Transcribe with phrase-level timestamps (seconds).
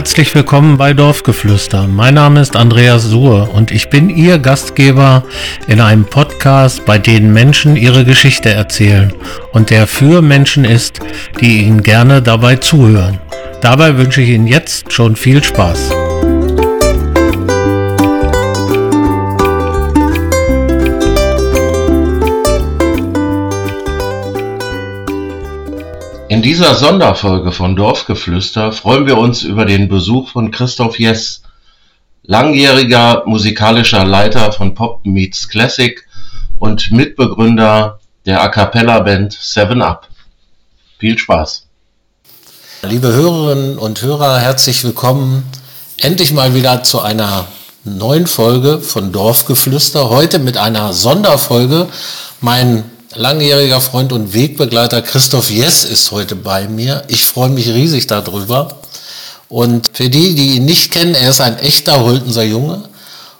[0.00, 1.86] herzlich willkommen bei Dorfgeflüster.
[1.86, 5.24] Mein Name ist Andreas Suhr und ich bin Ihr Gastgeber
[5.66, 9.12] in einem Podcast, bei dem Menschen ihre Geschichte erzählen
[9.52, 11.00] und der für Menschen ist,
[11.42, 13.20] die Ihnen gerne dabei zuhören.
[13.60, 15.90] Dabei wünsche ich Ihnen jetzt schon viel Spaß.
[26.30, 31.42] In dieser Sonderfolge von Dorfgeflüster freuen wir uns über den Besuch von Christoph Jess,
[32.22, 36.06] langjähriger musikalischer Leiter von Pop Meets Classic
[36.60, 40.06] und Mitbegründer der A Cappella Band Seven Up.
[41.00, 41.66] Viel Spaß!
[42.82, 45.42] Liebe Hörerinnen und Hörer, herzlich willkommen
[45.96, 47.48] endlich mal wieder zu einer
[47.82, 50.10] neuen Folge von Dorfgeflüster.
[50.10, 51.88] Heute mit einer Sonderfolge.
[52.40, 57.02] Mein langjähriger Freund und Wegbegleiter Christoph Jess ist heute bei mir.
[57.08, 58.78] Ich freue mich riesig darüber.
[59.48, 62.88] Und für die, die ihn nicht kennen, er ist ein echter Holtenser Junge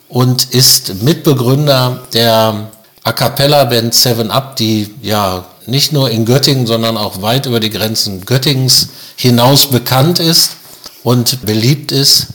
[0.08, 2.68] und ist Mitbegründer der
[3.04, 7.60] A Cappella Band Seven Up, die ja nicht nur in Göttingen, sondern auch weit über
[7.60, 10.56] die Grenzen Göttingens hinaus bekannt ist
[11.04, 12.26] und beliebt ist.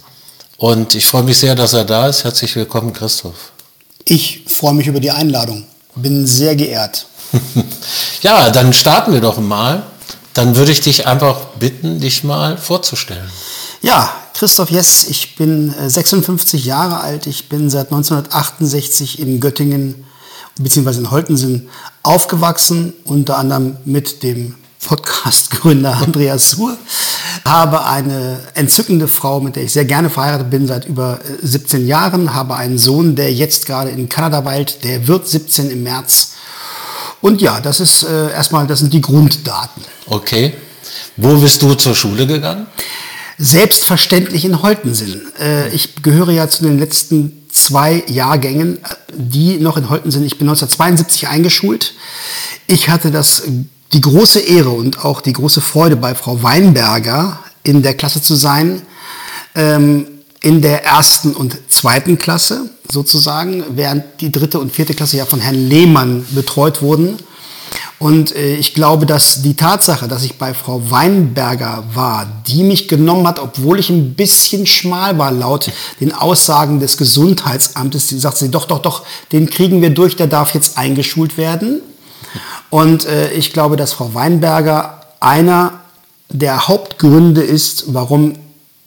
[0.58, 2.24] Und ich freue mich sehr, dass er da ist.
[2.24, 3.52] Herzlich willkommen, Christoph.
[4.06, 5.66] Ich freue mich über die Einladung.
[5.96, 7.08] Bin sehr geehrt.
[8.22, 9.84] ja, dann starten wir doch mal.
[10.34, 13.30] Dann würde ich dich einfach bitten, dich mal vorzustellen.
[13.82, 17.26] Ja, Christoph Jess, ich bin 56 äh, Jahre alt.
[17.26, 20.04] Ich bin seit 1968 in Göttingen
[20.60, 20.98] bzw.
[20.98, 21.70] in Holtensen
[22.04, 26.78] aufgewachsen, unter anderem mit dem Podcast-Gründer Andreas Suhr.
[27.46, 31.86] Habe eine entzückende Frau, mit der ich sehr gerne verheiratet bin, seit über 17 äh,
[31.86, 32.34] Jahren.
[32.34, 34.84] Habe einen Sohn, der jetzt gerade in Kanada weilt.
[34.84, 36.34] Der wird 17 im März.
[37.26, 39.82] Und ja, das ist äh, erstmal, das sind die Grunddaten.
[40.06, 40.54] Okay.
[41.18, 42.68] Wo bist du zur Schule gegangen?
[43.40, 45.24] Selbstverständlich in Holtensen.
[45.40, 48.78] Äh, ich gehöre ja zu den letzten zwei Jahrgängen,
[49.12, 50.24] die noch in Holten sind.
[50.24, 51.96] Ich bin 1972 eingeschult.
[52.68, 53.42] Ich hatte das,
[53.92, 58.36] die große Ehre und auch die große Freude, bei Frau Weinberger in der Klasse zu
[58.36, 58.84] sein.
[59.56, 60.06] Ähm,
[60.46, 65.40] in der ersten und zweiten Klasse sozusagen, während die dritte und vierte Klasse ja von
[65.40, 67.18] Herrn Lehmann betreut wurden.
[67.98, 72.88] Und äh, ich glaube, dass die Tatsache, dass ich bei Frau Weinberger war, die mich
[72.88, 78.38] genommen hat, obwohl ich ein bisschen schmal war, laut den Aussagen des Gesundheitsamtes, die sagt
[78.38, 79.02] sie, doch, doch, doch,
[79.32, 81.82] den kriegen wir durch, der darf jetzt eingeschult werden.
[82.70, 85.80] Und äh, ich glaube, dass Frau Weinberger einer
[86.30, 88.34] der Hauptgründe ist, warum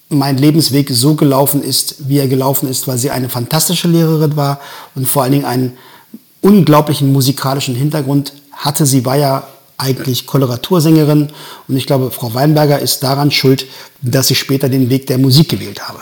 [0.09, 4.61] mein Lebensweg so gelaufen ist, wie er gelaufen ist, weil sie eine fantastische Lehrerin war
[4.95, 5.77] und vor allen Dingen einen
[6.41, 8.87] unglaublichen musikalischen Hintergrund hatte.
[8.87, 11.29] Sie war ja eigentlich Koloratursängerin
[11.69, 13.67] und ich glaube, Frau Weinberger ist daran schuld,
[14.03, 16.01] dass ich später den Weg der Musik gewählt habe.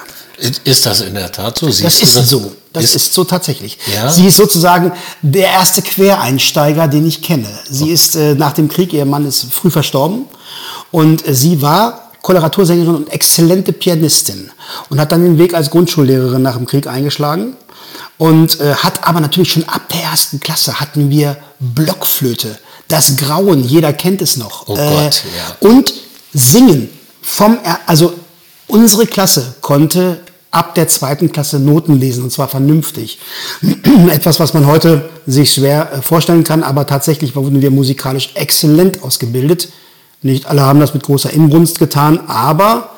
[0.65, 1.67] Ist das in der Tat so?
[1.67, 2.29] Siehst das ist das?
[2.29, 2.53] so.
[2.73, 3.79] Das ist, ist, so tatsächlich.
[3.95, 4.11] Ja?
[4.11, 7.49] Sie ist sozusagen der erste Quereinsteiger, den ich kenne.
[7.71, 10.27] Sie ist äh, nach dem Krieg, ihr Mann ist früh verstorben
[10.91, 14.51] und äh, sie war Koloratursängerin und exzellente Pianistin
[14.91, 17.57] und hat dann den Weg als Grundschullehrerin nach dem Krieg eingeschlagen
[18.19, 23.63] und äh, hat aber natürlich schon ab der ersten Klasse hatten wir Blockflöte, das Grauen,
[23.63, 24.67] jeder kennt es noch.
[24.67, 25.69] Oh äh, Gott, ja.
[25.69, 25.95] Und
[26.35, 26.89] singen
[27.23, 28.13] vom, also
[28.67, 30.19] unsere Klasse konnte
[30.51, 33.21] ab der zweiten Klasse Noten lesen und zwar vernünftig.
[34.11, 39.05] Etwas, was man heute sich schwer äh, vorstellen kann, aber tatsächlich wurden wir musikalisch exzellent
[39.05, 39.69] ausgebildet.
[40.23, 42.91] Nicht alle haben das mit großer Inbrunst getan, aber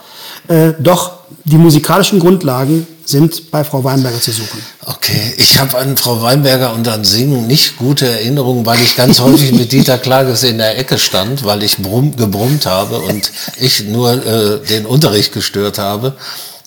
[0.48, 4.62] äh, doch die musikalischen Grundlagen sind bei Frau Weinberger zu suchen.
[4.84, 9.20] Okay, ich habe an Frau Weinberger und an Singen nicht gute Erinnerungen, weil ich ganz
[9.20, 13.84] häufig mit Dieter Klages in der Ecke stand, weil ich brumm, gebrummt habe und ich
[13.84, 16.16] nur äh, den Unterricht gestört habe.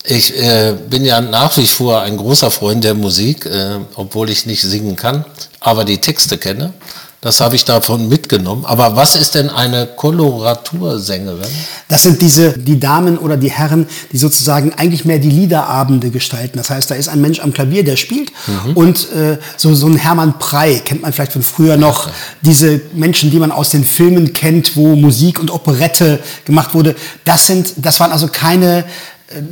[0.04, 4.48] Ich äh, bin ja nach wie vor ein großer Freund der Musik, äh, obwohl ich
[4.48, 5.26] nicht singen kann,
[5.60, 6.74] aber die Texte kenne.
[7.22, 8.66] Das habe ich davon mitgenommen.
[8.66, 11.48] Aber was ist denn eine Koloratursängerin?
[11.88, 16.58] Das sind diese, die Damen oder die Herren, die sozusagen eigentlich mehr die Liederabende gestalten.
[16.58, 18.32] Das heißt, da ist ein Mensch am Klavier, der spielt.
[18.48, 18.74] Mhm.
[18.76, 22.08] Und äh, so, so ein Hermann Prey kennt man vielleicht von früher noch.
[22.08, 22.16] Okay.
[22.42, 26.96] Diese Menschen, die man aus den Filmen kennt, wo Musik und Operette gemacht wurde.
[27.24, 28.80] Das sind, das waren also keine
[29.28, 29.44] äh,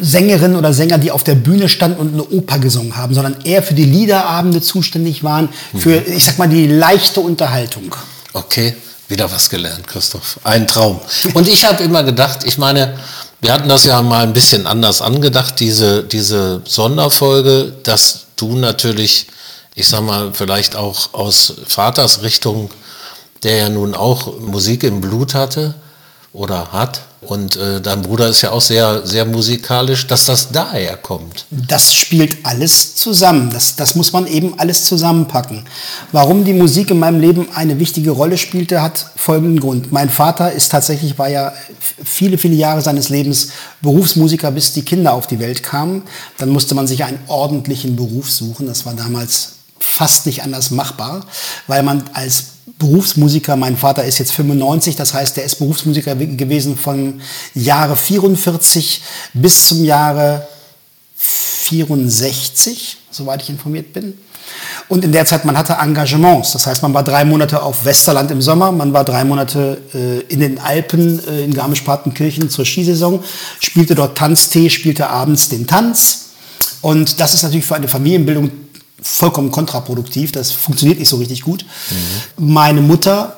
[0.00, 3.62] Sängerinnen oder Sänger, die auf der Bühne standen und eine Oper gesungen haben, sondern eher
[3.62, 6.12] für die Liederabende zuständig waren, für, mhm.
[6.12, 7.94] ich sag mal, die leichte Unterhaltung.
[8.32, 8.74] Okay,
[9.08, 10.38] wieder was gelernt, Christoph.
[10.44, 11.00] Ein Traum.
[11.34, 12.98] Und ich habe immer gedacht, ich meine,
[13.40, 19.28] wir hatten das ja mal ein bisschen anders angedacht, diese, diese Sonderfolge, dass du natürlich,
[19.74, 22.70] ich sag mal, vielleicht auch aus Vaters Richtung,
[23.42, 25.74] der ja nun auch Musik im Blut hatte,
[26.32, 27.02] oder hat.
[27.20, 31.46] Und äh, dein Bruder ist ja auch sehr, sehr musikalisch, dass das daher kommt.
[31.50, 33.50] Das spielt alles zusammen.
[33.50, 35.64] Das, das muss man eben alles zusammenpacken.
[36.12, 39.90] Warum die Musik in meinem Leben eine wichtige Rolle spielte, hat folgenden Grund.
[39.90, 41.52] Mein Vater ist tatsächlich, war ja
[42.04, 43.48] viele, viele Jahre seines Lebens
[43.82, 46.02] Berufsmusiker, bis die Kinder auf die Welt kamen.
[46.38, 48.68] Dann musste man sich einen ordentlichen Beruf suchen.
[48.68, 51.24] Das war damals fast nicht anders machbar,
[51.66, 52.44] weil man als
[52.78, 57.20] Berufsmusiker, mein Vater ist jetzt 95, das heißt, der ist Berufsmusiker gewesen von
[57.54, 59.02] Jahre 44
[59.34, 60.46] bis zum Jahre
[61.16, 64.14] 64, soweit ich informiert bin.
[64.88, 66.52] Und in der Zeit, man hatte Engagements.
[66.52, 70.20] Das heißt, man war drei Monate auf Westerland im Sommer, man war drei Monate äh,
[70.32, 73.22] in den Alpen äh, in Garmisch-Partenkirchen zur Skisaison,
[73.60, 76.26] spielte dort Tanztee, spielte abends den Tanz.
[76.80, 78.50] Und das ist natürlich für eine Familienbildung
[79.00, 80.32] vollkommen kontraproduktiv.
[80.32, 81.64] Das funktioniert nicht so richtig gut.
[82.38, 82.52] Mhm.
[82.52, 83.36] Meine Mutter,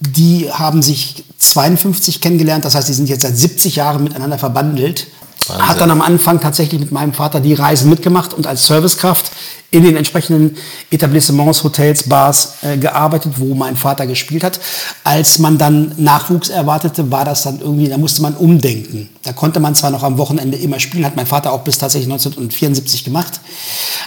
[0.00, 2.64] die haben sich 52 kennengelernt.
[2.64, 5.08] Das heißt, die sind jetzt seit 70 Jahren miteinander verbandelt.
[5.48, 5.68] Wahnsinn.
[5.68, 9.30] Hat dann am Anfang tatsächlich mit meinem Vater die Reisen mitgemacht und als Servicekraft
[9.74, 10.56] in den entsprechenden
[10.90, 14.60] Etablissements, Hotels, Bars äh, gearbeitet, wo mein Vater gespielt hat.
[15.02, 19.10] Als man dann Nachwuchs erwartete, war das dann irgendwie, da musste man umdenken.
[19.24, 22.10] Da konnte man zwar noch am Wochenende immer spielen, hat mein Vater auch bis tatsächlich
[22.10, 23.40] 1974 gemacht,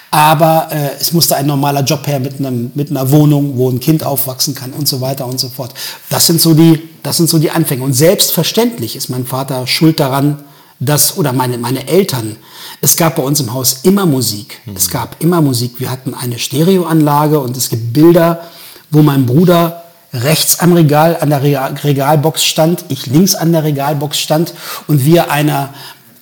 [0.10, 3.81] aber äh, es musste ein normaler Job her mit, einem, mit einer Wohnung, wo ein
[3.81, 5.74] Kind aufwachsen kann und so weiter und so fort.
[6.10, 7.84] Das sind so die, das sind so die Anfänge.
[7.84, 10.44] Und selbstverständlich ist mein Vater schuld daran,
[10.79, 12.35] dass, oder meine, meine Eltern,
[12.81, 14.59] es gab bei uns im Haus immer Musik.
[14.65, 14.75] Mhm.
[14.75, 15.79] Es gab immer Musik.
[15.79, 18.47] Wir hatten eine Stereoanlage und es gibt Bilder,
[18.91, 19.83] wo mein Bruder
[20.13, 24.53] rechts am Regal an der Regalbox stand, ich links an der Regalbox stand
[24.88, 25.74] und wir einer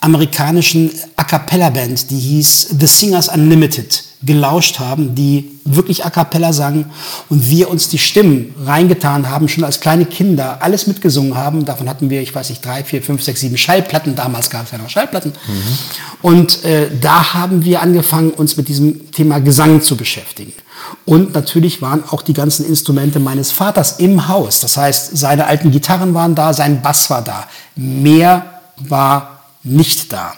[0.02, 6.54] amerikanischen A cappella Band, die hieß The Singers Unlimited, gelauscht haben, die wirklich A cappella
[6.54, 6.86] sangen
[7.30, 11.66] und wir uns die Stimmen reingetan haben, schon als kleine Kinder, alles mitgesungen haben.
[11.66, 14.16] Davon hatten wir, ich weiß nicht, drei, vier, fünf, sechs, sieben Schallplatten.
[14.16, 15.32] Damals gab es ja noch Schallplatten.
[15.32, 15.78] Mhm.
[16.22, 20.54] Und äh, da haben wir angefangen, uns mit diesem Thema Gesang zu beschäftigen.
[21.06, 24.60] Und natürlich waren auch die ganzen Instrumente meines Vaters im Haus.
[24.60, 27.48] Das heißt, seine alten Gitarren waren da, sein Bass war da.
[27.76, 30.34] Mehr war nicht da.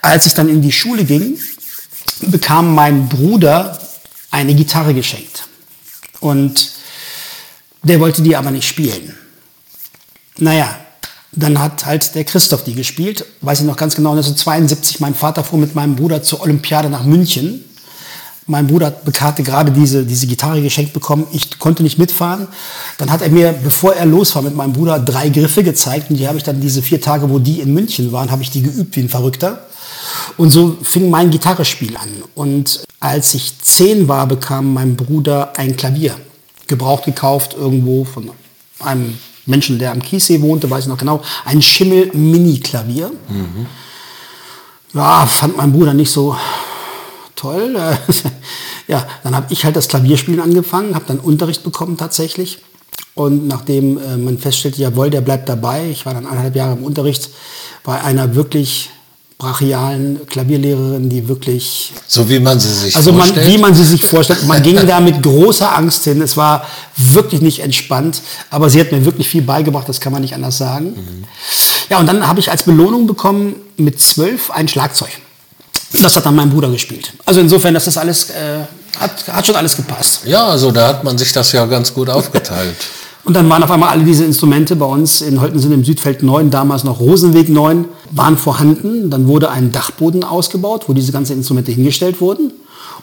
[0.00, 1.36] Als ich dann in die Schule ging,
[2.22, 3.78] bekam mein Bruder
[4.30, 5.48] eine Gitarre geschenkt.
[6.20, 6.72] Und
[7.82, 9.16] der wollte die aber nicht spielen.
[10.38, 10.78] Naja,
[11.32, 13.24] dann hat halt der Christoph die gespielt.
[13.40, 17.04] Weiß ich noch ganz genau, 1972, mein Vater fuhr mit meinem Bruder zur Olympiade nach
[17.04, 17.64] München
[18.46, 21.26] mein Bruder hatte gerade diese, diese Gitarre geschenkt bekommen.
[21.32, 22.48] Ich konnte nicht mitfahren.
[22.98, 26.10] Dann hat er mir, bevor er los war mit meinem Bruder, drei Griffe gezeigt.
[26.10, 28.50] Und die habe ich dann diese vier Tage, wo die in München waren, habe ich
[28.50, 29.66] die geübt wie ein Verrückter.
[30.36, 32.08] Und so fing mein Gitarrespiel an.
[32.34, 36.14] Und als ich zehn war, bekam mein Bruder ein Klavier.
[36.66, 38.30] Gebraucht gekauft irgendwo von
[38.80, 41.20] einem Menschen, der am Kiessee wohnte, weiß ich noch genau.
[41.44, 43.10] Ein Schimmel-Mini-Klavier.
[43.28, 43.66] Mhm.
[44.94, 46.36] Ja, fand mein Bruder nicht so
[47.34, 47.76] toll.
[48.88, 52.60] ja, dann habe ich halt das Klavierspielen angefangen, habe dann Unterricht bekommen tatsächlich.
[53.14, 56.84] Und nachdem äh, man feststellte, jawohl, der bleibt dabei, ich war dann eineinhalb Jahre im
[56.84, 57.30] Unterricht
[57.84, 58.90] bei einer wirklich
[59.38, 61.92] brachialen Klavierlehrerin, die wirklich...
[62.06, 63.38] So wie man sie sich also vorstellt?
[63.38, 64.44] Also wie man sie sich vorstellt.
[64.46, 66.22] Man ging da mit großer Angst hin.
[66.22, 66.66] Es war
[66.96, 70.58] wirklich nicht entspannt, aber sie hat mir wirklich viel beigebracht, das kann man nicht anders
[70.58, 70.94] sagen.
[70.94, 71.24] Mhm.
[71.90, 75.10] Ja, und dann habe ich als Belohnung bekommen mit zwölf ein Schlagzeug.
[76.00, 77.12] Das hat dann mein Bruder gespielt.
[77.24, 78.60] Also insofern, das ist alles, äh,
[78.98, 80.20] hat, hat schon alles gepasst.
[80.24, 82.76] Ja, also da hat man sich das ja ganz gut aufgeteilt.
[83.24, 86.50] Und dann waren auf einmal alle diese Instrumente bei uns in Holtensen im Südfeld 9,
[86.50, 89.10] damals noch Rosenweg 9, waren vorhanden.
[89.10, 92.52] Dann wurde ein Dachboden ausgebaut, wo diese ganzen Instrumente hingestellt wurden.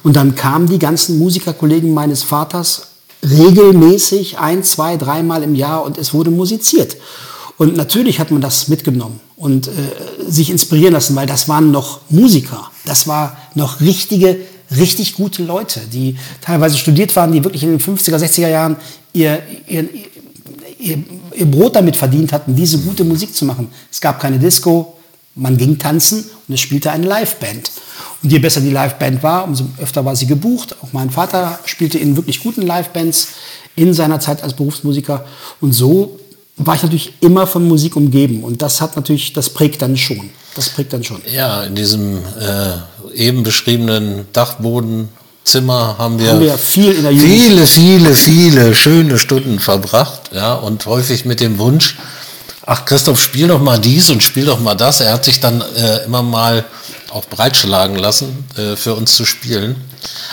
[0.04, 2.88] Und dann kamen die ganzen Musikerkollegen meines Vaters
[3.24, 6.98] regelmäßig ein, zwei, dreimal im Jahr und es wurde musiziert.
[7.58, 9.72] Und natürlich hat man das mitgenommen und äh,
[10.26, 12.72] sich inspirieren lassen, weil das waren noch Musiker.
[12.86, 14.38] Das war noch richtige,
[14.78, 18.78] richtig gute Leute, die teilweise studiert waren, die wirklich in den 50er, 60er Jahren
[19.14, 19.90] ihr, ihr,
[20.80, 20.98] ihr,
[21.36, 23.68] ihr Brot damit verdient hatten, diese gute Musik zu machen.
[23.92, 24.98] Es gab keine Disco,
[25.36, 27.72] man ging tanzen und es spielte eine Liveband.
[28.24, 30.76] Und je besser die Liveband war, umso öfter war sie gebucht.
[30.82, 33.30] Auch mein Vater spielte in wirklich guten Livebands
[33.76, 35.26] in seiner Zeit als Berufsmusiker.
[35.62, 36.20] Und so
[36.58, 40.30] war ich natürlich immer von Musik umgeben und das hat natürlich, das prägt dann schon.
[40.56, 41.22] Das prägt dann schon.
[41.32, 44.26] Ja, in diesem äh, eben beschriebenen
[45.50, 50.54] Dachbodenzimmer haben wir, haben wir viel in der viele, viele, viele schöne Stunden verbracht, ja,
[50.54, 51.98] und häufig mit dem Wunsch,
[52.66, 55.02] ach Christoph, spiel doch mal dies und spiel doch mal das.
[55.02, 56.66] Er hat sich dann äh, immer mal
[57.12, 59.76] auch breitschlagen lassen, äh, für uns zu spielen.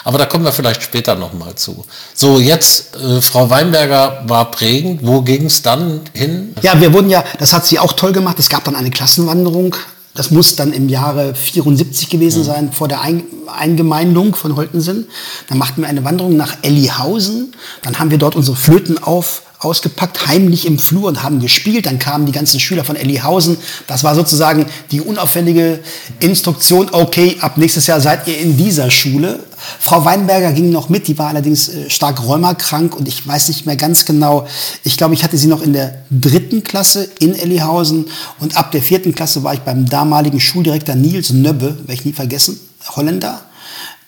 [0.05, 1.87] Aber da kommen wir vielleicht später nochmal zu.
[2.15, 5.01] So, jetzt, äh, Frau Weinberger war prägend.
[5.03, 6.55] Wo ging es dann hin?
[6.61, 8.39] Ja, wir wurden ja, das hat sie auch toll gemacht.
[8.39, 9.75] Es gab dann eine Klassenwanderung.
[10.17, 15.07] Das muss dann im Jahre 74 gewesen sein, vor der Ein Eingemeindung von Holtensen.
[15.49, 17.53] Dann machten wir eine Wanderung nach Ellihausen.
[17.83, 21.87] Dann haben wir dort unsere Flöten auf ausgepackt, heimlich im Flur und haben gespielt.
[21.87, 23.57] Dann kamen die ganzen Schüler von Ellihausen.
[23.87, 25.81] Das war sozusagen die unauffällige
[26.21, 29.41] Instruktion, okay, ab nächstes Jahr seid ihr in dieser Schule.
[29.79, 33.67] Frau Weinberger ging noch mit, die war allerdings äh, stark rheumakrank und ich weiß nicht
[33.67, 34.47] mehr ganz genau.
[34.85, 38.07] Ich glaube, ich hatte sie noch in der dritten Klasse in Ellihausen
[38.41, 42.13] und ab der vierten Klasse war ich beim damaligen Schuldirektor Nils Nöbbe, werde ich nie
[42.13, 42.59] vergessen,
[42.95, 43.43] Holländer.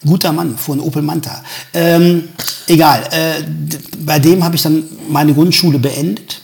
[0.07, 1.43] Guter Mann, ein Opel Manta.
[1.75, 2.29] Ähm,
[2.69, 3.43] egal, äh,
[3.99, 6.41] bei dem habe ich dann meine Grundschule beendet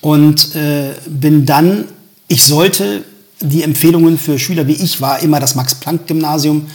[0.00, 1.84] und äh, bin dann,
[2.26, 3.04] ich sollte
[3.40, 6.66] die Empfehlungen für Schüler wie ich war, immer das Max-Planck-Gymnasium,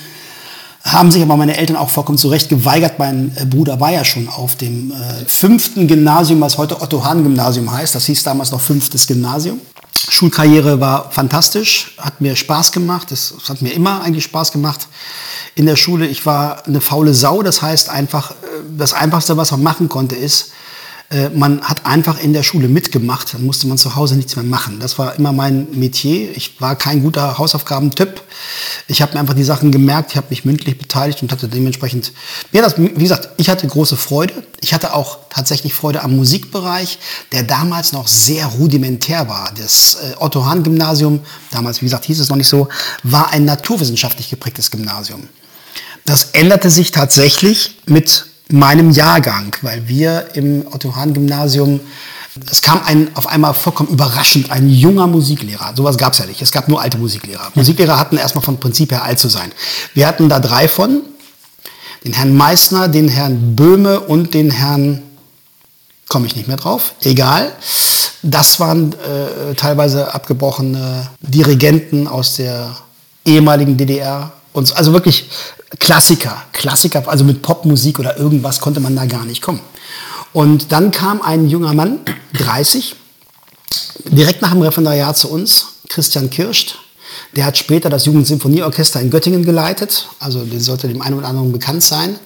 [0.93, 2.99] haben sich aber meine Eltern auch vollkommen zu Recht geweigert.
[2.99, 7.95] Mein äh, Bruder war ja schon auf dem äh, fünften Gymnasium, was heute Otto-Hahn-Gymnasium heißt.
[7.95, 9.59] Das hieß damals noch fünftes Gymnasium.
[10.09, 13.11] Schulkarriere war fantastisch, hat mir Spaß gemacht.
[13.11, 14.87] Es hat mir immer eigentlich Spaß gemacht
[15.55, 16.07] in der Schule.
[16.07, 17.41] Ich war eine faule Sau.
[17.41, 18.35] Das heißt einfach, äh,
[18.77, 20.51] das Einfachste, was man machen konnte, ist,
[21.13, 23.33] äh, man hat einfach in der Schule mitgemacht.
[23.33, 24.79] Dann musste man zu Hause nichts mehr machen.
[24.79, 26.35] Das war immer mein Metier.
[26.35, 28.21] Ich war kein guter Hausaufgabentyp.
[28.87, 30.11] Ich habe mir einfach die Sachen gemerkt.
[30.11, 32.11] Ich habe mich mündlich beteiligt und hatte dementsprechend,
[32.51, 34.33] ja, das, wie gesagt, ich hatte große Freude.
[34.61, 36.97] Ich hatte auch tatsächlich Freude am Musikbereich,
[37.31, 39.51] der damals noch sehr rudimentär war.
[39.55, 41.19] Das äh, Otto Hahn Gymnasium,
[41.51, 42.69] damals, wie gesagt, hieß es noch nicht so,
[43.03, 45.27] war ein naturwissenschaftlich geprägtes Gymnasium.
[46.05, 51.79] Das änderte sich tatsächlich mit meinem Jahrgang, weil wir im Otto-Hahn-Gymnasium,
[52.49, 55.73] es kam ein, auf einmal vollkommen überraschend ein junger Musiklehrer.
[55.75, 56.41] Sowas gab es ja nicht.
[56.41, 57.51] Es gab nur alte Musiklehrer.
[57.55, 59.51] Musiklehrer hatten erstmal von Prinzip her alt zu sein.
[59.93, 61.01] Wir hatten da drei von.
[62.03, 65.01] Den Herrn Meissner, den Herrn Böhme und den Herrn,
[66.07, 67.51] komme ich nicht mehr drauf, egal.
[68.21, 72.75] Das waren äh, teilweise abgebrochene Dirigenten aus der
[73.25, 74.31] ehemaligen DDR.
[74.53, 75.29] Und also wirklich
[75.79, 79.61] Klassiker, Klassiker, also mit Popmusik oder irgendwas konnte man da gar nicht kommen.
[80.31, 81.99] Und dann kam ein junger Mann,
[82.33, 82.95] 30,
[84.05, 86.79] direkt nach dem Referendariat zu uns, Christian Kirscht.
[87.35, 91.51] Der hat später das Jugendsinfonieorchester in Göttingen geleitet, also der sollte dem einen oder anderen
[91.51, 92.17] bekannt sein.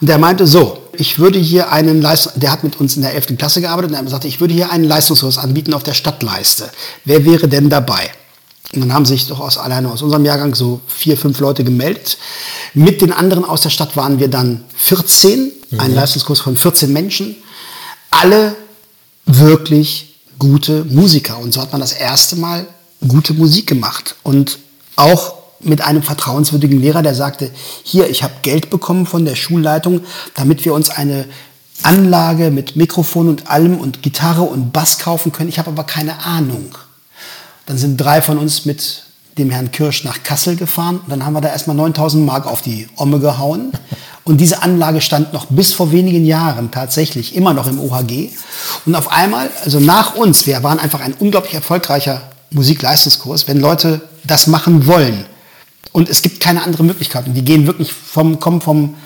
[0.00, 3.14] Und der meinte so, ich würde hier einen Leistung, der hat mit uns in der
[3.14, 3.36] 11.
[3.36, 6.70] Klasse gearbeitet und er sagte, ich würde hier einen Leistungskurs anbieten auf der Stadtleiste.
[7.04, 8.10] Wer wäre denn dabei?
[8.74, 12.18] Und dann haben sich doch aus, alleine aus unserem Jahrgang so vier, fünf Leute gemeldet.
[12.72, 15.80] Mit den anderen aus der Stadt waren wir dann 14, mhm.
[15.80, 17.34] ein Leistungskurs von 14 Menschen.
[18.10, 18.54] Alle
[19.26, 21.38] wirklich gute Musiker.
[21.38, 22.66] Und so hat man das erste Mal
[23.06, 24.14] gute Musik gemacht.
[24.22, 24.58] Und
[24.94, 27.50] auch mit einem vertrauenswürdigen Lehrer, der sagte,
[27.82, 30.02] hier, ich habe Geld bekommen von der Schulleitung,
[30.34, 31.26] damit wir uns eine
[31.82, 35.48] Anlage mit Mikrofon und allem und Gitarre und Bass kaufen können.
[35.48, 36.74] Ich habe aber keine Ahnung.
[37.70, 39.04] Dann sind drei von uns mit
[39.38, 41.02] dem Herrn Kirsch nach Kassel gefahren.
[41.06, 43.70] Dann haben wir da erstmal 9000 Mark auf die Omme gehauen.
[44.24, 48.30] Und diese Anlage stand noch bis vor wenigen Jahren tatsächlich immer noch im OHG.
[48.86, 54.00] Und auf einmal, also nach uns, wir waren einfach ein unglaublich erfolgreicher Musikleistungskurs, wenn Leute
[54.24, 55.24] das machen wollen.
[55.92, 57.28] Und es gibt keine andere Möglichkeit.
[57.28, 58.96] Und die gehen wirklich vom, kommen vom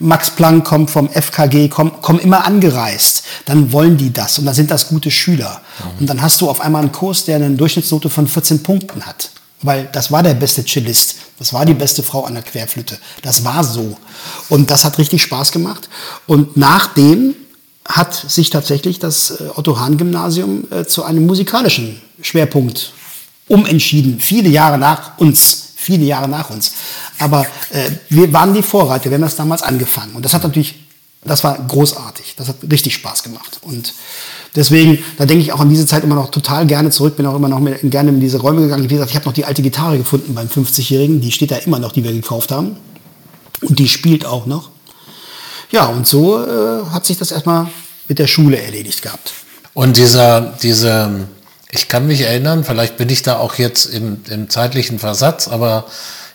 [0.00, 4.54] Max Planck kommt vom FKG, kommen, kommen immer angereist, dann wollen die das und dann
[4.54, 5.60] sind das gute Schüler.
[5.78, 6.00] Mhm.
[6.00, 9.30] Und dann hast du auf einmal einen Kurs, der eine Durchschnittsnote von 14 Punkten hat.
[9.60, 13.44] Weil das war der beste Cellist, das war die beste Frau an der Querflöte, das
[13.44, 13.96] war so.
[14.48, 15.88] Und das hat richtig Spaß gemacht.
[16.28, 17.34] Und nachdem
[17.84, 22.92] hat sich tatsächlich das äh, Otto-Hahn-Gymnasium äh, zu einem musikalischen Schwerpunkt
[23.48, 26.72] umentschieden, viele Jahre nach uns viele Jahre nach uns.
[27.20, 30.16] Aber äh, wir waren die Vorreiter, wir haben das damals angefangen.
[30.16, 30.74] Und das hat natürlich,
[31.24, 32.34] das war großartig.
[32.36, 33.60] Das hat richtig Spaß gemacht.
[33.62, 33.94] Und
[34.56, 37.36] deswegen, da denke ich auch an diese Zeit immer noch total gerne zurück, bin auch
[37.36, 38.84] immer noch mit, gerne in diese Räume gegangen.
[38.84, 41.78] Wie gesagt, ich habe noch die alte Gitarre gefunden beim 50-Jährigen, die steht da immer
[41.78, 42.76] noch, die wir gekauft haben.
[43.62, 44.70] Und die spielt auch noch.
[45.70, 47.68] Ja, und so äh, hat sich das erstmal
[48.08, 49.32] mit der Schule erledigt gehabt.
[49.74, 51.28] Und dieser, diese
[51.70, 55.84] ich kann mich erinnern, vielleicht bin ich da auch jetzt im, im zeitlichen Versatz, aber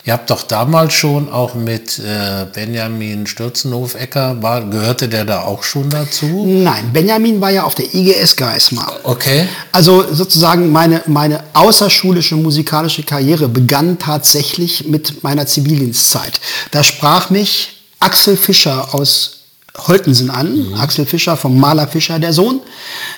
[0.06, 5.64] ihr habt doch damals schon auch mit äh, Benjamin Stürzenhof-Ecker, war, gehörte der da auch
[5.64, 6.46] schon dazu?
[6.46, 9.00] Nein, Benjamin war ja auf der IGS Geismar.
[9.04, 9.48] Okay.
[9.72, 16.40] Also sozusagen meine, meine außerschulische musikalische Karriere begann tatsächlich mit meiner Zivildienstzeit.
[16.70, 19.38] Da sprach mich Axel Fischer aus
[19.76, 20.74] Holtensen an, mhm.
[20.76, 22.62] Axel Fischer vom Maler Fischer, der Sohn.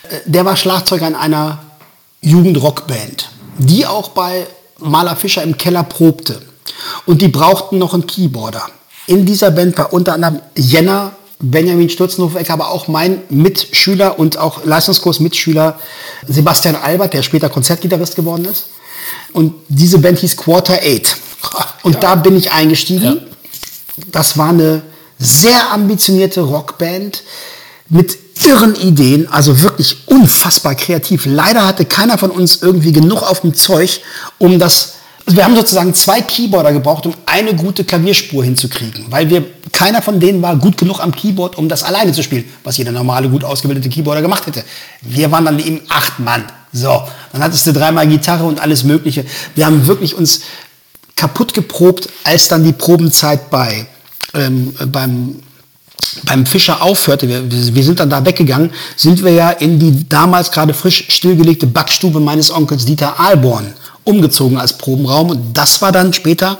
[0.09, 1.64] Äh, der war Schlagzeuger in einer
[2.25, 4.47] Jugendrockband, die auch bei
[4.79, 6.41] Maler Fischer im Keller probte.
[7.05, 8.63] Und die brauchten noch einen Keyboarder.
[9.07, 14.65] In dieser Band war unter anderem Jenner, Benjamin Stürzenhofeck, aber auch mein Mitschüler und auch
[14.65, 15.79] Leistungskurs-Mitschüler
[16.27, 18.65] Sebastian Albert, der später Konzertgitarrist geworden ist.
[19.31, 21.17] Und diese Band hieß Quarter Eight.
[21.83, 23.03] Und da bin ich eingestiegen.
[23.03, 24.03] Ja.
[24.11, 24.81] Das war eine
[25.19, 27.23] sehr ambitionierte Rockband
[27.89, 31.25] mit irren Ideen, also wirklich unfassbar kreativ.
[31.25, 34.01] Leider hatte keiner von uns irgendwie genug auf dem Zeug,
[34.37, 39.27] um das also wir haben sozusagen zwei Keyboarder gebraucht, um eine gute Klavierspur hinzukriegen, weil
[39.27, 42.77] wir keiner von denen war gut genug am Keyboard, um das alleine zu spielen, was
[42.77, 44.63] jeder normale gut ausgebildete Keyboarder gemacht hätte.
[45.01, 46.43] Wir waren dann eben acht Mann.
[46.71, 47.01] So,
[47.31, 49.25] dann hattest du dreimal Gitarre und alles Mögliche.
[49.55, 50.41] Wir haben wirklich uns
[51.15, 53.87] kaputt geprobt, als dann die Probenzeit bei
[54.33, 55.39] ähm, beim
[56.23, 60.51] beim Fischer aufhörte, wir, wir sind dann da weggegangen, sind wir ja in die damals
[60.51, 63.73] gerade frisch stillgelegte Backstube meines Onkels Dieter Ahlborn
[64.03, 65.31] umgezogen als Probenraum.
[65.31, 66.59] Und das war dann später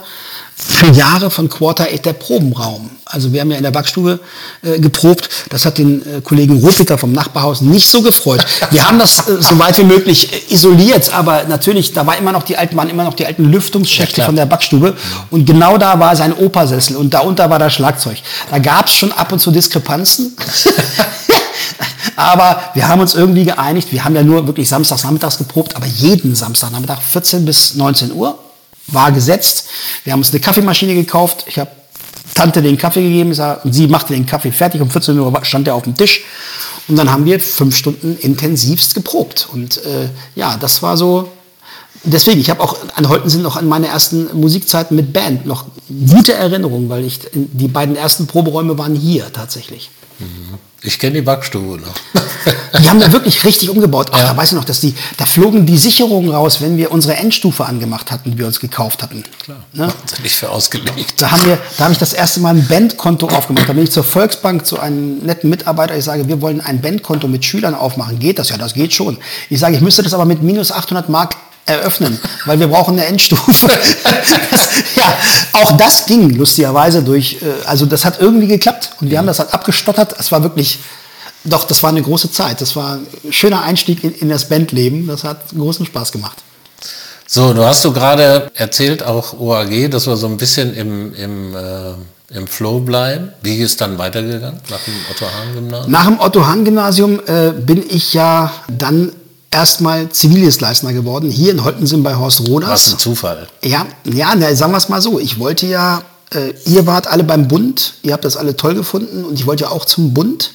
[0.58, 2.90] für Jahre von Quarter Eight der Probenraum.
[3.04, 4.20] Also wir haben ja in der Backstube
[4.62, 5.28] äh, geprobt.
[5.50, 8.44] Das hat den äh, Kollegen Rohpeter vom Nachbarhaus nicht so gefreut.
[8.70, 12.32] Wir haben das äh, so weit wie möglich äh, isoliert, aber natürlich, da war immer
[12.32, 14.96] noch die alten, waren immer noch die alten Lüftungsschächte Ja, von der Backstube.
[15.30, 18.16] Und genau da war sein Opersessel und darunter war das Schlagzeug.
[18.50, 20.36] Da gab es schon ab und zu Diskrepanzen.
[22.16, 23.92] Aber wir haben uns irgendwie geeinigt.
[23.92, 28.38] Wir haben ja nur wirklich samstags nachmittags geprobt, aber jeden Samstagnachmittag 14 bis 19 Uhr
[28.88, 29.68] war gesetzt.
[30.04, 31.44] Wir haben uns eine Kaffeemaschine gekauft.
[31.48, 31.70] Ich habe
[32.34, 33.30] Tante den Kaffee gegeben
[33.64, 34.80] und sie machte den Kaffee fertig.
[34.80, 36.24] Um 14 Uhr stand er auf dem Tisch.
[36.88, 39.48] Und dann haben wir fünf Stunden intensivst geprobt.
[39.52, 41.28] Und äh, ja, das war so.
[42.04, 45.64] Deswegen, ich habe auch an Holten noch an meine ersten Musikzeiten mit Band noch
[46.08, 49.90] gute Erinnerungen, weil ich die beiden ersten Proberäume waren hier tatsächlich.
[50.86, 51.94] Ich kenne die Backstube noch.
[52.80, 54.10] Die haben da wirklich richtig umgebaut.
[54.12, 54.28] Ach, Ja.
[54.28, 57.64] da weiß ich noch, dass die, da flogen die Sicherungen raus, wenn wir unsere Endstufe
[57.64, 59.24] angemacht hatten, die wir uns gekauft hatten.
[59.72, 59.88] Ne?
[59.88, 61.14] Wahnsinnig für ausgelegt.
[61.20, 63.68] Da haben wir, da habe ich das erste Mal ein Bandkonto aufgemacht.
[63.68, 65.96] Da bin ich zur Volksbank zu einem netten Mitarbeiter.
[65.96, 68.20] Ich sage, wir wollen ein Bandkonto mit Schülern aufmachen.
[68.20, 68.50] Geht das?
[68.50, 69.18] Ja, das geht schon.
[69.50, 71.34] Ich sage, ich müsste das aber mit minus 800 Mark
[71.66, 73.68] eröffnen, weil wir brauchen eine Endstufe.
[74.50, 75.18] Das, ja,
[75.52, 79.40] auch das ging lustigerweise durch, äh, also das hat irgendwie geklappt und wir haben das
[79.40, 80.14] halt abgestottert.
[80.18, 80.78] Es war wirklich,
[81.44, 82.60] doch, das war eine große Zeit.
[82.60, 85.06] Das war ein schöner Einstieg in, in das Bandleben.
[85.06, 86.42] Das hat großen Spaß gemacht.
[87.28, 91.56] So, du hast du gerade erzählt, auch OAG, dass wir so ein bisschen im, im,
[91.56, 91.94] äh,
[92.36, 93.32] im Flow bleiben.
[93.42, 95.90] Wie ist dann weitergegangen nach dem Otto-Hahn-Gymnasium?
[95.90, 99.12] Nach dem Otto-Hahn-Gymnasium äh, bin ich ja dann
[99.56, 102.92] erstmal Zivildienstleistner geworden, hier in Holtensen bei Horst Was Roders.
[102.92, 103.48] ein Zufall.
[103.64, 105.18] Ja, ja, na, sagen wir es mal so.
[105.18, 106.02] Ich wollte ja,
[106.34, 109.64] äh, ihr wart alle beim Bund, ihr habt das alle toll gefunden und ich wollte
[109.64, 110.52] ja auch zum Bund.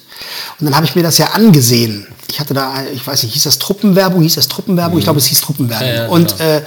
[0.60, 2.06] Und dann habe ich mir das ja angesehen.
[2.28, 4.98] Ich hatte da, ich weiß nicht, hieß das Truppenwerbung, hieß das Truppenwerbung?
[4.98, 5.86] Ich glaube, es hieß Truppenwerbung.
[5.86, 6.58] Ja, ja, und äh,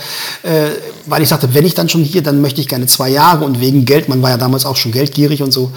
[0.43, 0.71] äh,
[1.05, 3.59] weil ich sagte, wenn ich dann schon hier, dann möchte ich gerne zwei Jahre und
[3.59, 5.71] wegen Geld, man war ja damals auch schon geldgierig und so.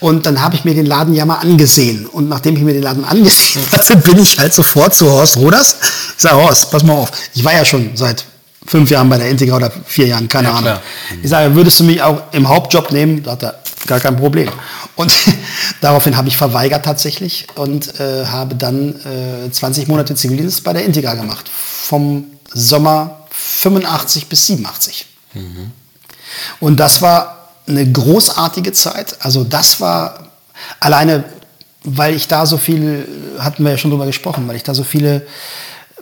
[0.00, 2.06] Und dann habe ich mir den Laden ja mal angesehen.
[2.06, 5.76] Und nachdem ich mir den Laden angesehen hatte, bin ich halt sofort zu Horst Roders.
[6.16, 7.10] Ich sage, Horst, pass mal auf.
[7.34, 8.24] Ich war ja schon seit
[8.66, 10.74] fünf Jahren bei der Integra oder vier Jahren, keine Ja, Ahnung.
[11.22, 13.24] Ich sage, würdest du mich auch im Hauptjob nehmen?
[13.24, 14.48] Sagt er, gar kein Problem.
[14.96, 15.12] Und
[15.80, 18.94] daraufhin habe ich verweigert tatsächlich und äh, habe dann
[19.46, 21.48] äh, 20 Monate Zivildienst bei der Integra gemacht.
[21.48, 25.06] Vom Sommer 85 bis 87.
[26.60, 29.16] Und das war eine großartige Zeit.
[29.20, 30.28] Also das war
[30.80, 31.24] alleine,
[31.84, 33.06] weil ich da so viel,
[33.38, 35.26] hatten wir ja schon drüber gesprochen, weil ich da so viele,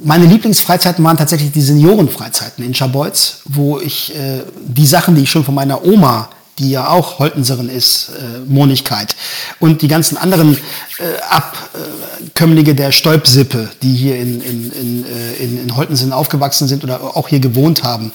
[0.02, 5.30] meine Lieblingsfreizeiten waren tatsächlich die Seniorenfreizeiten in Scharbeutz, wo ich äh, die Sachen, die ich
[5.30, 6.28] schon von meiner Oma
[6.60, 9.16] die ja auch Holtenserin ist, äh, Monigkeit.
[9.58, 10.56] Und die ganzen anderen
[10.98, 16.84] äh, Abkömmlinge der Stolpsippe, die hier in, in, in, äh, in, in Holtensen aufgewachsen sind
[16.84, 18.12] oder auch hier gewohnt haben.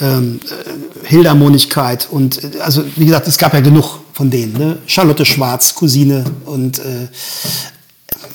[0.00, 4.54] Ähm, äh, Hilda Monigkeit und äh, also wie gesagt, es gab ja genug von denen.
[4.54, 4.78] Ne?
[4.86, 7.08] Charlotte Schwarz, Cousine und äh,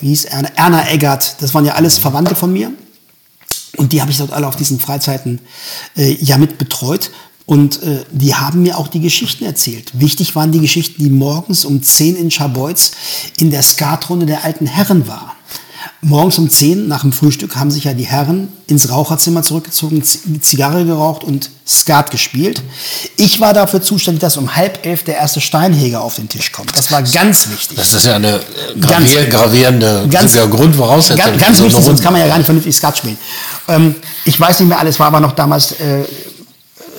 [0.01, 2.71] wie hieß Erna, Erna Eggert, das waren ja alles Verwandte von mir.
[3.75, 5.39] Und die habe ich dort alle auf diesen Freizeiten
[5.95, 7.11] äh, ja mit betreut.
[7.45, 9.91] Und äh, die haben mir auch die Geschichten erzählt.
[9.99, 12.91] Wichtig waren die Geschichten, die morgens um 10 in Scharbeutz
[13.37, 15.35] in der Skatrunde der alten Herren war.
[16.01, 20.85] Morgens um 10 nach dem Frühstück haben sich ja die Herren ins Raucherzimmer zurückgezogen, Zigarre
[20.85, 22.61] geraucht und Skat gespielt.
[23.17, 26.75] Ich war dafür zuständig, dass um halb elf der erste Steinheger auf den Tisch kommt.
[26.77, 27.77] Das war ganz wichtig.
[27.77, 28.39] Das ist ja eine äh,
[28.79, 31.17] Ganz- gravier, gravierende ganz, ja Grundvoraussetzung.
[31.25, 33.17] Ganz, ganz so wichtig, sonst kann man ja gar nicht vernünftig Skat spielen.
[33.67, 33.95] Ähm,
[34.25, 36.03] ich weiß nicht mehr alles, war aber noch damals, äh,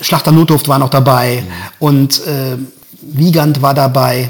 [0.01, 1.43] Schlachter Notdurft war noch dabei
[1.79, 2.57] und äh,
[3.01, 4.29] Wiegand war dabei.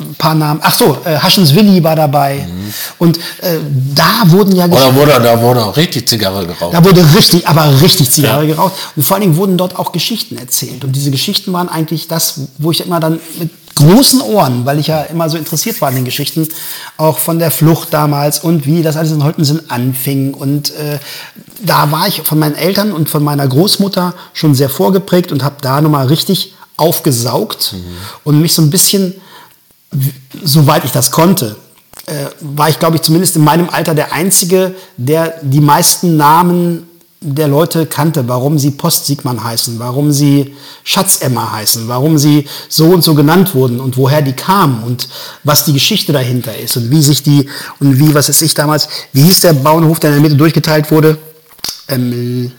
[0.00, 0.60] ein paar Namen.
[0.62, 2.46] Ach so, äh, Haschens Willi war dabei.
[2.48, 2.72] Mhm.
[2.98, 3.58] Und äh,
[3.94, 6.74] da wurden ja Oder wurde, da wurde auch richtig Zigarre geraucht.
[6.74, 8.54] Da wurde richtig, aber richtig Zigarre ja.
[8.54, 8.74] geraucht.
[8.94, 10.84] Und vor allen Dingen wurden dort auch Geschichten erzählt.
[10.84, 14.86] Und diese Geschichten waren eigentlich das, wo ich immer dann mit großen Ohren, weil ich
[14.86, 16.48] ja immer so interessiert war an den Geschichten,
[16.96, 20.32] auch von der Flucht damals und wie das alles in Holtensen anfing.
[20.32, 20.98] Und äh,
[21.60, 25.56] da war ich von meinen Eltern und von meiner Großmutter schon sehr vorgeprägt und habe
[25.60, 27.96] da nochmal richtig aufgesaugt mhm.
[28.24, 29.14] und mich so ein bisschen
[30.42, 31.56] soweit ich das konnte,
[32.06, 36.86] äh, war ich, glaube ich, zumindest in meinem Alter der Einzige, der die meisten Namen
[37.20, 40.54] der Leute kannte, warum sie Post-Siegmann heißen, warum sie
[40.84, 45.08] Schatz-Emma heißen, warum sie so und so genannt wurden und woher die kamen und
[45.42, 47.48] was die Geschichte dahinter ist und wie sich die
[47.80, 50.90] und wie, was ist ich damals, wie hieß der Bauernhof, der in der Mitte durchgeteilt
[50.90, 51.18] wurde?
[51.88, 52.52] Ähm,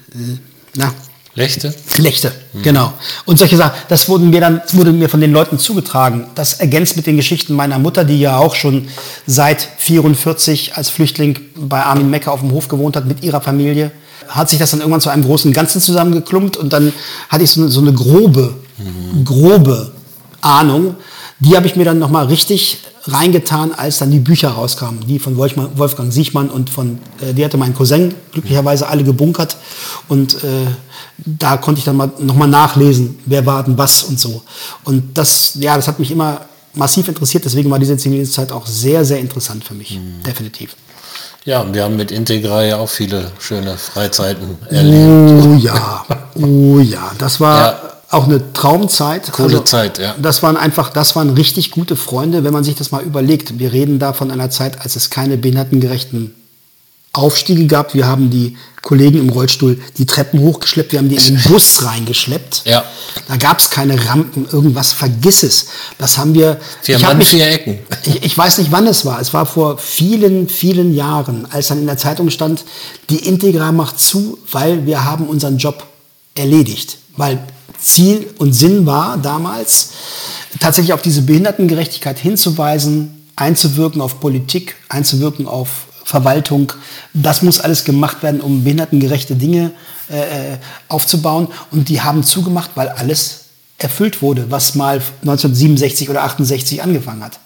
[0.76, 0.92] na,
[1.38, 1.72] Lechte?
[1.98, 2.64] Lechte, mhm.
[2.64, 2.94] genau.
[3.26, 6.26] Und solche Sachen, das wurden mir dann, wurde mir von den Leuten zugetragen.
[6.34, 8.88] Das ergänzt mit den Geschichten meiner Mutter, die ja auch schon
[9.28, 13.92] seit 44 als Flüchtling bei Armin Mecker auf dem Hof gewohnt hat mit ihrer Familie.
[14.28, 16.92] Hat sich das dann irgendwann zu einem großen Ganzen zusammengeklumpt und dann
[17.30, 19.24] hatte ich so eine, so eine grobe, mhm.
[19.24, 19.92] grobe
[20.42, 20.96] Ahnung.
[21.40, 25.38] Die habe ich mir dann nochmal richtig reingetan, als dann die Bücher rauskamen, die von
[25.38, 29.58] Wolfgang Siechmann und von, äh, die hatte mein Cousin glücklicherweise alle gebunkert
[30.08, 30.68] und äh,
[31.18, 34.44] da konnte ich dann mal nochmal nachlesen, wer war denn was und so.
[34.84, 36.42] Und das, ja, das hat mich immer
[36.74, 40.24] massiv interessiert, deswegen war diese Zivildienstzeit auch sehr, sehr interessant für mich, mhm.
[40.24, 40.76] definitiv.
[41.46, 45.46] Ja, wir haben mit Integra ja auch viele schöne Freizeiten erlebt.
[45.46, 47.60] Oh ja, oh ja, das war...
[47.60, 49.32] Ja auch eine Traumzeit.
[49.32, 50.16] Coole also, Zeit, ja.
[50.22, 53.60] Das waren einfach, das waren richtig gute Freunde, wenn man sich das mal überlegt.
[53.60, 56.34] Wir reden da von einer Zeit, als es keine behindertengerechten
[57.12, 57.94] Aufstiege gab.
[57.94, 61.84] Wir haben die Kollegen im Rollstuhl die Treppen hochgeschleppt, wir haben die in den Bus
[61.84, 62.62] reingeschleppt.
[62.66, 62.86] Ja.
[63.28, 65.68] Da gab es keine Rampen, irgendwas, vergiss es.
[65.98, 66.58] Das haben wir.
[66.84, 67.80] Vier Mann, mich, vier Ecken.
[68.06, 69.20] Ich, ich, weiß nicht, wann es war.
[69.20, 72.64] Es war vor vielen, vielen Jahren, als dann in der Zeitung stand,
[73.10, 75.86] die Integra macht zu, weil wir haben unseren Job
[76.36, 77.00] erledigt.
[77.18, 77.40] Weil
[77.88, 79.92] Ziel und Sinn war damals,
[80.60, 86.74] tatsächlich auf diese Behindertengerechtigkeit hinzuweisen, einzuwirken auf Politik, einzuwirken auf Verwaltung.
[87.14, 89.72] Das muss alles gemacht werden, um behindertengerechte Dinge
[90.10, 91.48] äh, aufzubauen.
[91.72, 93.46] Und die haben zugemacht, weil alles
[93.78, 97.40] erfüllt wurde, was mal 1967 oder 68 angefangen hat.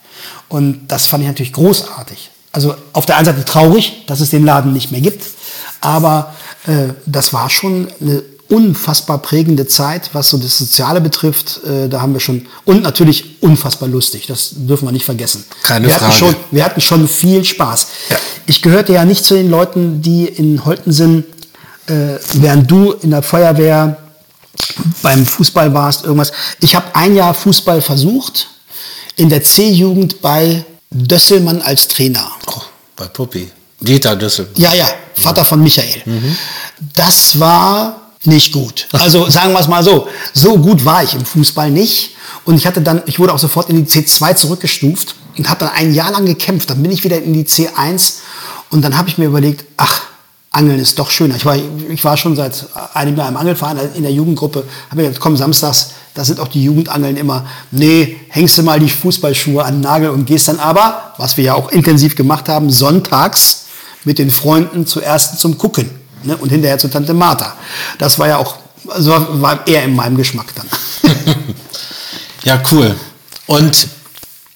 [0.48, 2.30] Und das fand ich natürlich großartig.
[2.52, 5.24] Also auf der einen Seite traurig, dass es den Laden nicht mehr gibt,
[5.80, 6.34] aber
[6.66, 11.60] äh, das war schon eine unfassbar prägende Zeit, was so das Soziale betrifft.
[11.64, 15.44] Äh, da haben wir schon, und natürlich unfassbar lustig, das dürfen wir nicht vergessen.
[15.62, 16.06] Keine wir Frage.
[16.06, 17.86] Hatten schon, wir hatten schon viel Spaß.
[18.10, 18.16] Ja.
[18.46, 21.24] Ich gehörte ja nicht zu den Leuten, die in Holten sind,
[21.86, 23.96] äh, während du in der Feuerwehr
[25.02, 26.32] beim Fußball warst, irgendwas.
[26.60, 28.48] Ich habe ein Jahr Fußball versucht,
[29.16, 32.30] in der C-Jugend bei Dösselmann als Trainer.
[32.46, 32.60] Oh,
[32.96, 33.50] bei Puppi.
[33.80, 34.48] Dieter Düssel.
[34.56, 36.02] Ja, ja, Vater von Michael.
[36.04, 36.36] Mhm.
[36.94, 38.88] Das war nicht gut.
[38.92, 42.16] Also sagen wir es mal so, so gut war ich im Fußball nicht.
[42.44, 45.74] Und ich hatte dann, ich wurde auch sofort in die C2 zurückgestuft und habe dann
[45.74, 46.70] ein Jahr lang gekämpft.
[46.70, 48.14] Dann bin ich wieder in die C1
[48.70, 50.02] und dann habe ich mir überlegt, ach,
[50.50, 51.36] Angeln ist doch schöner.
[51.36, 54.64] Ich war, ich war schon seit einem Jahr im Angelverein in der Jugendgruppe.
[54.90, 58.78] Habe mir gedacht, komm, samstags, da sind auch die Jugendangeln immer, nee, hängst du mal
[58.78, 62.50] die Fußballschuhe an den Nagel und gehst dann aber, was wir ja auch intensiv gemacht
[62.50, 63.64] haben, sonntags
[64.04, 66.36] mit den Freunden zuerst zum Gucken ne?
[66.36, 67.54] und hinterher zu Tante Martha.
[67.98, 68.56] Das war ja auch,
[68.88, 70.66] also war eher in meinem Geschmack dann.
[72.44, 72.94] ja, cool.
[73.46, 73.88] Und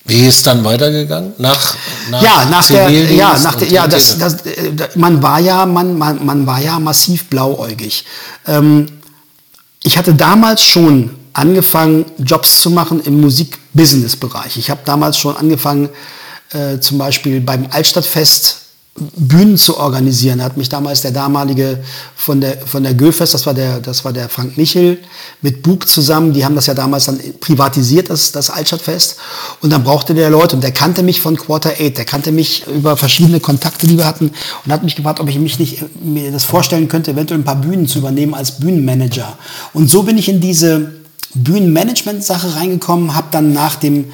[0.04, 1.32] wie ist dann weitergegangen?
[1.38, 1.74] Nach,
[2.10, 5.98] nach ja, nach der, ja, nach der, ja, das, das, äh, man war ja, man,
[5.98, 8.04] man, man war ja massiv blauäugig.
[8.46, 8.86] Ähm,
[9.82, 14.56] ich hatte damals schon angefangen, Jobs zu machen im Musik-Business-Bereich.
[14.56, 15.88] Ich habe damals schon angefangen,
[16.52, 18.62] äh, zum Beispiel beim Altstadtfest
[19.16, 20.42] Bühnen zu organisieren.
[20.42, 21.82] Hat mich damals der damalige
[22.14, 24.98] von der, von der Göfest, das war der, das war der Frank Michel,
[25.42, 29.16] mit Bug zusammen, die haben das ja damals dann privatisiert, das, das Altstadtfest.
[29.60, 32.66] Und dann brauchte der Leute und der kannte mich von Quarter Eight, der kannte mich
[32.66, 34.32] über verschiedene Kontakte, die wir hatten
[34.64, 37.60] und hat mich gefragt, ob ich mich nicht, mir das vorstellen könnte, eventuell ein paar
[37.60, 39.36] Bühnen zu übernehmen als Bühnenmanager.
[39.72, 40.92] Und so bin ich in diese
[41.34, 44.06] Bühnenmanagement-Sache reingekommen, habe dann nach dem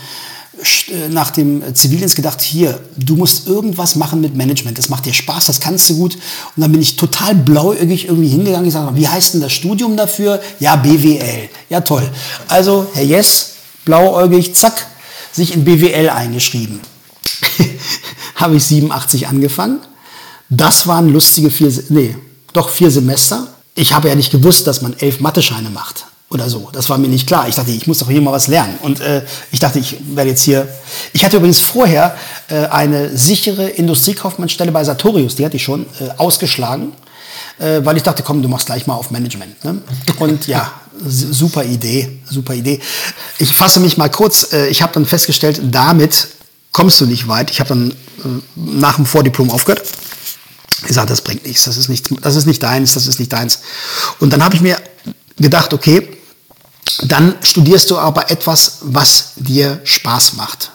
[1.10, 5.46] nach dem Zivildienst gedacht, hier, du musst irgendwas machen mit Management, das macht dir Spaß,
[5.46, 6.14] das kannst du gut.
[6.14, 9.96] Und dann bin ich total blauäugig irgendwie hingegangen und gesagt, wie heißt denn das Studium
[9.96, 10.40] dafür?
[10.60, 11.48] Ja, BWL.
[11.68, 12.08] Ja, toll.
[12.48, 13.52] Also, Herr Jess,
[13.84, 14.86] blauäugig, zack,
[15.32, 16.80] sich in BWL eingeschrieben.
[18.36, 19.80] Habe ich 87 angefangen.
[20.48, 22.16] Das waren lustige vier, nee,
[22.52, 23.48] doch vier Semester.
[23.74, 26.04] Ich habe ja nicht gewusst, dass man elf Mathe-Scheine macht.
[26.32, 26.70] Oder so.
[26.72, 27.46] Das war mir nicht klar.
[27.48, 28.78] Ich dachte, ich muss doch hier mal was lernen.
[28.82, 30.66] Und äh, ich dachte, ich werde jetzt hier.
[31.12, 32.16] Ich hatte übrigens vorher
[32.48, 36.92] äh, eine sichere Industriekaufmannsstelle bei Sartorius, die hatte ich schon äh, ausgeschlagen,
[37.58, 39.62] äh, weil ich dachte, komm, du machst gleich mal auf Management.
[39.64, 39.82] Ne?
[40.18, 40.72] Und ja,
[41.06, 42.80] super Idee, super Idee.
[43.38, 44.52] Ich fasse mich mal kurz.
[44.52, 46.28] Äh, ich habe dann festgestellt, damit
[46.72, 47.50] kommst du nicht weit.
[47.50, 47.94] Ich habe dann äh,
[48.56, 49.82] nach dem Vordiplom aufgehört.
[50.88, 53.32] Ich sagte, das bringt nichts, das ist nicht, das ist nicht deins, das ist nicht
[53.32, 53.60] deins.
[54.18, 54.76] Und dann habe ich mir
[55.36, 56.08] gedacht, okay,
[57.04, 60.70] dann studierst du aber etwas, was dir Spaß macht.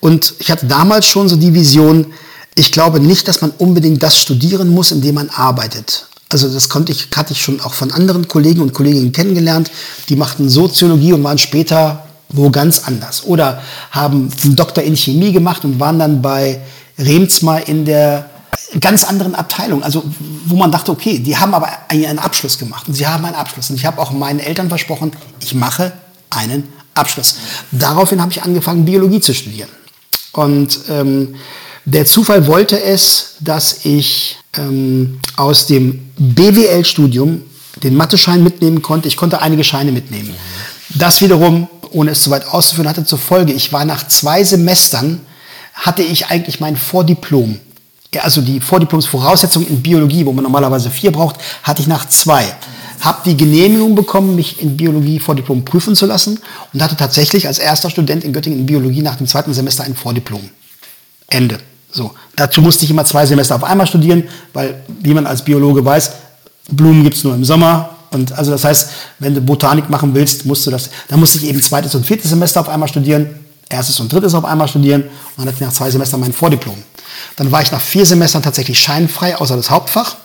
[0.00, 2.12] Und ich hatte damals schon so die Vision,
[2.54, 6.06] ich glaube nicht, dass man unbedingt das studieren muss, in dem man arbeitet.
[6.28, 9.70] Also das konnte ich, hatte ich schon auch von anderen Kollegen und Kolleginnen kennengelernt,
[10.08, 13.24] die machten Soziologie und waren später wo ganz anders.
[13.24, 16.60] Oder haben einen Doktor in Chemie gemacht und waren dann bei
[16.98, 18.30] Remsmar in der
[18.80, 19.82] ganz anderen Abteilung.
[19.82, 20.04] Also
[20.46, 23.70] wo man dachte, okay, die haben aber einen Abschluss gemacht und sie haben einen Abschluss.
[23.70, 25.92] Und ich habe auch meinen Eltern versprochen, ich mache
[26.30, 27.36] einen Abschluss.
[27.72, 29.68] Daraufhin habe ich angefangen, Biologie zu studieren.
[30.32, 31.36] Und ähm,
[31.84, 37.42] der Zufall wollte es, dass ich ähm, aus dem BWL-Studium
[37.82, 39.08] den Matheschein mitnehmen konnte.
[39.08, 40.34] Ich konnte einige Scheine mitnehmen.
[40.90, 45.20] Das wiederum, ohne es zu weit auszuführen, hatte zur Folge, ich war nach zwei Semestern,
[45.74, 47.58] hatte ich eigentlich mein Vordiplom
[48.22, 52.44] also die Vordiplomsvoraussetzung in Biologie, wo man normalerweise vier braucht, hatte ich nach zwei.
[53.00, 56.38] Habe die Genehmigung bekommen, mich in Biologie Vordiplom prüfen zu lassen
[56.72, 59.94] und hatte tatsächlich als erster Student in Göttingen in Biologie nach dem zweiten Semester ein
[59.94, 60.48] Vordiplom.
[61.28, 61.58] Ende.
[61.90, 62.12] So.
[62.36, 66.12] Dazu musste ich immer zwei Semester auf einmal studieren, weil, wie man als Biologe weiß,
[66.70, 67.90] Blumen gibt es nur im Sommer.
[68.10, 71.46] Und also das heißt, wenn du Botanik machen willst, musst du das, dann musste ich
[71.46, 73.43] eben zweites und viertes Semester auf einmal studieren,
[73.74, 76.82] erstes und drittes auf einmal studieren und dann hatte ich nach zwei Semestern mein Vordiplom.
[77.36, 80.16] Dann war ich nach vier Semestern tatsächlich scheinfrei, außer das Hauptfach.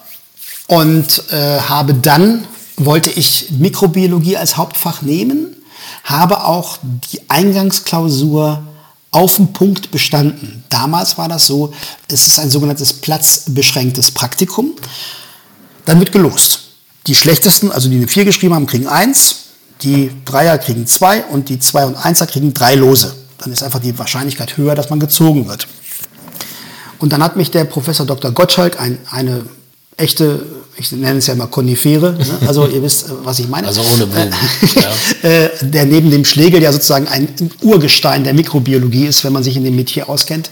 [0.68, 2.46] Und äh, habe dann,
[2.78, 5.56] wollte ich Mikrobiologie als Hauptfach nehmen,
[6.04, 8.64] habe auch die Eingangsklausur
[9.12, 10.64] auf den Punkt bestanden.
[10.70, 11.74] Damals war das so,
[12.08, 14.74] es ist ein sogenanntes platzbeschränktes Praktikum.
[15.86, 16.62] Dann wird gelost.
[17.08, 19.38] Die schlechtesten, also die eine 4 geschrieben haben, kriegen 1,
[19.82, 23.16] die Dreier kriegen 2 und die 2 und 1er kriegen 3 Lose.
[23.40, 25.68] Dann ist einfach die Wahrscheinlichkeit höher, dass man gezogen wird.
[27.00, 28.32] Und dann hat mich der Professor Dr.
[28.32, 29.46] Gottschalk, ein, eine
[30.00, 30.46] echte,
[30.78, 32.26] ich nenne es ja mal Konifere, ne?
[32.48, 33.68] also ihr wisst, äh, was ich meine.
[33.68, 34.34] Also ohne Blumen.
[34.76, 34.92] ja.
[35.22, 37.28] Äh, der neben dem Schlegel ja sozusagen ein
[37.62, 40.50] Urgestein der Mikrobiologie ist, wenn man sich in dem Metier auskennt,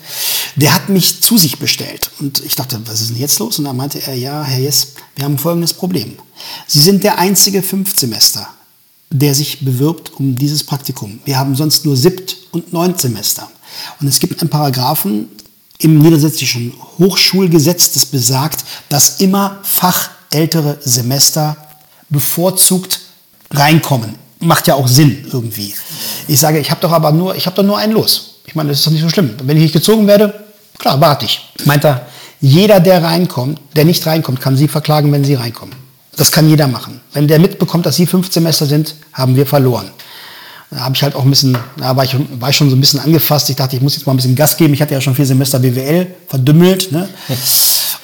[0.58, 2.12] der hat mich zu sich bestellt.
[2.20, 3.60] Und ich dachte, was ist denn jetzt los?
[3.60, 6.18] Und dann meinte er, ja, Herr Jess, wir haben folgendes Problem.
[6.68, 8.50] Sie sind der einzige Fünftsemester,
[9.10, 11.20] der sich bewirbt um dieses Praktikum.
[11.26, 13.50] Wir haben sonst nur Siebt- und Neuntsemester.
[14.00, 15.30] Und es gibt einen Paragraphen
[15.80, 21.56] im niedersächsischen Hochschulgesetz, das besagt, dass immer fachältere Semester
[22.10, 23.00] bevorzugt
[23.52, 24.16] reinkommen.
[24.40, 25.74] Macht ja auch Sinn irgendwie.
[26.28, 28.42] Ich sage, ich habe doch aber nur, ich habe doch nur einen los.
[28.46, 29.36] Ich meine, das ist doch nicht so schlimm.
[29.44, 30.34] Wenn ich nicht gezogen werde,
[30.78, 31.42] klar, warte ich.
[31.66, 32.08] Meint er,
[32.40, 35.76] jeder, der reinkommt, der nicht reinkommt, kann Sie verklagen, wenn Sie reinkommen.
[36.18, 37.00] Das kann jeder machen.
[37.14, 39.90] Wenn der mitbekommt, dass Sie fünf Semester sind, haben wir verloren.
[40.72, 42.82] Da habe ich halt auch ein bisschen, da war ich, war ich schon so ein
[42.82, 43.50] bisschen angefasst.
[43.50, 44.74] Ich dachte, ich muss jetzt mal ein bisschen Gas geben.
[44.74, 46.92] Ich hatte ja schon vier Semester BWL verdümmelt.
[46.92, 47.08] Ne?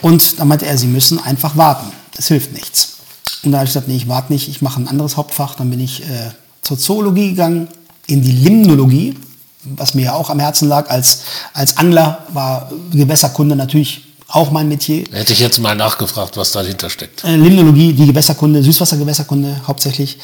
[0.01, 1.91] Und dann meinte er, Sie müssen einfach warten.
[2.17, 2.97] Es hilft nichts.
[3.43, 5.55] Und da habe ich gesagt, nee, ich warte nicht, ich mache ein anderes Hauptfach.
[5.55, 7.67] Dann bin ich äh, zur Zoologie gegangen,
[8.07, 9.17] in die Limnologie,
[9.63, 10.89] was mir ja auch am Herzen lag.
[10.89, 11.21] Als,
[11.53, 14.02] als Angler war Gewässerkunde natürlich
[14.33, 15.03] auch mein Metier.
[15.11, 17.23] Hätte ich jetzt mal nachgefragt, was dahinter steckt.
[17.23, 20.17] Äh, Limnologie, die Gewässerkunde, Süßwassergewässerkunde hauptsächlich.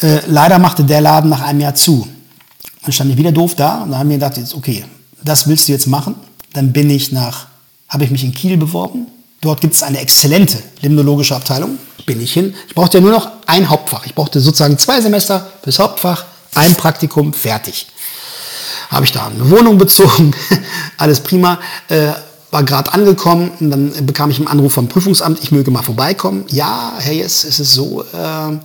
[0.00, 2.08] Äh, leider machte der Laden nach einem Jahr zu.
[2.82, 4.86] Dann stand ich wieder doof da und dann haben wir gedacht, jetzt, okay,
[5.22, 6.14] das willst du jetzt machen.
[6.54, 7.48] Dann bin ich nach,
[7.86, 9.06] habe ich mich in Kiel beworben.
[9.42, 11.78] Dort gibt es eine exzellente limnologische Abteilung.
[12.06, 12.54] Bin ich hin.
[12.66, 14.06] Ich brauchte ja nur noch ein Hauptfach.
[14.06, 17.88] Ich brauchte sozusagen zwei Semester fürs Hauptfach, ein Praktikum, fertig.
[18.88, 20.34] Habe ich da eine Wohnung bezogen,
[20.96, 21.60] alles prima.
[21.88, 22.12] Äh,
[22.50, 26.44] war gerade angekommen und dann bekam ich einen Anruf vom Prüfungsamt, ich möge mal vorbeikommen.
[26.48, 28.58] Ja, Herr Jess, es ist so, äh,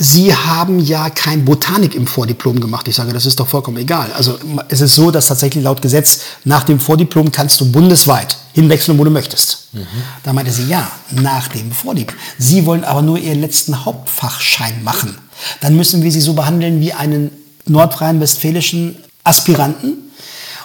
[0.00, 2.86] Sie haben ja kein Botanik im Vordiplom gemacht.
[2.86, 4.12] Ich sage, das ist doch vollkommen egal.
[4.12, 8.96] Also es ist so, dass tatsächlich laut Gesetz nach dem Vordiplom kannst du bundesweit hinwechseln,
[8.96, 9.70] wo du möchtest.
[9.72, 9.86] Mhm.
[10.22, 12.16] Da meinte sie, ja, nach dem Vordiplom.
[12.38, 15.18] Sie wollen aber nur Ihren letzten Hauptfachschein machen.
[15.60, 17.32] Dann müssen wir Sie so behandeln wie einen
[17.66, 20.07] nordrhein-westfälischen Aspiranten,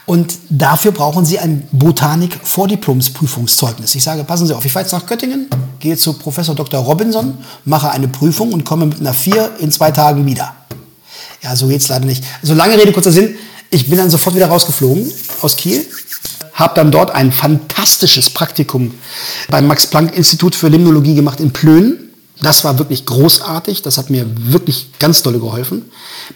[0.05, 3.95] und dafür brauchen Sie ein Botanik-Vordiplomsprüfungszeugnis.
[3.95, 5.47] Ich sage, passen Sie auf, ich fahre jetzt nach Göttingen,
[5.79, 6.81] gehe zu Professor Dr.
[6.81, 10.53] Robinson, mache eine Prüfung und komme mit einer 4 in zwei Tagen wieder.
[11.41, 12.25] Ja, so geht's leider nicht.
[12.41, 13.35] Also lange Rede, kurzer Sinn.
[13.69, 15.09] Ich bin dann sofort wieder rausgeflogen
[15.41, 15.85] aus Kiel,
[16.53, 18.93] habe dann dort ein fantastisches Praktikum
[19.49, 22.09] beim Max-Planck-Institut für Limnologie gemacht in Plön.
[22.41, 23.83] Das war wirklich großartig.
[23.83, 25.85] Das hat mir wirklich ganz dolle geholfen.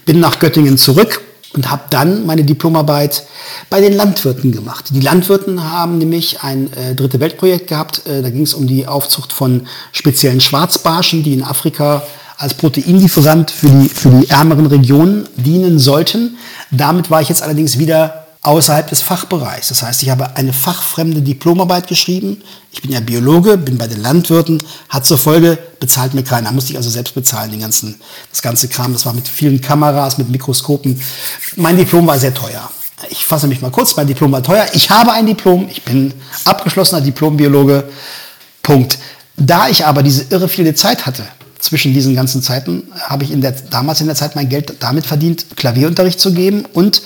[0.06, 1.21] Bin nach Göttingen zurück
[1.58, 3.24] und habe dann meine Diplomarbeit
[3.70, 4.86] bei den Landwirten gemacht.
[4.91, 8.08] Die Landwirten haben nämlich ein äh, dritte Weltprojekt gehabt.
[8.08, 12.04] Äh, da ging es um die Aufzucht von speziellen Schwarzbarschen, die in Afrika
[12.38, 16.38] als Proteinlieferant für die, für die ärmeren Regionen dienen sollten.
[16.70, 19.69] Damit war ich jetzt allerdings wieder außerhalb des Fachbereichs.
[19.69, 22.41] Das heißt, ich habe eine fachfremde Diplomarbeit geschrieben.
[22.71, 26.52] Ich bin ja Biologe, bin bei den Landwirten, hat zur Folge, bezahlt mir keiner.
[26.52, 28.93] Musste ich also selbst bezahlen, den ganzen, das ganze Kram.
[28.93, 31.02] Das war mit vielen Kameras, mit Mikroskopen.
[31.56, 32.69] Mein Diplom war sehr teuer.
[33.10, 34.65] Ich fasse mich mal kurz, mein Diplom war teuer.
[34.73, 36.13] Ich habe ein Diplom, ich bin
[36.45, 37.84] abgeschlossener Diplombiologe.
[38.63, 38.97] Punkt.
[39.36, 41.23] Da ich aber diese irre viele Zeit hatte,
[41.60, 45.06] zwischen diesen ganzen Zeiten, habe ich in der, damals in der Zeit mein Geld damit
[45.06, 47.02] verdient, Klavierunterricht zu geben und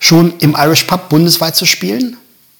[0.00, 2.16] schon im Irish Pub bundesweit zu spielen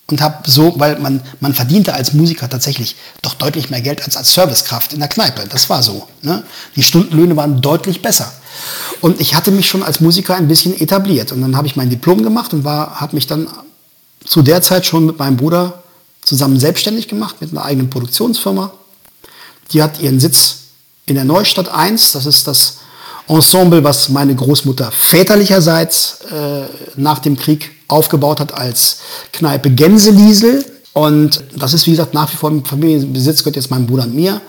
[0.07, 4.17] und habe so, weil man, man verdiente als Musiker tatsächlich doch deutlich mehr Geld als
[4.17, 5.47] als Servicekraft in der Kneipe.
[5.49, 6.07] Das war so.
[6.23, 6.45] Ne?
[6.77, 8.33] Die Stundenlöhne waren deutlich besser.
[9.01, 11.33] Und ich hatte mich schon als Musiker ein bisschen etabliert.
[11.33, 13.49] Und dann habe ich mein Diplom gemacht und habe mich dann
[14.25, 15.83] zu der Zeit schon mit meinem Bruder
[16.23, 18.73] zusammen selbstständig gemacht, mit einer eigenen Produktionsfirma.
[19.73, 20.57] Die hat ihren Sitz
[21.07, 22.13] in der Neustadt 1.
[22.13, 22.80] Das ist das
[23.31, 26.65] Ensemble, was meine Großmutter väterlicherseits äh,
[26.97, 28.99] nach dem Krieg aufgebaut hat als
[29.33, 30.65] Kneipe Gänseliesel.
[30.93, 34.15] Und das ist, wie gesagt, nach wie vor im Familienbesitz, gehört jetzt meinem Bruder und
[34.15, 34.41] mir.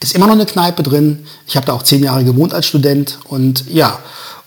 [0.00, 1.26] Ist immer noch eine Kneipe drin.
[1.46, 3.18] Ich habe da auch zehn Jahre gewohnt als Student.
[3.24, 3.98] Und ja,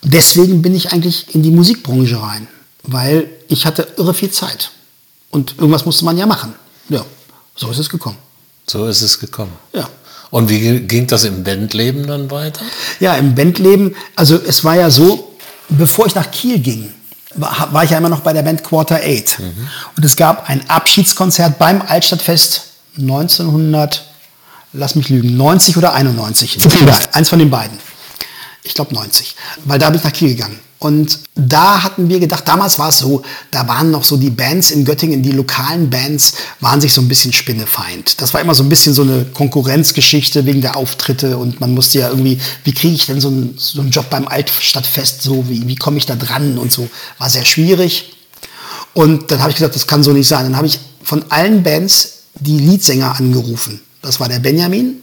[0.03, 2.47] deswegen bin ich eigentlich in die Musikbranche rein.
[2.83, 4.69] Weil ich hatte irre viel Zeit.
[5.31, 6.53] Und irgendwas musste man ja machen.
[6.89, 7.03] Ja,
[7.55, 8.17] so ist es gekommen.
[8.67, 9.53] So ist es gekommen.
[9.73, 9.89] Ja.
[10.29, 12.61] Und wie ging das im Bandleben dann weiter?
[12.99, 15.35] Ja, im Bandleben, also es war ja so,
[15.69, 16.93] bevor ich nach Kiel ging,
[17.35, 19.39] war, war ich ja immer noch bei der Band Quarter Eight.
[19.39, 19.67] Mhm.
[19.95, 22.63] Und es gab ein Abschiedskonzert beim Altstadtfest
[22.97, 24.05] 1900,
[24.73, 26.65] lass mich lügen, 90 oder 91.
[26.65, 27.77] Egal, eins von den beiden.
[28.63, 29.35] Ich glaube 90.
[29.65, 30.59] Weil da bin ich nach Kiel gegangen.
[30.79, 34.69] Und da hatten wir gedacht, damals war es so, da waren noch so die Bands
[34.69, 38.21] in Göttingen, die lokalen Bands waren sich so ein bisschen spinnefeind.
[38.21, 41.99] Das war immer so ein bisschen so eine Konkurrenzgeschichte wegen der Auftritte und man musste
[41.99, 45.67] ja irgendwie, wie kriege ich denn so einen, so einen Job beim Altstadtfest, so wie,
[45.67, 46.87] wie komme ich da dran und so,
[47.17, 48.13] war sehr schwierig.
[48.93, 50.43] Und dann habe ich gesagt, das kann so nicht sein.
[50.43, 53.81] Dann habe ich von allen Bands die Leadsänger angerufen.
[54.03, 55.01] Das war der Benjamin,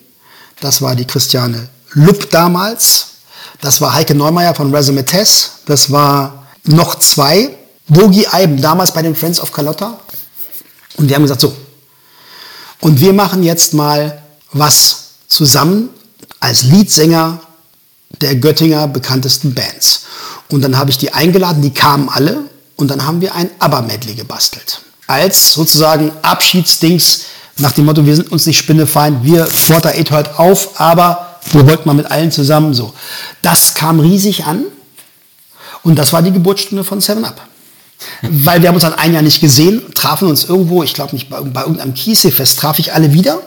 [0.61, 3.14] das war die Christiane Lupp damals,
[3.61, 5.61] das war Heike Neumeier von Resume Tess.
[5.67, 7.51] Das war noch zwei.
[7.87, 9.99] Bogi Eiben, damals bei den Friends of Carlotta.
[10.97, 11.55] Und wir haben gesagt, so.
[12.81, 15.91] Und wir machen jetzt mal was zusammen
[16.41, 17.41] als Leadsänger
[18.21, 20.03] der Göttinger bekanntesten Bands.
[20.51, 22.45] Und dann habe ich die eingeladen, die kamen alle.
[22.77, 24.81] Und dann haben wir ein ABBA-Medley gebastelt.
[25.07, 27.23] Als sozusagen Abschiedsdings
[27.59, 31.67] nach dem Motto, wir sind uns nicht spinnefeind, wir Quarter 8 hört auf, aber wir
[31.67, 32.95] wollten mal mit allen zusammen so.
[33.43, 34.65] Das kam riesig an
[35.83, 37.41] und das war die Geburtsstunde von Seven Up.
[38.23, 41.31] Weil wir haben uns dann ein Jahr nicht gesehen, trafen uns irgendwo, ich glaube nicht,
[41.31, 43.41] bei, bei irgendeinem Kiesefest traf ich alle wieder.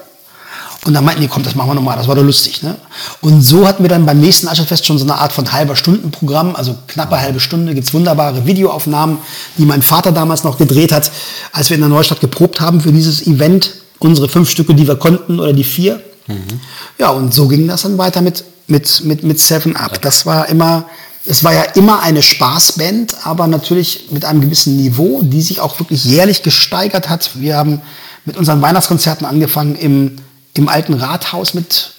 [0.86, 2.64] Und dann meinten die, komm, das machen wir nochmal, das war doch lustig.
[2.64, 2.76] Ne?
[3.20, 6.56] Und so hatten wir dann beim nächsten Ascherfest schon so eine Art von halber Stundenprogramm,
[6.56, 9.18] also knappe halbe Stunde, gibt's wunderbare Videoaufnahmen,
[9.58, 11.12] die mein Vater damals noch gedreht hat,
[11.52, 13.74] als wir in der Neustadt geprobt haben für dieses Event.
[14.00, 16.02] Unsere fünf Stücke, die wir konnten, oder die vier.
[16.28, 16.60] Mhm.
[16.98, 20.02] Ja, und so ging das dann weiter mit, mit, mit, mit Seven Up.
[20.02, 20.86] Das war immer,
[21.26, 25.80] es war ja immer eine Spaßband, aber natürlich mit einem gewissen Niveau, die sich auch
[25.80, 27.32] wirklich jährlich gesteigert hat.
[27.36, 27.82] Wir haben
[28.26, 30.18] mit unseren Weihnachtskonzerten angefangen im,
[30.54, 31.92] im alten Rathaus mit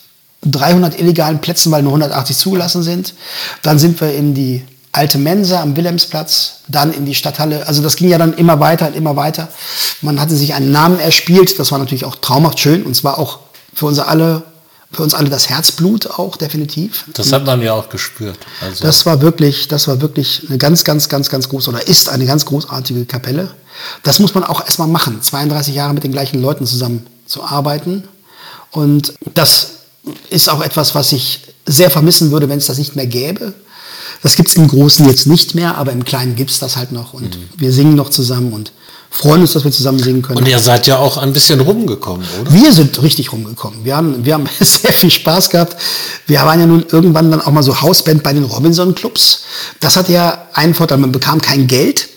[0.42, 3.14] 300 illegalen Plätzen, weil nur 180 zugelassen sind.
[3.62, 7.66] Dann sind wir in die alte Mensa am Wilhelmsplatz, dann in die Stadthalle.
[7.66, 9.48] Also das ging ja dann immer weiter und immer weiter.
[10.00, 11.58] Man hatte sich einen Namen erspielt.
[11.58, 13.40] Das war natürlich auch traumhaft schön und zwar auch
[13.78, 14.42] für uns alle,
[14.90, 17.04] für uns alle das Herzblut auch definitiv.
[17.14, 18.38] Das hat man ja auch gespürt.
[18.60, 22.08] Also das war wirklich, das war wirklich eine ganz, ganz, ganz, ganz große oder ist
[22.08, 23.52] eine ganz großartige Kapelle.
[24.02, 28.02] Das muss man auch erstmal machen, 32 Jahre mit den gleichen Leuten zusammen zu arbeiten.
[28.72, 29.68] Und das
[30.28, 33.54] ist auch etwas, was ich sehr vermissen würde, wenn es das nicht mehr gäbe.
[34.24, 36.90] Das gibt es im Großen jetzt nicht mehr, aber im Kleinen gibt es das halt
[36.90, 37.14] noch.
[37.14, 37.48] Und mhm.
[37.56, 38.72] wir singen noch zusammen und
[39.10, 40.38] freuen uns, dass wir zusammen singen können.
[40.38, 42.52] Und ihr seid ja auch ein bisschen rumgekommen, oder?
[42.52, 43.84] Wir sind richtig rumgekommen.
[43.84, 45.76] Wir haben, wir haben sehr viel Spaß gehabt.
[46.26, 49.42] Wir waren ja nun irgendwann dann auch mal so Hausband bei den Robinson-Clubs.
[49.80, 52.08] Das hat ja einen Vorteil, man bekam kein Geld,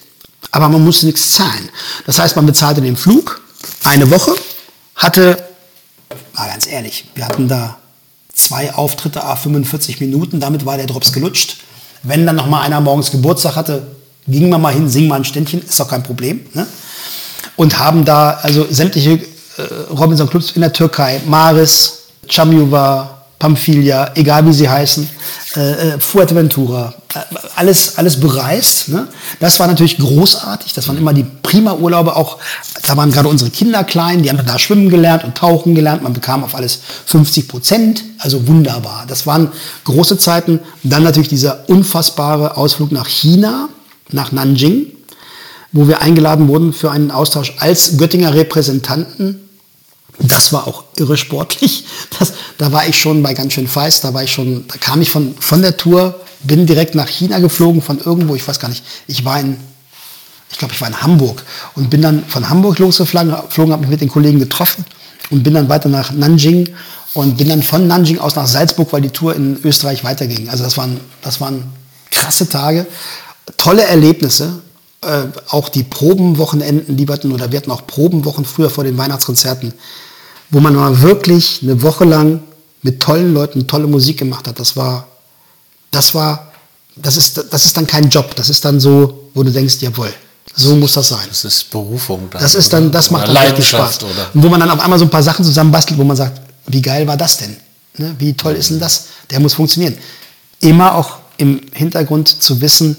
[0.51, 1.69] aber man musste nichts zahlen.
[2.05, 3.41] Das heißt, man bezahlte den Flug
[3.83, 4.35] eine Woche,
[4.95, 5.43] hatte,
[6.33, 7.77] mal ganz ehrlich, wir hatten da
[8.33, 11.57] zwei Auftritte, a 45 Minuten, damit war der Drops gelutscht.
[12.03, 13.87] Wenn dann noch mal einer morgens Geburtstag hatte,
[14.27, 16.41] gingen wir mal hin, singen mal ein Ständchen, ist doch kein Problem.
[16.53, 16.65] Ne?
[17.55, 19.21] Und haben da also sämtliche äh,
[19.91, 25.09] Robinson Clubs in der Türkei, Maris, Chamjuva, Pamphylia, egal wie sie heißen,
[25.57, 27.19] äh, äh, Fuerteventura, äh,
[27.55, 28.89] alles, alles bereist.
[28.89, 29.07] Ne?
[29.39, 30.73] Das war natürlich großartig.
[30.73, 32.15] Das waren immer die prima Urlaube.
[32.15, 32.37] Auch
[32.83, 36.03] da waren gerade unsere Kinder klein, die haben da schwimmen gelernt und tauchen gelernt.
[36.03, 38.03] Man bekam auf alles 50 Prozent.
[38.19, 39.05] Also wunderbar.
[39.07, 39.51] Das waren
[39.85, 40.59] große Zeiten.
[40.83, 43.69] Dann natürlich dieser unfassbare Ausflug nach China,
[44.11, 44.85] nach Nanjing,
[45.71, 49.49] wo wir eingeladen wurden für einen Austausch als Göttinger Repräsentanten
[50.27, 51.85] das war auch irre sportlich.
[52.19, 54.03] Das, da war ich schon bei ganz schön feist.
[54.03, 57.39] Da war ich schon, da kam ich von, von der Tour, bin direkt nach China
[57.39, 58.83] geflogen, von irgendwo, ich weiß gar nicht.
[59.07, 59.57] Ich war in,
[60.51, 61.43] ich glaube, ich war in Hamburg
[61.75, 64.85] und bin dann von Hamburg losgeflogen, habe mich mit den Kollegen getroffen
[65.29, 66.69] und bin dann weiter nach Nanjing
[67.13, 70.49] und bin dann von Nanjing aus nach Salzburg, weil die Tour in Österreich weiterging.
[70.49, 71.63] Also das waren, das waren
[72.11, 72.85] krasse Tage,
[73.57, 74.61] tolle Erlebnisse.
[75.03, 78.97] Äh, auch die Probenwochenenden, die wir hatten, oder wir hatten auch Probenwochen früher vor den
[78.97, 79.73] Weihnachtskonzerten
[80.51, 82.43] wo man mal wirklich eine Woche lang
[82.83, 84.59] mit tollen Leuten tolle Musik gemacht hat.
[84.59, 85.07] Das war,
[85.89, 86.51] das war,
[86.95, 88.35] das ist, das ist dann kein Job.
[88.35, 90.13] Das ist dann so, wo du denkst, jawohl,
[90.53, 91.25] so muss das sein.
[91.29, 92.27] Das ist Berufung.
[92.29, 94.03] Dann, das ist dann, das macht dann richtig Spaß.
[94.03, 94.29] Oder?
[94.33, 96.81] Und wo man dann auf einmal so ein paar Sachen zusammenbastelt, wo man sagt, wie
[96.81, 97.55] geil war das denn?
[97.97, 98.15] Ne?
[98.19, 99.05] Wie toll ist denn das?
[99.29, 99.97] Der muss funktionieren.
[100.59, 102.97] Immer auch im Hintergrund zu wissen,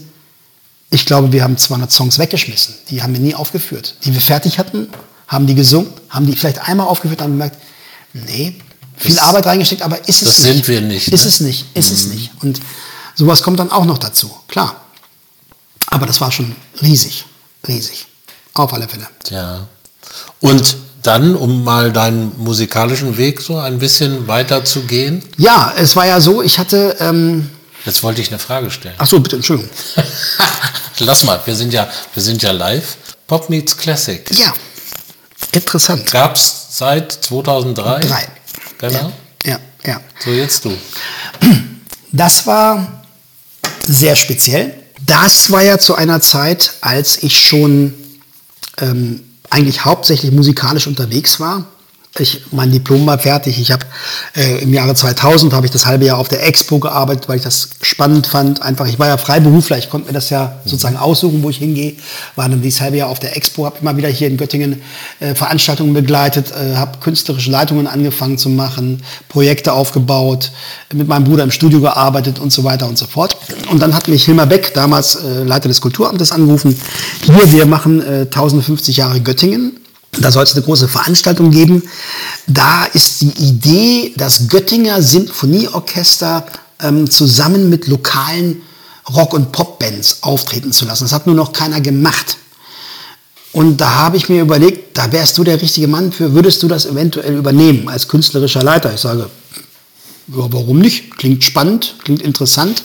[0.92, 2.74] ich glaube, wir haben 200 Songs weggeschmissen.
[2.90, 3.96] Die haben wir nie aufgeführt.
[4.04, 4.88] Die wir fertig hatten,
[5.26, 7.56] haben die gesungen, haben die vielleicht einmal aufgeführt, haben gemerkt,
[8.12, 8.56] nee,
[8.98, 10.58] viel das, Arbeit reingesteckt, aber ist es das nicht.
[10.58, 11.08] Das sind wir nicht.
[11.08, 11.28] Ist ne?
[11.30, 11.96] es nicht, ist mhm.
[11.96, 12.30] es nicht.
[12.42, 12.60] Und
[13.14, 14.76] sowas kommt dann auch noch dazu, klar.
[15.86, 17.24] Aber das war schon riesig,
[17.66, 18.06] riesig.
[18.52, 19.08] Auf alle Fälle.
[19.30, 19.66] Ja.
[20.40, 25.22] Und dann, um mal deinen musikalischen Weg so ein bisschen weiter zu gehen?
[25.38, 26.96] Ja, es war ja so, ich hatte.
[27.00, 27.48] Ähm,
[27.84, 28.94] Jetzt wollte ich eine Frage stellen.
[28.98, 29.70] Ach so, bitte, Entschuldigung.
[30.98, 32.96] Lass mal, wir sind ja, wir sind ja live.
[33.26, 34.24] Pop Meets Classic.
[34.38, 34.52] Ja.
[35.52, 36.10] Interessant.
[36.10, 38.00] Gab es seit 2003?
[38.00, 38.28] Drei.
[38.78, 39.12] Genau.
[39.44, 39.60] Ja, ja,
[39.92, 40.00] ja.
[40.24, 40.76] So, jetzt du.
[42.14, 43.04] Das war
[43.86, 44.74] sehr speziell.
[45.06, 47.94] Das war ja zu einer Zeit, als ich schon
[48.82, 51.64] ähm, eigentlich hauptsächlich musikalisch unterwegs war
[52.18, 53.58] ich, mein Diplom war fertig.
[53.58, 53.86] Ich habe
[54.36, 57.42] äh, im Jahre 2000 habe ich das halbe Jahr auf der Expo gearbeitet, weil ich
[57.42, 58.60] das spannend fand.
[58.60, 61.94] Einfach, ich war ja Freiberufler, ich konnte mir das ja sozusagen aussuchen, wo ich hingehe.
[62.36, 64.82] War dann dieses halbe Jahr auf der Expo, habe immer wieder hier in Göttingen
[65.20, 70.52] äh, Veranstaltungen begleitet, äh, habe künstlerische Leitungen angefangen zu machen, Projekte aufgebaut,
[70.92, 73.38] mit meinem Bruder im Studio gearbeitet und so weiter und so fort.
[73.70, 76.78] Und dann hat mich Hilmar Beck, damals äh, Leiter des Kulturamtes, angerufen.
[77.24, 79.78] Hier, wir machen äh, 1050 Jahre Göttingen
[80.18, 81.82] da soll es eine große Veranstaltung geben.
[82.46, 86.46] Da ist die Idee, das Göttinger Sinfonieorchester
[86.80, 88.62] ähm, zusammen mit lokalen
[89.08, 91.04] Rock- und Popbands auftreten zu lassen.
[91.04, 92.36] Das hat nur noch keiner gemacht.
[93.52, 96.68] Und da habe ich mir überlegt, da wärst du der richtige Mann für, würdest du
[96.68, 98.94] das eventuell übernehmen als künstlerischer Leiter?
[98.94, 99.28] Ich sage,
[100.28, 101.16] ja, warum nicht?
[101.18, 102.84] Klingt spannend, klingt interessant.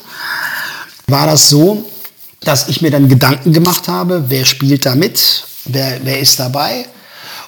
[1.07, 1.89] War das so,
[2.41, 6.87] dass ich mir dann Gedanken gemacht habe, wer spielt da mit, wer, wer ist dabei?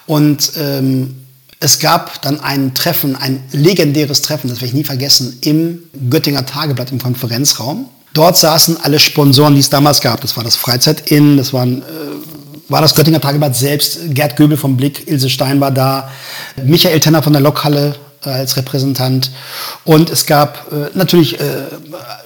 [0.10, 1.14] Und ähm,
[1.60, 6.48] es gab dann ein Treffen, ein legendäres Treffen, das werde ich nie vergessen, im Göttinger
[6.48, 7.88] Tageblatt im Konferenzraum.
[8.16, 10.22] Dort saßen alle Sponsoren, die es damals gab.
[10.22, 11.86] Das war das Freizeit Inn, das waren, äh,
[12.70, 16.10] war das Göttinger Tageblatt selbst, Gerd Göbel vom Blick, Ilse Stein war da,
[16.64, 17.94] Michael Tenner von der Lokhalle
[18.26, 19.30] äh, als Repräsentant.
[19.84, 21.44] Und es gab äh, natürlich äh,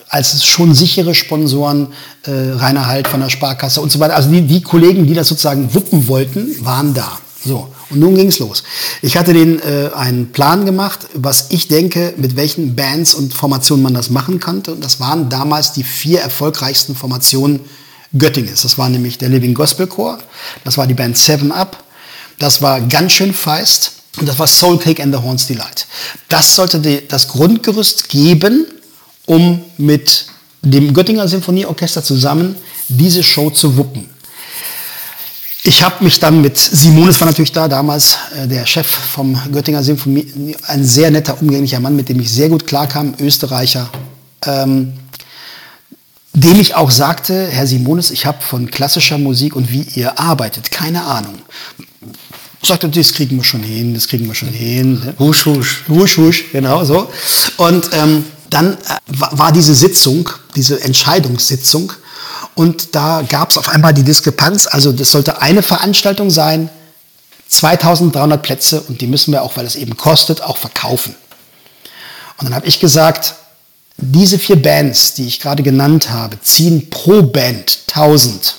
[0.07, 1.87] als schon sichere Sponsoren
[2.25, 4.15] äh, Rainer Halt von der Sparkasse und so weiter.
[4.15, 7.17] Also die, die Kollegen, die das sozusagen wuppen wollten, waren da.
[7.45, 8.63] So, und nun ging's los.
[9.01, 13.83] Ich hatte den äh, einen Plan gemacht, was ich denke, mit welchen Bands und Formationen
[13.83, 14.71] man das machen konnte.
[14.71, 17.59] Und das waren damals die vier erfolgreichsten Formationen
[18.17, 18.61] Göttinges.
[18.61, 20.19] Das war nämlich der Living Gospel Chor,
[20.63, 21.83] das war die Band Seven Up,
[22.39, 25.87] das war ganz schön feist und das war Soul Cake and the Horns Delight.
[26.29, 28.67] Das sollte die, das Grundgerüst geben,
[29.25, 30.27] um mit
[30.61, 32.55] dem Göttinger Sinfonieorchester zusammen
[32.87, 34.12] diese Show zu wuppen.
[35.65, 39.81] Ich habe mich dann mit Simonis war natürlich da, damals äh, der Chef vom Göttinger
[39.81, 43.89] Symphonie, ein sehr netter, umgänglicher Mann, mit dem ich sehr gut klarkam, Österreicher,
[44.45, 44.91] ähm,
[46.33, 50.69] dem ich auch sagte, Herr Simonis, ich habe von klassischer Musik und wie ihr arbeitet
[50.69, 51.35] keine Ahnung.
[52.61, 54.93] Sagte, das kriegen wir schon hin, das kriegen wir schon hin.
[54.95, 55.15] Ne?
[55.17, 55.83] Husch, husch.
[55.87, 57.09] Husch, husch, genau so.
[57.55, 61.93] Und ähm, dann äh, war diese Sitzung, diese Entscheidungssitzung,
[62.55, 64.67] und da gab es auf einmal die Diskrepanz.
[64.67, 66.69] Also das sollte eine Veranstaltung sein,
[67.49, 71.15] 2300 Plätze und die müssen wir auch, weil es eben kostet, auch verkaufen.
[72.37, 73.35] Und dann habe ich gesagt,
[73.97, 78.55] diese vier Bands, die ich gerade genannt habe, ziehen pro Band 1000.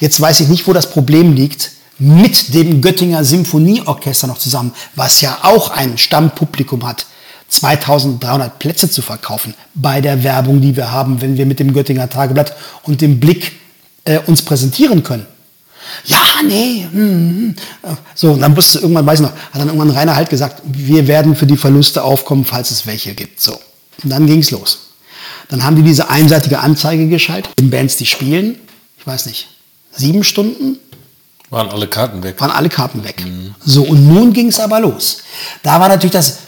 [0.00, 5.20] Jetzt weiß ich nicht, wo das Problem liegt, mit dem Göttinger Symphonieorchester noch zusammen, was
[5.20, 7.06] ja auch ein Stammpublikum hat.
[7.50, 12.08] 2300 Plätze zu verkaufen bei der Werbung, die wir haben, wenn wir mit dem Göttinger
[12.08, 13.52] Tageblatt und dem Blick
[14.04, 15.26] äh, uns präsentieren können.
[16.04, 16.86] Ja, nee.
[16.90, 17.98] Hm, hm.
[18.14, 21.08] So, und dann musste irgendwann, weiß ich noch, hat dann irgendwann Rainer halt gesagt, wir
[21.08, 23.40] werden für die Verluste aufkommen, falls es welche gibt.
[23.40, 23.58] So.
[24.02, 24.90] Und dann ging es los.
[25.48, 28.56] Dann haben die diese einseitige Anzeige geschaltet in Bands, die spielen.
[28.98, 29.48] Ich weiß nicht,
[29.90, 30.78] sieben Stunden?
[31.50, 32.40] Waren alle Karten weg.
[32.40, 33.24] Waren alle Karten weg.
[33.24, 33.54] Mhm.
[33.64, 35.18] So, und nun ging es aber los.
[35.64, 36.38] Da war natürlich das,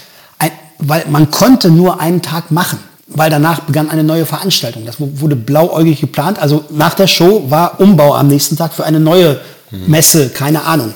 [0.89, 2.79] weil man konnte nur einen Tag machen
[3.15, 4.87] weil danach begann eine neue Veranstaltung.
[4.87, 6.39] Das wurde blauäugig geplant.
[6.39, 10.95] Also nach der Show war Umbau am nächsten Tag für eine neue Messe, keine Ahnung.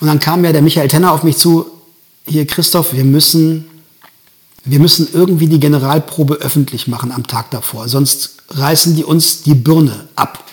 [0.00, 1.66] Und dann kam ja der Michael Tenner auf mich zu,
[2.26, 3.66] hier Christoph, wir müssen,
[4.64, 9.54] wir müssen irgendwie die Generalprobe öffentlich machen am Tag davor, sonst reißen die uns die
[9.54, 10.44] Birne ab.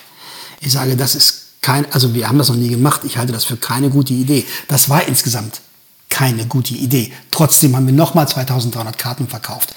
[0.62, 3.44] Ich sage, das ist kein, also wir haben das noch nie gemacht, ich halte das
[3.44, 4.46] für keine gute Idee.
[4.68, 5.62] Das war insgesamt
[6.20, 7.12] keine gute Idee.
[7.32, 9.74] Trotzdem haben wir nochmal 2300 Karten verkauft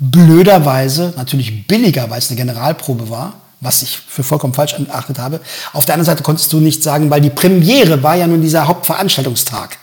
[0.00, 5.40] blöderweise, natürlich billiger, weil es eine Generalprobe war, was ich für vollkommen falsch erachtet habe.
[5.72, 8.66] Auf der anderen Seite konntest du nicht sagen, weil die Premiere war ja nun dieser
[8.66, 9.78] Hauptveranstaltungstag.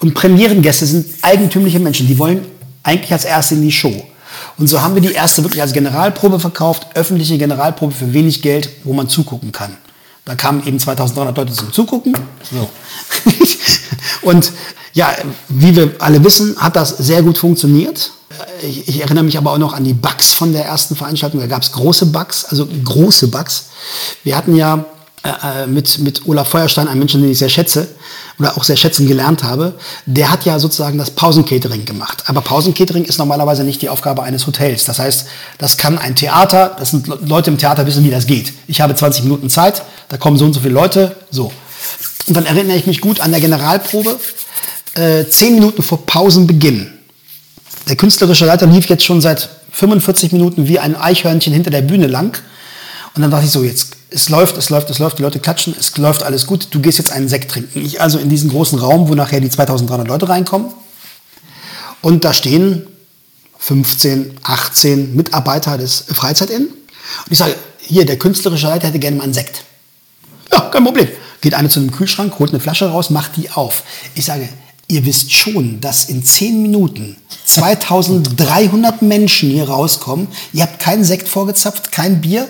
[0.00, 2.46] Und Premierengäste sind eigentümliche Menschen, die wollen
[2.82, 4.06] eigentlich als Erste in die Show.
[4.58, 8.70] Und so haben wir die erste wirklich als Generalprobe verkauft, öffentliche Generalprobe für wenig Geld,
[8.84, 9.76] wo man zugucken kann.
[10.24, 12.16] Da kamen eben 2300 Leute zum Zugucken.
[12.50, 12.68] So.
[14.22, 14.52] Und
[14.92, 15.14] ja,
[15.48, 18.12] wie wir alle wissen, hat das sehr gut funktioniert.
[18.62, 21.40] Ich, ich, erinnere mich aber auch noch an die Bugs von der ersten Veranstaltung.
[21.40, 23.66] Da gab es große Bugs, also große Bugs.
[24.24, 24.84] Wir hatten ja
[25.24, 27.86] äh, äh, mit, mit Olaf Feuerstein, einen Menschen, den ich sehr schätze
[28.40, 29.74] oder auch sehr schätzen gelernt habe,
[30.04, 32.24] der hat ja sozusagen das Pausencatering gemacht.
[32.26, 34.84] Aber Pausencatering ist normalerweise nicht die Aufgabe eines Hotels.
[34.84, 35.26] Das heißt,
[35.58, 38.52] das kann ein Theater, das sind Leute im Theater wissen, wie das geht.
[38.66, 41.52] Ich habe 20 Minuten Zeit, da kommen so und so viele Leute, so.
[42.26, 44.18] Und dann erinnere ich mich gut an der Generalprobe,
[44.94, 46.92] äh, 10 Minuten vor Pausenbeginn
[47.88, 52.06] der künstlerische Leiter lief jetzt schon seit 45 Minuten wie ein Eichhörnchen hinter der Bühne
[52.06, 52.38] lang.
[53.14, 55.74] Und dann dachte ich so, jetzt, es läuft, es läuft, es läuft, die Leute klatschen,
[55.78, 57.84] es läuft alles gut, du gehst jetzt einen Sekt trinken.
[57.84, 60.68] Ich also in diesen großen Raum, wo nachher die 2300 Leute reinkommen.
[62.00, 62.86] Und da stehen
[63.58, 66.64] 15, 18 Mitarbeiter des Freizeit-In.
[66.64, 66.72] Und
[67.30, 69.64] ich sage, hier, der künstlerische Leiter hätte gerne mal einen Sekt.
[70.50, 71.08] Ja, kein Problem.
[71.40, 73.82] Geht eine zu einem Kühlschrank, holt eine Flasche raus, macht die auf.
[74.14, 74.48] Ich sage,
[74.92, 77.16] ihr wisst schon, dass in 10 Minuten
[77.46, 80.28] 2300 Menschen hier rauskommen.
[80.52, 82.46] Ihr habt keinen Sekt vorgezapft, kein Bier.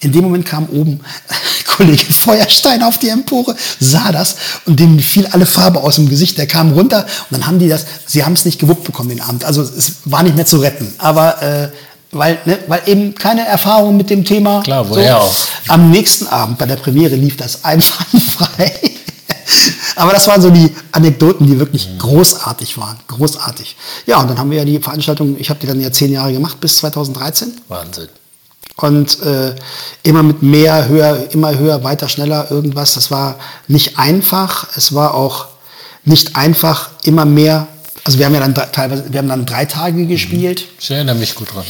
[0.00, 1.00] In dem Moment kam oben
[1.66, 6.38] Kollege Feuerstein auf die Empore, sah das und dem fiel alle Farbe aus dem Gesicht.
[6.38, 9.20] Der kam runter und dann haben die das, sie haben es nicht gewuppt bekommen den
[9.20, 9.44] Abend.
[9.44, 10.92] Also es war nicht mehr zu retten.
[10.98, 11.68] Aber äh,
[12.12, 14.62] weil, ne, weil eben keine Erfahrung mit dem Thema.
[14.62, 15.18] Klar, woher so.
[15.18, 15.36] auch.
[15.68, 18.72] Am nächsten Abend bei der Premiere lief das einwandfrei.
[19.96, 21.98] Aber das waren so die Anekdoten, die wirklich mhm.
[21.98, 22.98] großartig waren.
[23.08, 23.76] Großartig.
[24.06, 26.32] Ja, und dann haben wir ja die Veranstaltung, ich habe die dann ja zehn Jahre
[26.32, 27.52] gemacht, bis 2013.
[27.68, 28.08] Wahnsinn.
[28.76, 29.54] Und äh,
[30.02, 32.94] immer mit mehr, höher, immer höher, weiter, schneller, irgendwas.
[32.94, 33.38] Das war
[33.68, 34.66] nicht einfach.
[34.76, 35.46] Es war auch
[36.04, 37.68] nicht einfach, immer mehr
[38.04, 40.66] also wir haben ja dann teilweise, wir haben dann drei Tage gespielt.
[40.78, 41.64] Ich erinnere mich gut dran.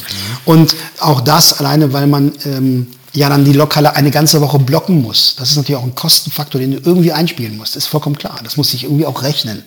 [0.44, 5.02] Und auch das alleine, weil man ähm, ja dann die Lokale eine ganze Woche blocken
[5.02, 5.36] muss.
[5.38, 7.76] Das ist natürlich auch ein Kostenfaktor, den du irgendwie einspielen musst.
[7.76, 8.40] Ist vollkommen klar.
[8.42, 9.62] Das muss sich irgendwie auch rechnen.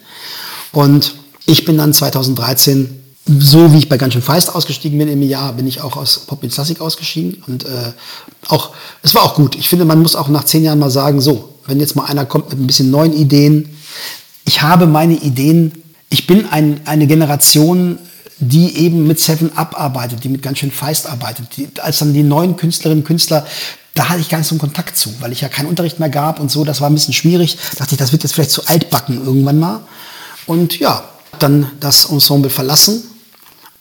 [0.72, 5.22] Und ich bin dann 2013 so wie ich bei ganz schön feist ausgestiegen bin im
[5.22, 7.44] Jahr, bin ich auch aus Pop in Classic ausgeschieden.
[7.46, 7.92] Und äh,
[8.48, 8.72] auch,
[9.04, 9.56] es war auch gut.
[9.56, 12.26] Ich finde, man muss auch nach zehn Jahren mal sagen, so, wenn jetzt mal einer
[12.26, 13.76] kommt mit ein bisschen neuen Ideen,
[14.46, 18.00] ich habe meine Ideen, ich bin ein, eine Generation
[18.40, 21.58] die eben mit Seven Up arbeitet, die mit ganz schön Feist arbeitet.
[21.58, 23.46] Die, als dann die neuen Künstlerinnen und Künstler,
[23.96, 26.10] da hatte ich gar nicht so einen Kontakt zu, weil ich ja keinen Unterricht mehr
[26.10, 27.58] gab und so, das war ein bisschen schwierig.
[27.72, 29.80] Da dachte ich, das wird jetzt vielleicht zu altbacken irgendwann mal.
[30.46, 31.04] Und ja,
[31.40, 33.04] dann das Ensemble verlassen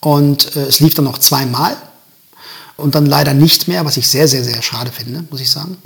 [0.00, 1.76] und äh, es lief dann noch zweimal
[2.76, 5.76] und dann leider nicht mehr, was ich sehr, sehr, sehr schade finde, muss ich sagen.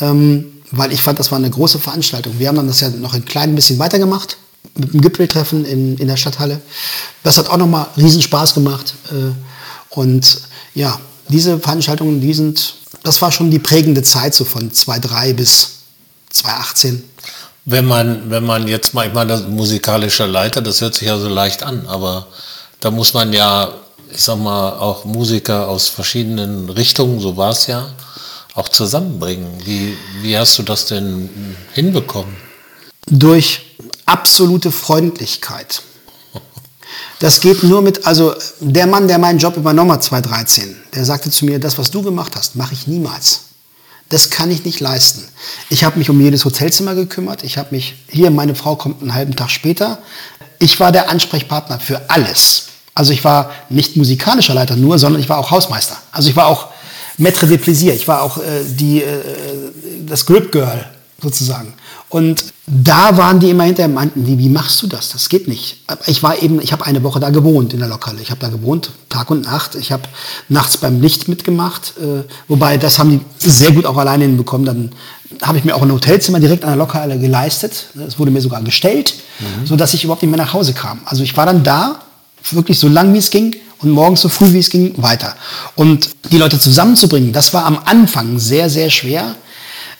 [0.00, 2.38] Ähm, weil ich fand, das war eine große Veranstaltung.
[2.38, 4.38] Wir haben dann das ja noch ein klein bisschen weitergemacht
[4.74, 6.60] mit dem Gipfeltreffen in, in der Stadthalle.
[7.22, 8.94] Das hat auch nochmal riesen Spaß gemacht.
[9.10, 9.32] Äh,
[9.90, 10.40] und
[10.74, 10.98] ja,
[11.28, 15.70] diese Veranstaltungen, die sind, das war schon die prägende Zeit so von 2003 bis
[16.30, 17.04] 2018.
[17.64, 21.18] Wenn man, wenn man jetzt mal, ich meine, das musikalischer Leiter, das hört sich ja
[21.18, 22.26] so leicht an, aber
[22.80, 23.72] da muss man ja,
[24.10, 27.88] ich sag mal, auch Musiker aus verschiedenen Richtungen, so war es ja,
[28.54, 29.46] auch zusammenbringen.
[29.64, 32.36] Wie, wie hast du das denn hinbekommen?
[33.06, 33.62] Durch
[34.06, 35.82] absolute Freundlichkeit.
[37.18, 41.30] Das geht nur mit, also der Mann, der meinen Job übernommen hat 2013, der sagte
[41.30, 43.42] zu mir, das, was du gemacht hast, mache ich niemals.
[44.08, 45.24] Das kann ich nicht leisten.
[45.70, 47.44] Ich habe mich um jedes Hotelzimmer gekümmert.
[47.44, 49.98] Ich habe mich, hier, meine Frau kommt einen halben Tag später.
[50.58, 52.66] Ich war der Ansprechpartner für alles.
[52.94, 55.96] Also ich war nicht musikalischer Leiter nur, sondern ich war auch Hausmeister.
[56.10, 56.68] Also ich war auch
[57.18, 57.94] Maître de Plaisir.
[57.94, 59.22] Ich war auch äh, die, äh,
[60.06, 60.90] das Grip Girl
[61.22, 61.72] sozusagen.
[62.10, 65.10] Und da waren die immer hinterher meinten, wie, wie machst du das?
[65.10, 65.78] Das geht nicht.
[66.06, 68.22] Ich war eben, ich habe eine Woche da gewohnt in der Lokale.
[68.22, 69.74] Ich habe da gewohnt, Tag und Nacht.
[69.74, 70.04] Ich habe
[70.48, 71.94] nachts beim Licht mitgemacht.
[72.00, 74.64] Äh, wobei, das haben die sehr gut auch alleine hinbekommen.
[74.64, 74.92] Dann
[75.42, 77.86] habe ich mir auch ein Hotelzimmer direkt an der Lokale geleistet.
[77.94, 79.66] Das wurde mir sogar gestellt, mhm.
[79.66, 81.00] sodass ich überhaupt nicht mehr nach Hause kam.
[81.04, 82.00] Also ich war dann da,
[82.50, 85.34] wirklich so lang wie es ging und morgens so früh wie es ging weiter.
[85.74, 89.34] Und die Leute zusammenzubringen, das war am Anfang sehr, sehr schwer,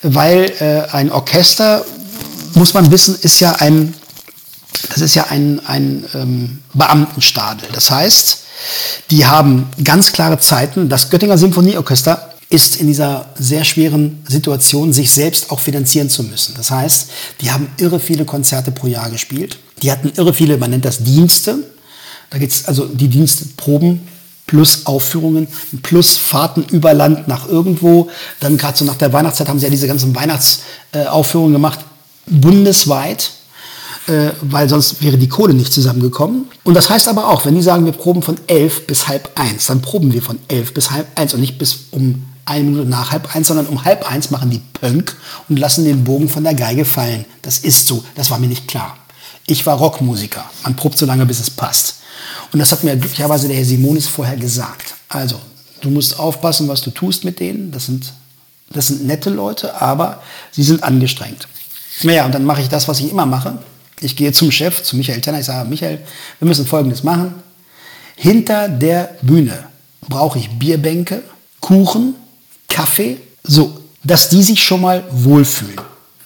[0.03, 1.85] weil äh, ein Orchester,
[2.55, 3.95] muss man wissen, ist ja ein,
[4.91, 7.69] das ist ja ein, ein ähm, Beamtenstadel.
[7.73, 8.39] Das heißt,
[9.11, 10.89] die haben ganz klare Zeiten.
[10.89, 16.55] Das Göttinger Symphonieorchester ist in dieser sehr schweren Situation, sich selbst auch finanzieren zu müssen.
[16.55, 17.09] Das heißt,
[17.41, 19.59] die haben irre viele Konzerte pro Jahr gespielt.
[19.83, 21.59] Die hatten irre viele, man nennt das Dienste.
[22.29, 24.07] Da geht es also die Dienstproben
[24.47, 25.49] plus Aufführungen,
[25.83, 28.11] plus Fahrten über Land nach irgendwo.
[28.41, 31.79] Dann gerade so nach der Weihnachtszeit haben sie ja diese ganzen Weihnachtsaufführungen gemacht,
[32.27, 33.31] bundesweit,
[34.07, 36.47] äh, weil sonst wäre die Kohle nicht zusammengekommen.
[36.65, 39.67] Und das heißt aber auch, wenn die sagen, wir proben von elf bis halb eins,
[39.67, 43.13] dann proben wir von elf bis halb eins und nicht bis um eine Minute nach
[43.13, 45.17] halb eins, sondern um halb eins machen die Punk
[45.49, 47.25] und lassen den Bogen von der Geige fallen.
[47.43, 48.05] Das ist so.
[48.15, 48.97] Das war mir nicht klar.
[49.47, 50.45] Ich war Rockmusiker.
[50.63, 51.97] Man probt so lange, bis es passt.
[52.53, 54.95] Und das hat mir glücklicherweise der Herr Simonis vorher gesagt.
[55.09, 55.41] Also,
[55.81, 57.71] du musst aufpassen, was du tust mit denen.
[57.71, 58.13] Das sind,
[58.71, 61.49] das sind nette Leute, aber sie sind angestrengt.
[62.03, 63.59] Naja, und dann mache ich das, was ich immer mache.
[64.01, 66.01] Ich gehe zum Chef, zu Michael Tenner, ich sage, Michael,
[66.39, 67.35] wir müssen Folgendes machen.
[68.17, 69.65] Hinter der Bühne
[70.09, 71.23] brauche ich Bierbänke,
[71.61, 72.15] Kuchen,
[72.69, 75.79] Kaffee, so, dass die sich schon mal wohlfühlen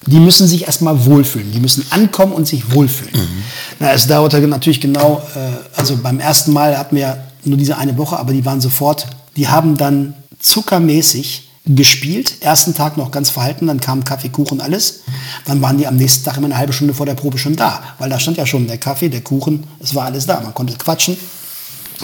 [0.07, 1.51] die müssen sich erstmal wohlfühlen.
[1.53, 3.13] Die müssen ankommen und sich wohlfühlen.
[3.15, 3.43] Mhm.
[3.81, 7.99] Na, es dauerte natürlich genau, äh, also beim ersten Mal hatten wir nur diese eine
[7.99, 9.07] Woche, aber die waren sofort,
[9.37, 12.37] die haben dann zuckermäßig gespielt.
[12.41, 15.01] Ersten Tag noch ganz verhalten, dann kam Kaffee, Kuchen, alles.
[15.45, 17.83] Dann waren die am nächsten Tag immer eine halbe Stunde vor der Probe schon da,
[17.99, 20.41] weil da stand ja schon der Kaffee, der Kuchen, es war alles da.
[20.41, 21.17] Man konnte quatschen.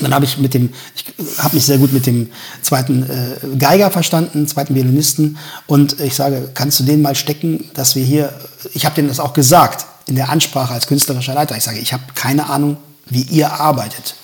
[0.00, 1.04] Dann habe ich mit dem, ich
[1.38, 2.30] habe mich sehr gut mit dem
[2.62, 5.36] zweiten äh, Geiger verstanden, zweiten Violinisten.
[5.66, 8.32] Und ich sage, kannst du den mal stecken, dass wir hier,
[8.72, 11.56] ich habe denen das auch gesagt in der Ansprache als künstlerischer Leiter.
[11.56, 14.14] Ich sage, ich habe keine Ahnung, wie ihr arbeitet.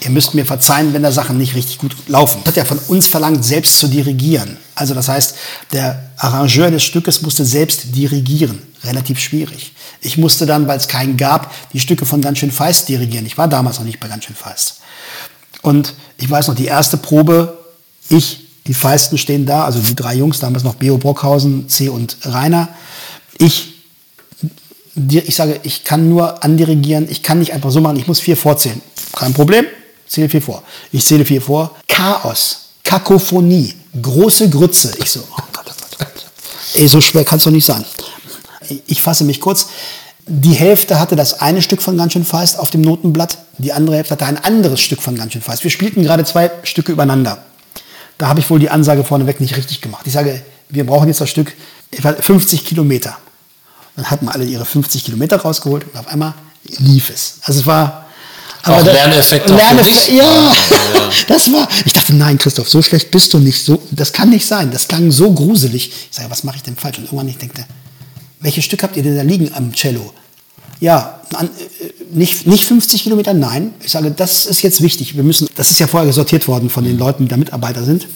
[0.00, 2.40] Ihr müsst mir verzeihen, wenn da Sachen nicht richtig gut laufen.
[2.44, 4.56] Das hat ja von uns verlangt, selbst zu dirigieren.
[4.74, 5.34] Also das heißt,
[5.72, 8.62] der Arrangeur des Stückes musste selbst dirigieren.
[8.84, 9.72] Relativ schwierig.
[10.00, 13.26] Ich musste dann, weil es keinen gab, die Stücke von ganz schön feist dirigieren.
[13.26, 14.76] Ich war damals noch nicht bei ganz schön feist.
[15.62, 17.58] Und ich weiß noch, die erste Probe,
[18.08, 22.18] ich, die Feisten stehen da, also die drei Jungs, damals noch Beo Brockhausen, C und
[22.22, 22.68] Rainer.
[23.38, 23.74] Ich,
[24.94, 28.36] ich sage, ich kann nur andirigieren, ich kann nicht einfach so machen, ich muss vier
[28.36, 28.80] vorzählen.
[29.12, 29.66] Kein Problem,
[30.10, 30.62] zähle vier vor.
[30.92, 31.74] Ich zähle vier vor.
[31.88, 34.92] Chaos, Kakophonie, große Grütze.
[34.98, 36.78] Ich so, oh Gott, oh Gott, oh.
[36.78, 37.84] Ey, so schwer kann es doch nicht sein.
[38.86, 39.68] Ich fasse mich kurz.
[40.26, 43.96] Die Hälfte hatte das eine Stück von ganz schön feist auf dem Notenblatt, die andere
[43.96, 45.64] Hälfte hatte ein anderes Stück von ganz schön feist.
[45.64, 47.44] Wir spielten gerade zwei Stücke übereinander.
[48.18, 50.06] Da habe ich wohl die Ansage vorneweg nicht richtig gemacht.
[50.06, 51.54] Ich sage, wir brauchen jetzt das Stück
[52.20, 53.16] 50 Kilometer.
[53.96, 56.34] Dann hatten alle ihre 50 Kilometer rausgeholt und auf einmal
[56.64, 57.38] lief es.
[57.42, 58.06] Also es war
[58.68, 60.52] aber auch Lerneffekt Lerneffekt, ja, ja,
[61.28, 61.68] das war.
[61.84, 63.64] Ich dachte, nein, Christoph, so schlecht bist du nicht.
[63.64, 64.70] So, das kann nicht sein.
[64.70, 65.90] Das klang so gruselig.
[66.10, 66.98] Ich sage, was mache ich denn falsch?
[66.98, 67.64] Und irgendwann ich denke,
[68.40, 70.12] welches Stück habt ihr denn da liegen am Cello?
[70.80, 73.74] Ja, an, äh, nicht, nicht 50 Kilometer, nein.
[73.82, 75.16] Ich sage, das ist jetzt wichtig.
[75.16, 78.06] Wir müssen, das ist ja vorher gesortiert worden von den Leuten, die da Mitarbeiter sind.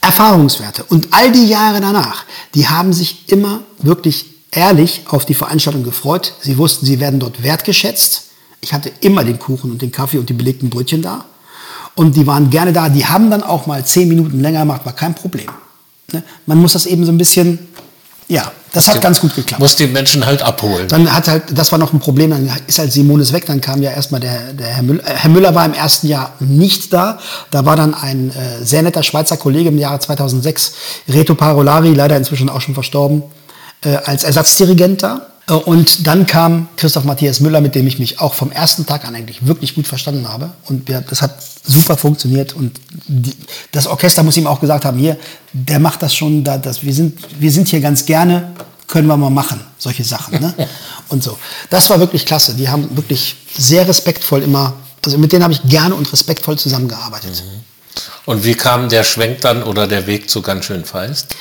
[0.00, 0.84] Erfahrungswerte.
[0.84, 2.24] Und all die Jahre danach,
[2.54, 6.34] die haben sich immer wirklich ehrlich auf die Veranstaltung gefreut.
[6.40, 8.25] Sie wussten, sie werden dort wertgeschätzt.
[8.60, 11.24] Ich hatte immer den Kuchen und den Kaffee und die belegten Brötchen da.
[11.94, 12.88] Und die waren gerne da.
[12.88, 15.46] Die haben dann auch mal zehn Minuten länger gemacht, war kein Problem.
[16.12, 16.22] Ne?
[16.46, 17.58] Man muss das eben so ein bisschen
[18.28, 19.60] ja, das hat die, ganz gut geklappt.
[19.60, 20.88] Muss die Menschen halt abholen.
[20.88, 23.82] Dann hat halt, das war noch ein Problem, dann ist halt Simones weg, dann kam
[23.82, 25.02] ja erstmal der, der Herr Müller.
[25.04, 27.20] Herr Müller war im ersten Jahr nicht da.
[27.52, 30.72] Da war dann ein äh, sehr netter Schweizer Kollege im Jahre 2006,
[31.08, 33.22] Reto Parolari, leider inzwischen auch schon verstorben,
[33.84, 35.28] äh, als Ersatzdirigent da.
[35.48, 39.06] Äh, und dann kam Christoph Matthias Müller, mit dem ich mich auch vom ersten Tag
[39.06, 40.50] an eigentlich wirklich gut verstanden habe.
[40.64, 42.54] Und das hat super funktioniert.
[42.54, 43.34] Und die,
[43.72, 45.16] das Orchester muss ihm auch gesagt haben, hier,
[45.52, 48.52] der macht das schon, da, das, wir, sind, wir sind hier ganz gerne,
[48.86, 50.40] können wir mal machen, solche Sachen.
[50.40, 50.54] Ne?
[51.08, 51.38] Und so.
[51.70, 52.54] Das war wirklich klasse.
[52.54, 54.74] Die haben wirklich sehr respektvoll immer,
[55.04, 57.44] also mit denen habe ich gerne und respektvoll zusammengearbeitet.
[57.44, 57.60] Mhm.
[58.24, 61.36] Und wie kam der Schwenk dann oder der Weg zu ganz schön feist?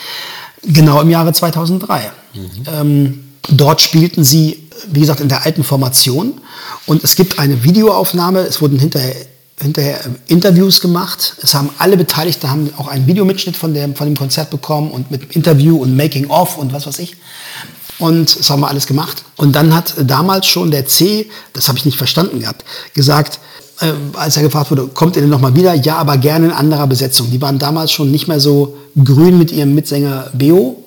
[0.62, 2.12] Genau im Jahre 2003.
[2.36, 2.50] Mhm.
[2.68, 6.42] Ähm, Dort spielten sie, wie gesagt, in der alten Formation.
[6.86, 8.40] Und es gibt eine Videoaufnahme.
[8.42, 9.16] Es wurden hinterher,
[9.60, 11.36] hinterher Interviews gemacht.
[11.42, 15.12] Es haben alle Beteiligten haben auch einen Videomitschnitt von dem, von dem Konzert bekommen und
[15.12, 17.16] mit Interview und Making of und was weiß ich.
[17.98, 19.24] Und das haben wir alles gemacht.
[19.38, 23.40] Und dann hat damals schon der C, das habe ich nicht verstanden gehabt, gesagt,
[23.80, 25.74] äh, als er gefragt wurde, kommt ihr denn nochmal wieder?
[25.74, 27.32] Ja, aber gerne in anderer Besetzung.
[27.32, 30.84] Die waren damals schon nicht mehr so grün mit ihrem Mitsänger Beo.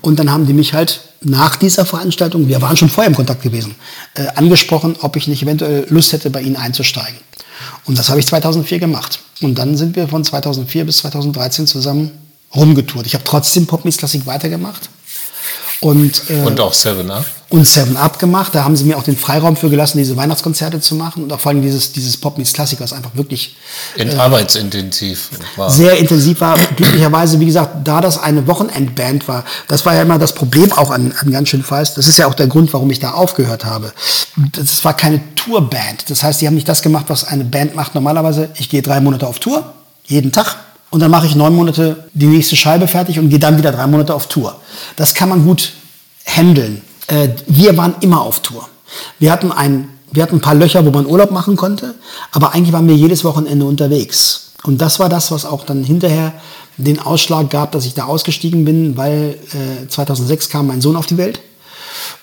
[0.00, 3.42] Und dann haben die mich halt nach dieser Veranstaltung, wir waren schon vorher im Kontakt
[3.42, 3.74] gewesen,
[4.14, 7.18] äh, angesprochen, ob ich nicht eventuell Lust hätte, bei ihnen einzusteigen.
[7.86, 9.20] Und das habe ich 2004 gemacht.
[9.40, 12.12] Und dann sind wir von 2004 bis 2013 zusammen
[12.54, 13.06] rumgetourt.
[13.06, 14.88] Ich habe trotzdem Pop Meets Klassik weitergemacht
[15.80, 17.24] und, äh, und auch Seven Up?
[17.50, 18.54] Und Seven Up gemacht.
[18.54, 21.22] Da haben sie mir auch den Freiraum für gelassen, diese Weihnachtskonzerte zu machen.
[21.22, 23.56] Und auch vor allem dieses, dieses Pop Meets Klassik, was einfach wirklich
[23.96, 25.70] äh, arbeitsintensiv war.
[25.70, 26.58] Sehr intensiv war.
[26.76, 30.90] Glücklicherweise, wie gesagt, da das eine Wochenendband war, das war ja immer das Problem auch
[30.90, 31.96] an, an ganz schön Feist.
[31.96, 33.92] Das ist ja auch der Grund, warum ich da aufgehört habe.
[34.52, 36.10] Das war keine Tourband.
[36.10, 38.50] Das heißt, die haben nicht das gemacht, was eine Band macht normalerweise.
[38.56, 39.72] Ich gehe drei Monate auf Tour,
[40.04, 40.56] jeden Tag
[40.90, 43.86] und dann mache ich neun Monate die nächste Scheibe fertig und gehe dann wieder drei
[43.86, 44.60] Monate auf Tour.
[44.96, 45.72] Das kann man gut
[46.26, 46.82] handeln.
[47.08, 48.68] Äh, wir waren immer auf Tour.
[49.18, 51.94] Wir hatten, ein, wir hatten ein paar Löcher, wo man Urlaub machen konnte,
[52.32, 54.52] aber eigentlich waren wir jedes Wochenende unterwegs.
[54.62, 56.32] Und das war das, was auch dann hinterher
[56.76, 61.06] den Ausschlag gab, dass ich da ausgestiegen bin, weil äh, 2006 kam mein Sohn auf
[61.06, 61.40] die Welt.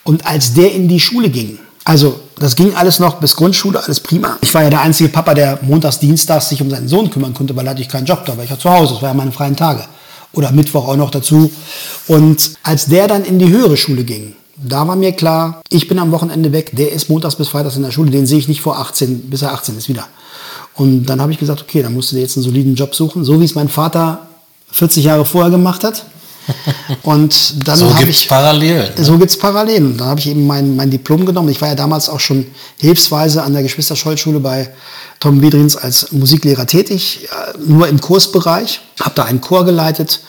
[0.04, 4.00] Und als der in die Schule ging, also das ging alles noch bis Grundschule, alles
[4.00, 4.38] prima.
[4.42, 7.56] Ich war ja der einzige Papa, der montags, dienstags sich um seinen Sohn kümmern konnte,
[7.56, 9.32] weil hatte ich keinen Job, da war ich ja zu Hause, das war ja meine
[9.32, 9.84] freien Tage.
[10.34, 11.52] Oder Mittwoch auch noch dazu.
[12.08, 16.00] Und als der dann in die höhere Schule ging, da war mir klar, ich bin
[16.00, 18.62] am Wochenende weg, der ist montags bis freitags in der Schule, den sehe ich nicht
[18.62, 20.08] vor 18, bis er 18 ist wieder.
[20.76, 23.24] Und dann habe ich gesagt, okay, dann musst du dir jetzt einen soliden Job suchen,
[23.24, 24.28] so wie es mein Vater
[24.72, 26.06] 40 Jahre vorher gemacht hat.
[27.04, 28.94] Und dann so habe ich Parallelen.
[28.96, 29.04] Ne?
[29.04, 29.98] So gibt's Parallelen.
[29.98, 31.50] Dann habe ich eben mein, mein Diplom genommen.
[31.50, 32.46] Ich war ja damals auch schon
[32.80, 34.70] hilfsweise an der Geschwister-Scholl-Schule bei
[35.20, 37.28] Tom Wiedrins als Musiklehrer tätig,
[37.66, 38.82] nur im Kursbereich.
[39.02, 40.20] Habe da einen Chor geleitet.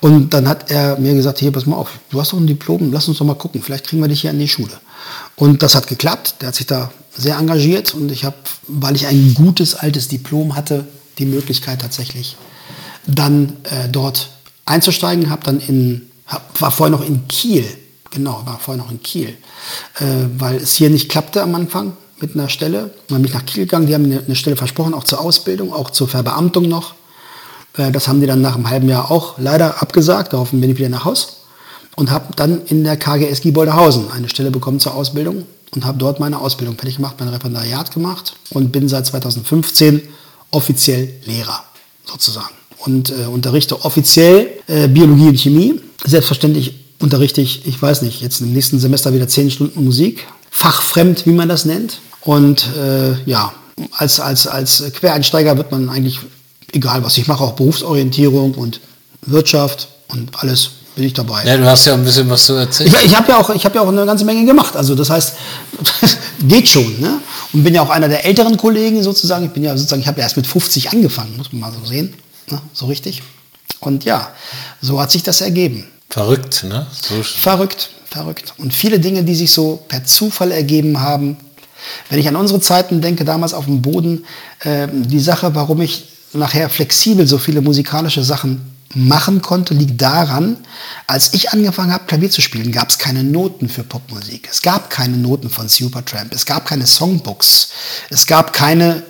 [0.00, 2.92] Und dann hat er mir gesagt, hier, pass mal auf, du hast doch ein Diplom,
[2.92, 4.72] lass uns doch mal gucken, vielleicht kriegen wir dich hier an die Schule.
[5.36, 6.36] Und das hat geklappt.
[6.40, 8.36] Der hat sich da sehr engagiert und ich habe,
[8.68, 10.86] weil ich ein gutes altes Diplom hatte,
[11.18, 12.36] die Möglichkeit tatsächlich
[13.06, 14.30] dann äh, dort
[14.64, 17.64] einzusteigen, habe dann in, hab, war vorher noch in Kiel,
[18.10, 19.36] genau, war vorher noch in Kiel,
[19.98, 20.04] äh,
[20.38, 22.90] weil es hier nicht klappte am Anfang mit einer Stelle.
[23.08, 25.72] Dann bin ich nach Kiel gegangen, die haben mir eine Stelle versprochen, auch zur Ausbildung,
[25.72, 26.94] auch zur Verbeamtung noch.
[27.76, 30.78] Äh, das haben die dann nach einem halben Jahr auch leider abgesagt, daraufhin bin ich
[30.78, 31.40] wieder nach Haus
[31.96, 36.20] und habe dann in der KGS Gieboldehausen eine Stelle bekommen zur Ausbildung und habe dort
[36.20, 40.02] meine Ausbildung fertig gemacht, mein Referendariat gemacht und bin seit 2015
[40.50, 41.62] offiziell Lehrer
[42.04, 42.54] sozusagen
[42.84, 45.80] und äh, unterrichte offiziell äh, Biologie und Chemie.
[46.04, 51.26] Selbstverständlich unterrichte ich, ich weiß nicht, jetzt im nächsten Semester wieder zehn Stunden Musik, fachfremd,
[51.26, 52.00] wie man das nennt.
[52.22, 53.52] Und äh, ja,
[53.92, 56.20] als, als, als Quereinsteiger wird man eigentlich,
[56.72, 58.80] egal was ich mache, auch Berufsorientierung und
[59.22, 61.44] Wirtschaft und alles bin ich dabei.
[61.44, 62.92] Ja, du hast ja ein bisschen was zu erzählen.
[62.92, 64.76] Ich, ich habe ja, auch, hab ja auch eine ganze Menge gemacht.
[64.76, 65.34] Also das heißt,
[66.42, 67.00] geht schon.
[67.00, 67.20] Ne?
[67.52, 69.46] Und bin ja auch einer der älteren Kollegen sozusagen.
[69.46, 71.86] Ich bin ja sozusagen, ich habe ja erst mit 50 angefangen, muss man mal so
[71.86, 72.14] sehen.
[72.50, 72.60] Ne?
[72.72, 73.22] So richtig.
[73.80, 74.30] Und ja,
[74.82, 75.86] so hat sich das ergeben.
[76.10, 76.86] Verrückt, ne?
[76.90, 78.54] So verrückt, verrückt.
[78.58, 81.36] Und viele Dinge, die sich so per Zufall ergeben haben.
[82.10, 84.26] Wenn ich an unsere Zeiten denke, damals auf dem Boden,
[84.60, 90.56] äh, die Sache, warum ich nachher flexibel so viele musikalische Sachen machen konnte, liegt daran,
[91.06, 94.48] als ich angefangen habe, Klavier zu spielen, gab es keine Noten für Popmusik.
[94.50, 96.34] Es gab keine Noten von Supertramp.
[96.34, 97.68] Es gab keine Songbooks.
[98.10, 99.02] Es gab keine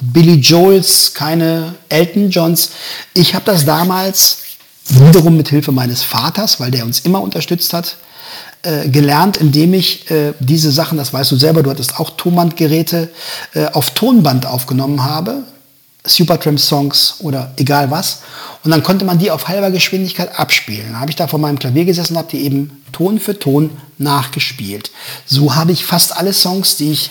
[0.00, 2.70] Billy Joels, keine Elton Johns.
[3.12, 4.38] Ich habe das damals
[4.88, 7.96] wiederum mit Hilfe meines Vaters, weil der uns immer unterstützt hat,
[8.62, 13.10] äh, gelernt, indem ich äh, diese Sachen, das weißt du selber, du hattest auch Tonbandgeräte,
[13.54, 15.44] äh, auf Tonband aufgenommen habe,
[16.04, 18.20] Supertramp-Songs oder egal was.
[18.64, 20.92] Und dann konnte man die auf halber Geschwindigkeit abspielen.
[20.92, 23.70] Dann habe ich da vor meinem Klavier gesessen und habe die eben Ton für Ton
[23.98, 24.90] nachgespielt.
[25.26, 27.10] So habe ich fast alle Songs, die ich,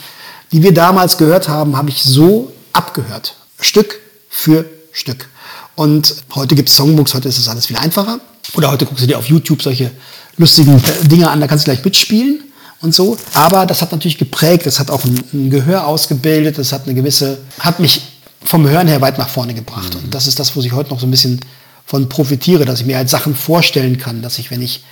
[0.52, 3.36] die wir damals gehört haben, habe ich so abgehört.
[3.60, 5.30] Stück für Stück.
[5.76, 8.20] Und heute gibt es Songbooks, heute ist es alles viel einfacher.
[8.56, 9.92] Oder heute guckst du dir auf YouTube solche
[10.38, 12.44] lustigen Dinge an, da kannst du gleich mitspielen
[12.82, 13.18] und so.
[13.34, 16.94] Aber das hat natürlich geprägt, das hat auch ein, ein Gehör ausgebildet, das hat eine
[16.94, 18.02] gewisse, hat mich
[18.48, 19.94] vom Hören her weit nach vorne gebracht.
[19.96, 20.06] Mhm.
[20.06, 21.40] Und das ist das, wo ich heute noch so ein bisschen
[21.86, 24.84] von profitiere, dass ich mir halt Sachen vorstellen kann, dass ich, wenn ich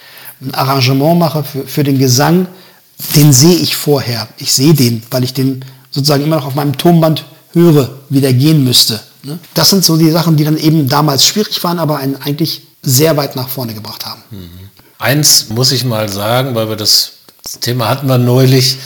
[0.42, 2.48] ein Arrangement mache für, für den Gesang,
[3.16, 4.28] den sehe ich vorher.
[4.38, 8.34] Ich sehe den, weil ich den sozusagen immer noch auf meinem Tonband höre, wie der
[8.34, 9.00] gehen müsste.
[9.24, 9.40] Ne?
[9.54, 13.18] Das sind so die Sachen, die dann eben damals schwierig waren, aber ein eigentlich sehr
[13.18, 14.22] weit nach vorne gebracht haben.
[15.00, 18.78] Eins muss ich mal sagen, weil wir das, das Thema hatten wir neulich,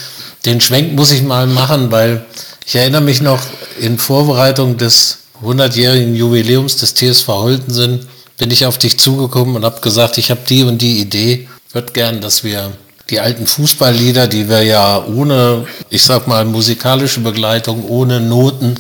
[0.46, 2.26] den Schwenk muss ich mal machen, weil
[2.70, 3.42] ich erinnere mich noch
[3.80, 8.08] in Vorbereitung des 100-jährigen Jubiläums des TSV Holtensen
[8.38, 11.92] bin ich auf dich zugekommen und habe gesagt, ich habe die und die Idee, würde
[11.94, 12.72] gern, dass wir
[13.10, 18.76] die alten Fußballlieder, die wir ja ohne, ich sag mal, musikalische Begleitung, ohne Noten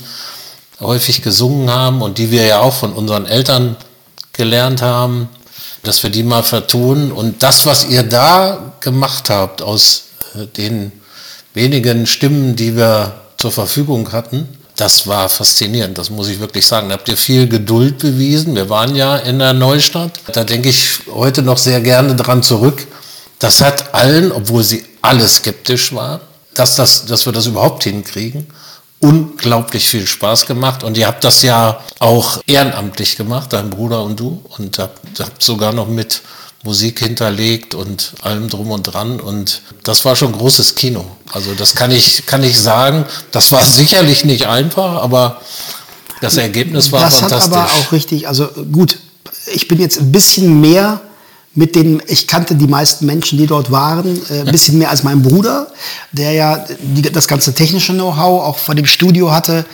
[0.80, 3.76] häufig gesungen haben und die wir ja auch von unseren Eltern
[4.34, 5.30] gelernt haben,
[5.82, 7.12] dass wir die mal vertonen.
[7.12, 10.92] Und das, was ihr da gemacht habt aus äh, den
[11.56, 16.90] wenigen Stimmen, die wir zur Verfügung hatten, das war faszinierend, das muss ich wirklich sagen.
[16.90, 18.56] Da habt ihr viel Geduld bewiesen.
[18.56, 20.20] Wir waren ja in der Neustadt.
[20.32, 22.88] Da denke ich heute noch sehr gerne dran zurück.
[23.40, 26.22] Das hat allen, obwohl sie alle skeptisch waren,
[26.54, 28.48] dass, das, dass wir das überhaupt hinkriegen,
[29.00, 30.84] unglaublich viel Spaß gemacht.
[30.84, 34.42] Und ihr habt das ja auch ehrenamtlich gemacht, dein Bruder und du.
[34.58, 36.22] Und habt, habt sogar noch mit
[36.64, 39.20] Musik hinterlegt und allem drum und dran.
[39.20, 41.06] Und das war schon großes Kino.
[41.32, 43.06] Also das kann ich, kann ich sagen.
[43.32, 45.42] Das war sicherlich nicht einfach, aber
[46.22, 47.50] das Ergebnis war das fantastisch.
[47.52, 49.00] Das hat aber auch richtig, also gut,
[49.54, 51.02] ich bin jetzt ein bisschen mehr
[51.60, 55.04] mit denen, ich kannte die meisten Menschen, die dort waren, äh, ein bisschen mehr als
[55.04, 55.68] mein Bruder,
[56.14, 59.66] der ja die, das ganze technische Know-how auch vor dem Studio hatte.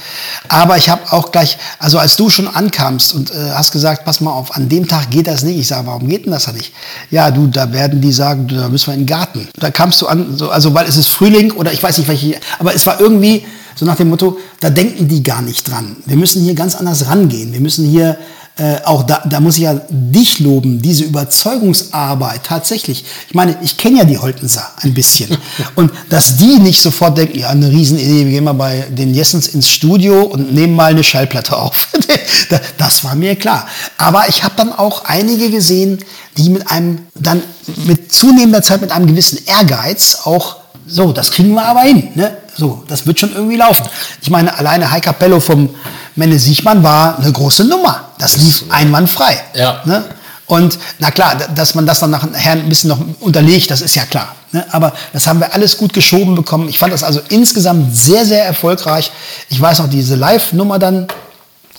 [0.50, 4.20] Aber ich habe auch gleich, also als du schon ankamst und äh, hast gesagt, pass
[4.20, 5.60] mal auf, an dem Tag geht das nicht.
[5.60, 6.74] Ich sage, warum geht denn das nicht?
[7.12, 9.48] Ja, du, da werden die sagen, du, da müssen wir in den Garten.
[9.60, 12.40] Da kamst du an, so, also weil es ist Frühling oder ich weiß nicht welche,
[12.58, 15.98] aber es war irgendwie so nach dem Motto, da denken die gar nicht dran.
[16.08, 17.54] Wir müssen hier ganz anders rangehen.
[17.54, 18.18] Wir müssen hier
[18.58, 23.04] äh, auch da, da muss ich ja dich loben, diese Überzeugungsarbeit tatsächlich.
[23.28, 25.38] Ich meine, ich kenne ja die Holtenser ein bisschen.
[25.76, 29.50] Und dass die nicht sofort denken, ja, eine Riesenidee, wir gehen mal bei den Jessens
[29.50, 31.90] ins Studio und nehmen mal eine Schallplatte auf.
[32.78, 33.68] das war mir klar.
[33.98, 36.00] Aber ich habe dann auch einige gesehen,
[36.38, 37.42] die mit einem, dann
[37.86, 42.10] mit zunehmender Zeit mit einem gewissen Ehrgeiz auch so, das kriegen wir aber hin.
[42.16, 42.38] Ne?
[42.56, 43.84] So, das wird schon irgendwie laufen.
[44.22, 45.70] Ich meine, alleine High Capello vom
[46.16, 48.06] Menne Siechmann war eine große Nummer.
[48.18, 49.38] Das lief einwandfrei.
[49.54, 49.82] Ja.
[49.86, 50.06] Ne?
[50.48, 54.06] Und na klar, dass man das dann nachher ein bisschen noch unterlegt, das ist ja
[54.06, 54.36] klar.
[54.52, 54.66] Ne?
[54.72, 56.70] Aber das haben wir alles gut geschoben bekommen.
[56.70, 59.12] Ich fand das also insgesamt sehr, sehr erfolgreich.
[59.50, 61.08] Ich weiß noch, diese Live-Nummer dann,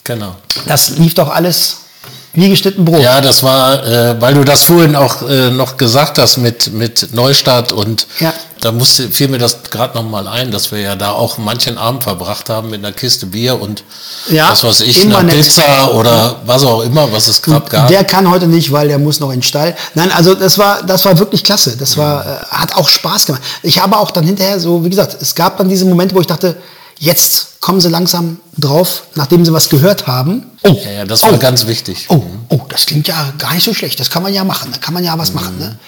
[0.05, 0.35] genau.
[0.67, 1.79] das lief doch alles
[2.37, 3.01] wie geschnitten Brot.
[3.03, 7.15] Ja, das war, äh, weil du das vorhin auch äh, noch gesagt hast mit, mit
[7.15, 8.33] Neustadt und Ja.
[8.61, 11.79] da musste, fiel mir das gerade noch mal ein, dass wir ja da auch manchen
[11.79, 13.83] Abend verbracht haben mit einer Kiste Bier und
[14.29, 15.25] Ja, was weiß ich, einer.
[15.25, 17.89] Pizza oder was auch immer, was es gerade gab.
[17.89, 19.75] Der kann heute nicht, weil der muss noch in den Stall.
[19.95, 21.77] Nein, also das war, das war wirklich klasse.
[21.77, 23.43] Das war, äh, hat auch Spaß gemacht.
[23.63, 26.27] Ich habe auch dann hinterher so, wie gesagt, es gab dann diese Momente, wo ich
[26.27, 26.57] dachte,
[26.99, 30.45] jetzt kommen sie langsam drauf, nachdem sie was gehört haben.
[30.63, 32.07] Oh, ja, ja, das war oh, ganz wichtig.
[32.09, 33.99] Oh, oh, das klingt ja gar nicht so schlecht.
[33.99, 34.71] Das kann man ja machen.
[34.73, 35.55] Da kann man ja was machen.
[35.57, 35.61] Mhm.
[35.61, 35.79] Ne?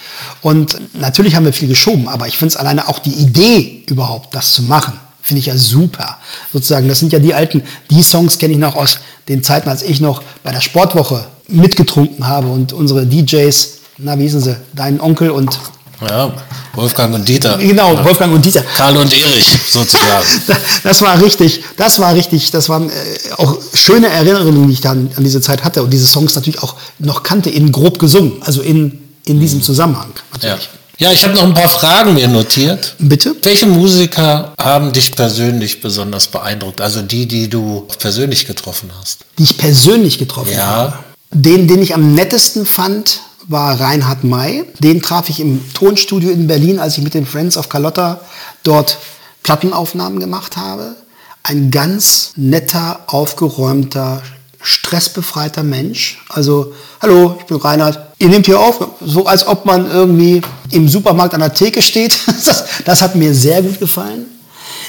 [0.41, 4.35] Und natürlich haben wir viel geschoben, aber ich finde es alleine auch die Idee überhaupt,
[4.35, 6.17] das zu machen, finde ich ja super.
[6.51, 9.83] Sozusagen, das sind ja die alten, die Songs kenne ich noch aus den Zeiten, als
[9.83, 15.01] ich noch bei der Sportwoche mitgetrunken habe und unsere DJs, na, wie hießen sie, dein
[15.01, 15.59] Onkel und
[16.07, 16.31] Ja,
[16.75, 17.57] Wolfgang und Dieter.
[17.57, 18.61] genau, Wolfgang und Dieter.
[18.77, 20.25] Karl und Erich sozusagen.
[20.83, 22.93] Das war richtig, das war richtig, das waren äh,
[23.37, 26.75] auch schöne Erinnerungen, die ich dann an diese Zeit hatte und diese Songs natürlich auch
[26.99, 30.11] noch kannte, in grob gesungen, also in, in diesem Zusammenhang.
[30.41, 30.49] ja.
[30.51, 30.69] Natürlich.
[30.99, 32.95] ja, ich habe noch ein paar Fragen mir notiert.
[32.99, 33.35] Bitte?
[33.43, 36.79] Welche Musiker haben dich persönlich besonders beeindruckt?
[36.81, 39.19] Also die, die du persönlich getroffen hast.
[39.37, 40.65] Die ich persönlich getroffen Ja.
[40.65, 40.93] habe.
[41.31, 43.19] Den, den ich am nettesten fand,
[43.49, 44.63] war Reinhard May.
[44.79, 48.21] Den traf ich im Tonstudio in Berlin, als ich mit den Friends of Carlotta
[48.63, 48.99] dort
[49.43, 50.95] Plattenaufnahmen gemacht habe.
[51.43, 54.21] Ein ganz netter, aufgeräumter,
[54.61, 56.23] stressbefreiter Mensch.
[56.29, 57.99] Also, hallo, ich bin Reinhard.
[58.19, 60.41] Ihr nehmt hier auf, so als ob man irgendwie
[60.71, 62.19] im Supermarkt an der Theke steht.
[62.45, 64.25] Das, das hat mir sehr gut gefallen.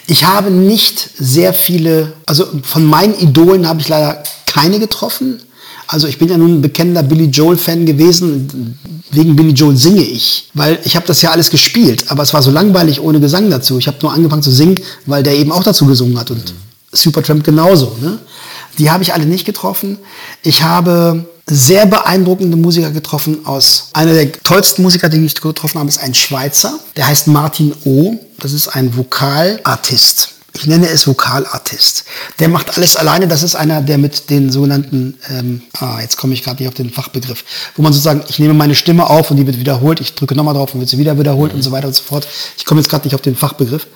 [0.06, 5.40] Ich habe nicht sehr viele, also von meinen Idolen habe ich leider keine getroffen.
[5.93, 8.78] Also ich bin ja nun ein bekennender Billy Joel-Fan gewesen.
[9.11, 12.43] Wegen Billy Joel singe ich, weil ich habe das ja alles gespielt, aber es war
[12.43, 13.76] so langweilig ohne Gesang dazu.
[13.76, 14.76] Ich habe nur angefangen zu singen,
[15.07, 16.55] weil der eben auch dazu gesungen hat und
[16.93, 17.97] Supertramp genauso.
[18.01, 18.20] Ne?
[18.78, 19.99] Die habe ich alle nicht getroffen.
[20.45, 23.88] Ich habe sehr beeindruckende Musiker getroffen aus.
[23.93, 26.78] Einer der tollsten Musiker, die ich getroffen habe, ist ein Schweizer.
[26.97, 28.14] Der heißt Martin O.
[28.38, 30.34] Das ist ein Vokalartist.
[30.55, 32.05] Ich nenne es Vokalartist.
[32.38, 33.28] Der macht alles alleine.
[33.28, 36.74] Das ist einer, der mit den sogenannten, ähm, ah, jetzt komme ich gerade nicht auf
[36.74, 37.44] den Fachbegriff,
[37.76, 40.55] wo man sozusagen, ich nehme meine Stimme auf und die wird wiederholt, ich drücke nochmal
[40.55, 42.26] drauf und wird sie wieder wiederholt und so weiter und so fort.
[42.57, 43.86] Ich komme jetzt gerade nicht auf den Fachbegriff.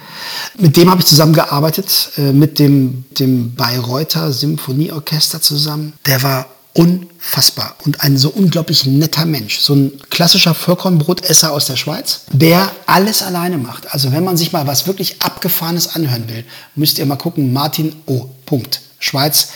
[0.59, 5.94] Mit dem habe ich zusammengearbeitet, äh, mit dem, dem Bayreuther Symphonieorchester zusammen.
[6.07, 9.60] Der war unfassbar und ein so unglaublich netter Mensch.
[9.60, 13.92] So ein klassischer Vollkornbrotesser aus der Schweiz, der alles alleine macht.
[13.92, 16.44] Also wenn man sich mal was wirklich Abgefahrenes anhören will,
[16.74, 18.26] müsst ihr mal gucken, Martin O.
[18.44, 18.80] Punkt.
[18.98, 19.50] Schweiz,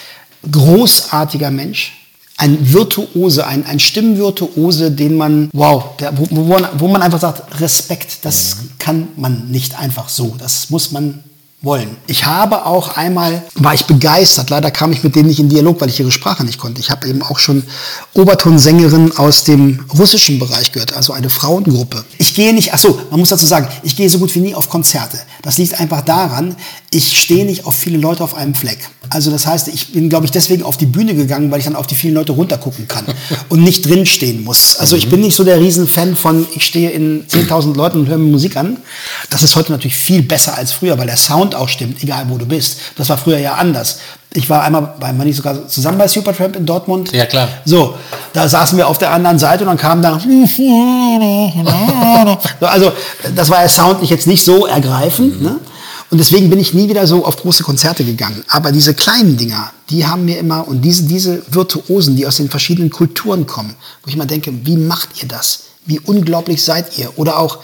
[0.50, 1.98] großartiger Mensch,
[2.36, 7.20] ein Virtuose, ein, ein Stimmvirtuose, den man, wow, der, wo, wo, man, wo man einfach
[7.20, 8.70] sagt, Respekt, das mhm.
[8.78, 10.36] kann man nicht einfach so.
[10.38, 11.24] Das muss man
[11.60, 11.96] wollen.
[12.06, 15.80] Ich habe auch einmal, war ich begeistert, leider kam ich mit denen nicht in Dialog,
[15.80, 16.80] weil ich ihre Sprache nicht konnte.
[16.80, 17.64] Ich habe eben auch schon
[18.14, 22.04] Obertonsängerin aus dem russischen Bereich gehört, also eine Frauengruppe.
[22.18, 24.54] Ich gehe nicht, ach so, man muss dazu sagen, ich gehe so gut wie nie
[24.54, 25.18] auf Konzerte.
[25.42, 26.56] Das liegt einfach daran,
[26.90, 28.78] ich stehe nicht auf viele Leute auf einem Fleck.
[29.10, 31.76] Also das heißt, ich bin, glaube ich, deswegen auf die Bühne gegangen, weil ich dann
[31.76, 33.06] auf die vielen Leute runtergucken kann
[33.48, 34.76] und nicht drinstehen muss.
[34.76, 38.18] Also ich bin nicht so der Riesenfan von, ich stehe in 10.000 Leuten und höre
[38.18, 38.76] mir Musik an.
[39.30, 42.26] Das ist heute natürlich viel besser als früher, weil der Sound Sound auch stimmt, egal
[42.28, 42.78] wo du bist.
[42.96, 44.00] Das war früher ja anders.
[44.38, 47.10] Ich war einmal, bei, war nicht sogar zusammen bei Supertramp in Dortmund.
[47.12, 47.48] Ja, klar.
[47.64, 47.94] So,
[48.32, 50.12] da saßen wir auf der anderen Seite und dann kam da,
[52.60, 52.92] also,
[53.34, 55.46] das war ja soundlich jetzt nicht so ergreifend, mhm.
[55.46, 55.56] ne?
[56.10, 58.42] Und deswegen bin ich nie wieder so auf große Konzerte gegangen.
[58.48, 62.48] Aber diese kleinen Dinger, die haben mir immer, und diese, diese Virtuosen, die aus den
[62.48, 65.64] verschiedenen Kulturen kommen, wo ich mal denke, wie macht ihr das?
[65.84, 67.10] Wie unglaublich seid ihr?
[67.18, 67.58] Oder auch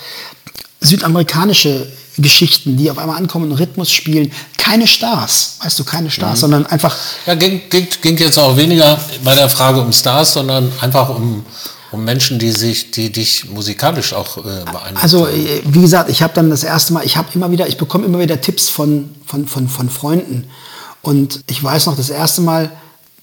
[0.81, 1.87] südamerikanische
[2.19, 4.33] Geschichten, die auf einmal ankommen und Rhythmus spielen.
[4.57, 6.41] Keine Stars, weißt du, keine Stars, mhm.
[6.41, 6.97] sondern einfach.
[7.27, 11.45] Ja, ging, ging, ging jetzt auch weniger bei der Frage um Stars, sondern einfach um,
[11.91, 14.97] um Menschen, die sich, die dich musikalisch auch äh, beeinflussen.
[14.97, 17.77] Also äh, wie gesagt, ich habe dann das erste Mal, ich habe immer wieder, ich
[17.77, 20.47] bekomme immer wieder Tipps von, von, von, von Freunden.
[21.03, 22.71] Und ich weiß noch, das erste Mal,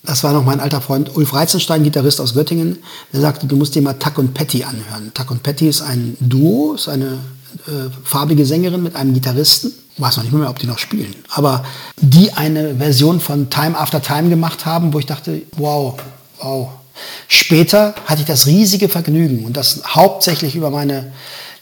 [0.03, 2.77] das war noch mein alter Freund Ulf Reizenstein, Gitarrist aus Göttingen,
[3.13, 5.11] der sagte, du musst dir mal Tuck und Patty anhören.
[5.13, 7.19] Tuck und Patty ist ein Duo, ist eine
[7.67, 9.71] äh, farbige Sängerin mit einem Gitarristen.
[9.97, 11.13] Weiß noch nicht mehr, ob die noch spielen.
[11.29, 11.65] Aber
[11.97, 15.95] die eine Version von Time After Time gemacht haben, wo ich dachte, wow,
[16.39, 16.69] wow.
[17.27, 21.11] Später hatte ich das riesige Vergnügen und das hauptsächlich über meine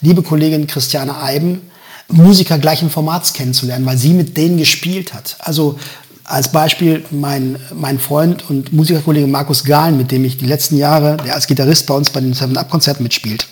[0.01, 1.61] liebe Kollegin Christiane Eiben,
[2.07, 5.37] Musiker gleichen Formats kennenzulernen, weil sie mit denen gespielt hat.
[5.39, 5.77] Also
[6.23, 11.17] als Beispiel mein, mein Freund und Musikerkollege Markus Gahlen, mit dem ich die letzten Jahre,
[11.17, 13.47] der als Gitarrist bei uns bei den Seven Up Konzerten mitspielt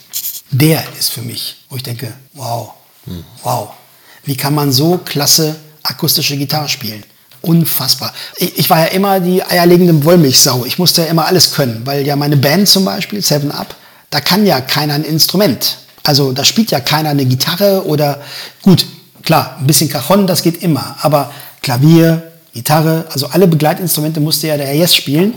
[0.50, 2.72] der ist für mich, wo ich denke, wow,
[3.04, 3.24] hm.
[3.42, 3.70] wow,
[4.24, 7.02] wie kann man so klasse akustische Gitarre spielen?
[7.40, 8.12] Unfassbar.
[8.36, 10.64] Ich, ich war ja immer die eierlegende Wollmilchsau.
[10.64, 13.74] Ich musste ja immer alles können, weil ja meine Band zum Beispiel, Seven Up,
[14.10, 15.78] da kann ja keiner ein Instrument.
[16.02, 18.20] Also da spielt ja keiner eine Gitarre oder
[18.62, 18.86] gut,
[19.22, 21.30] klar, ein bisschen Cajon, das geht immer, aber
[21.62, 25.34] Klavier, Gitarre, also alle Begleitinstrumente musste ja der Herr spielen,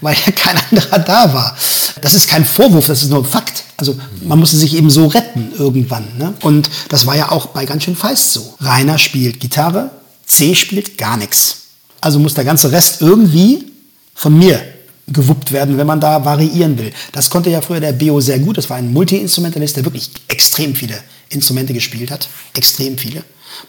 [0.00, 1.56] weil ja kein anderer da war.
[2.00, 3.64] Das ist kein Vorwurf, das ist nur ein Fakt.
[3.76, 6.06] Also man musste sich eben so retten irgendwann.
[6.18, 6.34] Ne?
[6.42, 8.54] Und das war ja auch bei ganz schön feist so.
[8.60, 9.90] Rainer spielt Gitarre,
[10.24, 11.58] C spielt gar nichts.
[12.00, 13.72] Also muss der ganze Rest irgendwie
[14.14, 14.60] von mir
[15.08, 16.92] gewuppt werden, wenn man da variieren will.
[17.12, 18.56] Das konnte ja früher der Beo sehr gut.
[18.56, 20.98] Das war ein Multi-Instrumentalist, der wirklich extrem viele
[21.28, 22.28] Instrumente gespielt hat.
[22.54, 23.24] Extrem viele.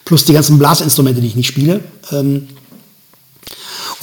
[0.06, 1.82] Plus die ganzen Blasinstrumente, die ich nicht spiele.
[2.12, 2.48] Ähm,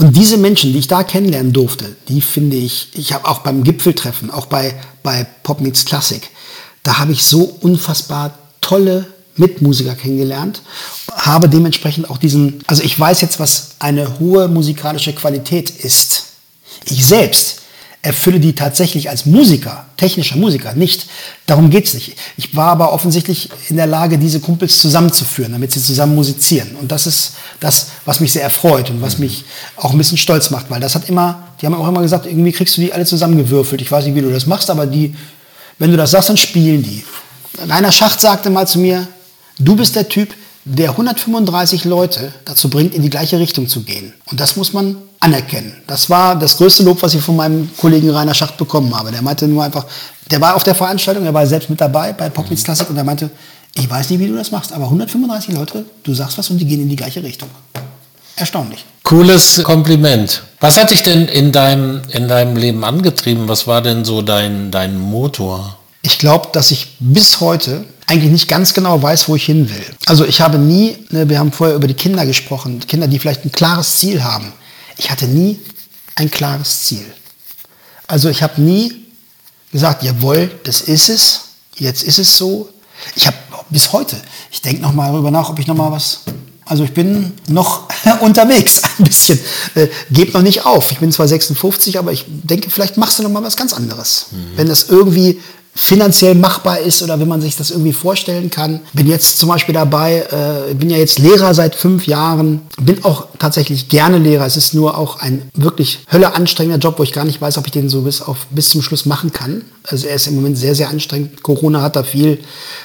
[0.00, 3.62] und diese Menschen, die ich da kennenlernen durfte, die finde ich, ich habe auch beim
[3.64, 6.26] Gipfeltreffen, auch bei, bei Pop Meets Classic,
[6.82, 10.62] da habe ich so unfassbar tolle Mitmusiker kennengelernt,
[11.12, 16.24] habe dementsprechend auch diesen, also ich weiß jetzt, was eine hohe musikalische Qualität ist.
[16.86, 17.59] Ich selbst
[18.02, 21.06] erfülle die tatsächlich als Musiker, technischer Musiker, nicht.
[21.46, 22.16] Darum geht's nicht.
[22.38, 26.76] Ich war aber offensichtlich in der Lage, diese Kumpels zusammenzuführen, damit sie zusammen musizieren.
[26.80, 29.44] Und das ist das, was mich sehr erfreut und was mich
[29.76, 32.52] auch ein bisschen stolz macht, weil das hat immer, die haben auch immer gesagt, irgendwie
[32.52, 33.82] kriegst du die alle zusammengewürfelt.
[33.82, 35.14] Ich weiß nicht, wie du das machst, aber die,
[35.78, 37.04] wenn du das sagst, dann spielen die.
[37.68, 39.06] Rainer Schacht sagte mal zu mir,
[39.58, 40.34] du bist der Typ,
[40.76, 44.12] der 135 Leute dazu bringt, in die gleiche Richtung zu gehen.
[44.30, 45.72] Und das muss man anerkennen.
[45.86, 49.10] Das war das größte Lob, was ich von meinem Kollegen Rainer Schacht bekommen habe.
[49.10, 49.84] Der meinte nur einfach,
[50.30, 52.96] der war auf der Veranstaltung, er war selbst mit dabei bei Pop Meets Classic und
[52.96, 53.30] er meinte,
[53.74, 56.66] ich weiß nicht, wie du das machst, aber 135 Leute, du sagst was und die
[56.66, 57.48] gehen in die gleiche Richtung.
[58.36, 58.84] Erstaunlich.
[59.02, 60.42] Cooles Kompliment.
[60.60, 63.48] Was hat dich denn in deinem, in deinem Leben angetrieben?
[63.48, 65.79] Was war denn so dein, dein Motor?
[66.10, 69.84] Ich glaube, dass ich bis heute eigentlich nicht ganz genau weiß, wo ich hin will.
[70.06, 73.44] Also ich habe nie, ne, wir haben vorher über die Kinder gesprochen, Kinder, die vielleicht
[73.44, 74.52] ein klares Ziel haben.
[74.96, 75.60] Ich hatte nie
[76.16, 77.04] ein klares Ziel.
[78.08, 79.06] Also ich habe nie
[79.70, 81.42] gesagt, jawohl, das ist es,
[81.76, 82.68] jetzt ist es so.
[83.14, 83.36] Ich habe
[83.70, 84.16] bis heute,
[84.50, 86.22] ich denke noch mal darüber nach, ob ich noch mal was
[86.64, 87.88] also ich bin noch
[88.20, 89.38] unterwegs ein bisschen.
[89.74, 90.90] Äh, Gebt noch nicht auf.
[90.92, 94.26] Ich bin zwar 56, aber ich denke, vielleicht machst du noch mal was ganz anderes.
[94.30, 94.56] Mhm.
[94.56, 95.40] Wenn das irgendwie
[95.74, 98.80] finanziell machbar ist oder wenn man sich das irgendwie vorstellen kann.
[98.92, 100.26] Bin jetzt zum Beispiel dabei,
[100.70, 104.46] äh, bin ja jetzt Lehrer seit fünf Jahren, bin auch tatsächlich gerne Lehrer.
[104.46, 107.66] Es ist nur auch ein wirklich hölle anstrengender Job, wo ich gar nicht weiß, ob
[107.66, 109.62] ich den so bis, auf, bis zum Schluss machen kann.
[109.86, 111.42] Also er ist im Moment sehr, sehr anstrengend.
[111.42, 112.38] Corona hat da viel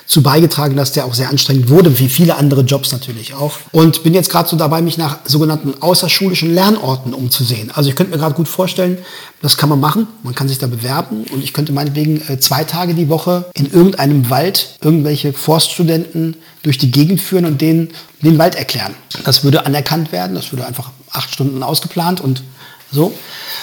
[0.06, 3.54] zu beigetragen, dass der auch sehr anstrengend wurde, wie viele andere Jobs natürlich auch.
[3.72, 7.72] Und bin jetzt gerade so dabei, mich nach sogenannten außerschulischen Lernorten umzusehen.
[7.74, 9.00] Also ich könnte mir gerade gut vorstellen,
[9.42, 10.08] das kann man machen.
[10.24, 13.72] Man kann sich da bewerben und ich könnte meinetwegen äh, zwei Tage die Woche in
[13.72, 18.94] irgendeinem Wald irgendwelche Forststudenten durch die Gegend führen und denen den Wald erklären.
[19.24, 20.36] Das würde anerkannt werden.
[20.36, 22.44] Das würde einfach acht Stunden ausgeplant und
[22.92, 23.14] so.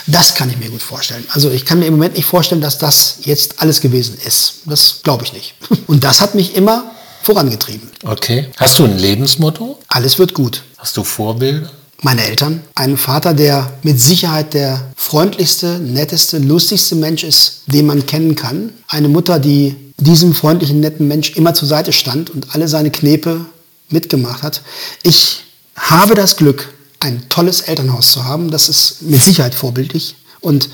[0.07, 1.25] Das kann ich mir gut vorstellen.
[1.31, 4.61] Also ich kann mir im Moment nicht vorstellen, dass das jetzt alles gewesen ist.
[4.67, 5.55] Das glaube ich nicht.
[5.87, 6.91] Und das hat mich immer
[7.23, 7.89] vorangetrieben.
[8.05, 8.49] Okay.
[8.57, 9.79] Hast du ein Lebensmotto?
[9.89, 10.63] Alles wird gut.
[10.77, 11.71] Hast du Vorbilder?
[12.05, 12.63] Meine Eltern.
[12.75, 18.73] Einen Vater, der mit Sicherheit der freundlichste, netteste, lustigste Mensch ist, den man kennen kann.
[18.89, 23.47] Eine Mutter, die diesem freundlichen, netten Mensch immer zur Seite stand und alle seine Knepe
[23.89, 24.63] mitgemacht hat.
[25.05, 25.45] Ich
[25.77, 28.51] habe das Glück, ein tolles Elternhaus zu haben.
[28.51, 30.17] Das ist mit Sicherheit vorbildlich.
[30.41, 30.71] Und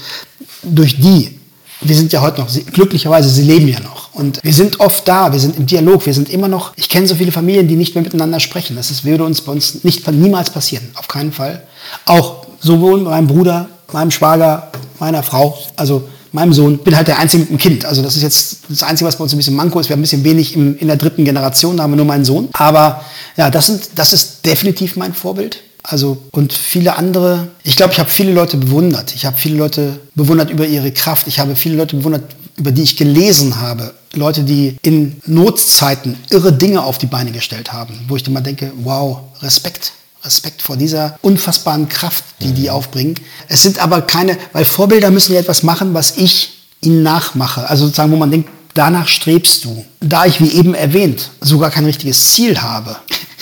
[0.62, 1.37] durch die,
[1.80, 4.12] wir sind ja heute noch, glücklicherweise, sie leben ja noch.
[4.12, 7.06] Und wir sind oft da, wir sind im Dialog, wir sind immer noch, ich kenne
[7.06, 8.74] so viele Familien, die nicht mehr miteinander sprechen.
[8.76, 11.62] Das ist, würde uns bei uns nicht, niemals passieren, auf keinen Fall.
[12.04, 17.42] Auch sowohl meinem Bruder, meinem Schwager, meiner Frau, also meinem Sohn, bin halt der Einzige
[17.42, 17.84] mit einem Kind.
[17.84, 19.88] Also das ist jetzt das Einzige, was bei uns ein bisschen manko ist.
[19.88, 22.24] Wir haben ein bisschen wenig im, in der dritten Generation, da haben wir nur meinen
[22.24, 22.48] Sohn.
[22.54, 23.04] Aber
[23.36, 25.60] ja, das, sind, das ist definitiv mein Vorbild.
[25.82, 27.48] Also und viele andere.
[27.62, 29.14] Ich glaube, ich habe viele Leute bewundert.
[29.14, 31.26] Ich habe viele Leute bewundert über ihre Kraft.
[31.26, 32.24] Ich habe viele Leute bewundert,
[32.56, 33.94] über die ich gelesen habe.
[34.14, 38.40] Leute, die in Notzeiten irre Dinge auf die Beine gestellt haben, wo ich dann mal
[38.40, 39.92] denke, wow, Respekt.
[40.24, 43.14] Respekt vor dieser unfassbaren Kraft, die die aufbringen.
[43.46, 46.50] Es sind aber keine, weil Vorbilder müssen ja etwas machen, was ich
[46.80, 47.68] ihnen nachmache.
[47.68, 49.84] Also sozusagen, wo man denkt, danach strebst du.
[50.00, 52.96] Da ich, wie eben erwähnt, sogar kein richtiges Ziel habe,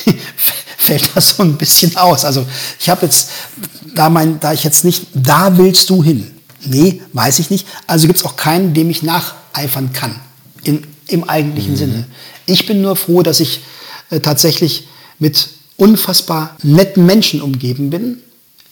[0.87, 2.25] fällt das so ein bisschen aus.
[2.25, 2.47] Also
[2.79, 3.31] ich habe jetzt,
[3.95, 6.31] da, mein, da ich jetzt nicht, da willst du hin.
[6.65, 7.67] Nee, weiß ich nicht.
[7.87, 10.15] Also gibt es auch keinen, dem ich nacheifern kann.
[10.65, 11.77] In, Im eigentlichen mhm.
[11.77, 12.07] Sinne.
[12.47, 13.61] Ich bin nur froh, dass ich
[14.11, 18.19] äh, tatsächlich mit unfassbar netten Menschen umgeben bin.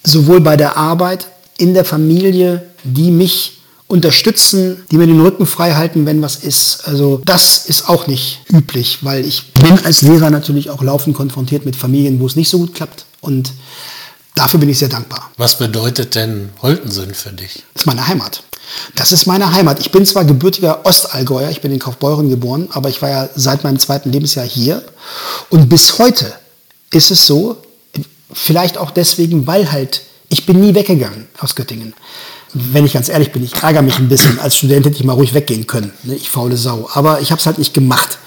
[0.02, 5.74] Sowohl bei der Arbeit, in der Familie, die mich unterstützen, die mir den Rücken frei
[5.74, 6.86] halten, wenn was ist.
[6.86, 11.64] Also das ist auch nicht üblich, weil ich bin als Lehrer natürlich auch laufend konfrontiert
[11.64, 13.04] mit Familien, wo es nicht so gut klappt.
[13.20, 13.52] Und
[14.34, 15.30] dafür bin ich sehr dankbar.
[15.36, 17.62] Was bedeutet denn Holtensen für dich?
[17.74, 18.42] Das ist meine Heimat.
[18.94, 19.78] Das ist meine Heimat.
[19.80, 23.62] Ich bin zwar gebürtiger Ostallgäuer, ich bin in Kaufbeuren geboren, aber ich war ja seit
[23.62, 24.82] meinem zweiten Lebensjahr hier.
[25.50, 26.32] Und bis heute
[26.90, 27.58] ist es so,
[28.32, 31.94] vielleicht auch deswegen, weil halt, ich bin nie weggegangen aus Göttingen
[32.54, 34.38] wenn ich ganz ehrlich bin, ich ärgere mich ein bisschen.
[34.38, 35.92] Als Student hätte ich mal ruhig weggehen können.
[36.04, 36.14] Ne?
[36.14, 36.88] Ich faule Sau.
[36.92, 38.18] Aber ich habe es halt nicht gemacht,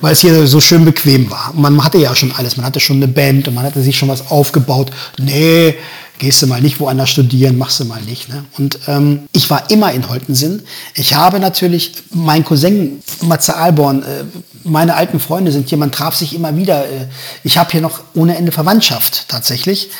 [0.00, 1.52] weil es hier so schön bequem war.
[1.54, 2.56] Man hatte ja schon alles.
[2.56, 4.90] Man hatte schon eine Band und man hatte sich schon was aufgebaut.
[5.18, 5.76] Nee,
[6.18, 8.28] gehst du mal nicht woanders studieren, machst du mal nicht.
[8.28, 8.44] Ne?
[8.58, 10.62] Und ähm, ich war immer in Holtensinn.
[10.94, 14.24] Ich habe natürlich, mein Cousin Matze Alborn, äh,
[14.64, 16.84] meine alten Freunde sind hier, man traf sich immer wieder.
[16.84, 17.06] Äh,
[17.44, 19.90] ich habe hier noch ohne Ende Verwandtschaft tatsächlich.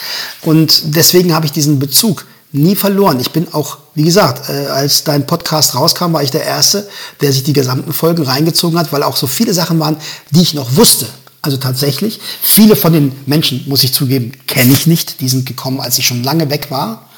[0.42, 3.20] Und deswegen habe ich diesen Bezug nie verloren.
[3.20, 6.88] Ich bin auch, wie gesagt, äh, als dein Podcast rauskam, war ich der Erste,
[7.20, 9.96] der sich die gesamten Folgen reingezogen hat, weil auch so viele Sachen waren,
[10.30, 11.06] die ich noch wusste.
[11.42, 15.20] Also tatsächlich, viele von den Menschen, muss ich zugeben, kenne ich nicht.
[15.20, 17.08] Die sind gekommen, als ich schon lange weg war.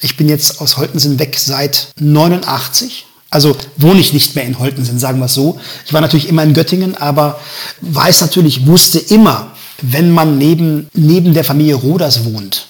[0.00, 3.06] Ich bin jetzt aus Holtensen weg seit 89.
[3.30, 5.58] Also wohne ich nicht mehr in Holtensen, sagen wir es so.
[5.86, 7.40] Ich war natürlich immer in Göttingen, aber
[7.80, 9.50] weiß natürlich, wusste immer,
[9.82, 12.66] wenn man neben, neben der Familie Roders wohnt,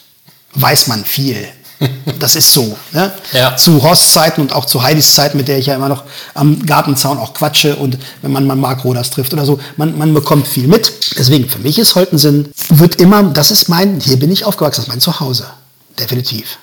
[0.54, 1.36] weiß man viel
[2.18, 2.76] das ist so.
[2.92, 3.12] Ne?
[3.32, 3.56] Ja.
[3.56, 6.04] Zu Horsts Zeiten und auch zu Heidis Zeiten, mit der ich ja immer noch
[6.34, 10.14] am Gartenzaun auch quatsche und wenn man mal Mark Roders trifft oder so, man, man
[10.14, 11.18] bekommt viel mit.
[11.18, 14.84] Deswegen, für mich ist Holtensinn, wird immer, das ist mein, hier bin ich aufgewachsen, das
[14.86, 15.46] ist mein Zuhause.
[15.98, 16.58] Definitiv.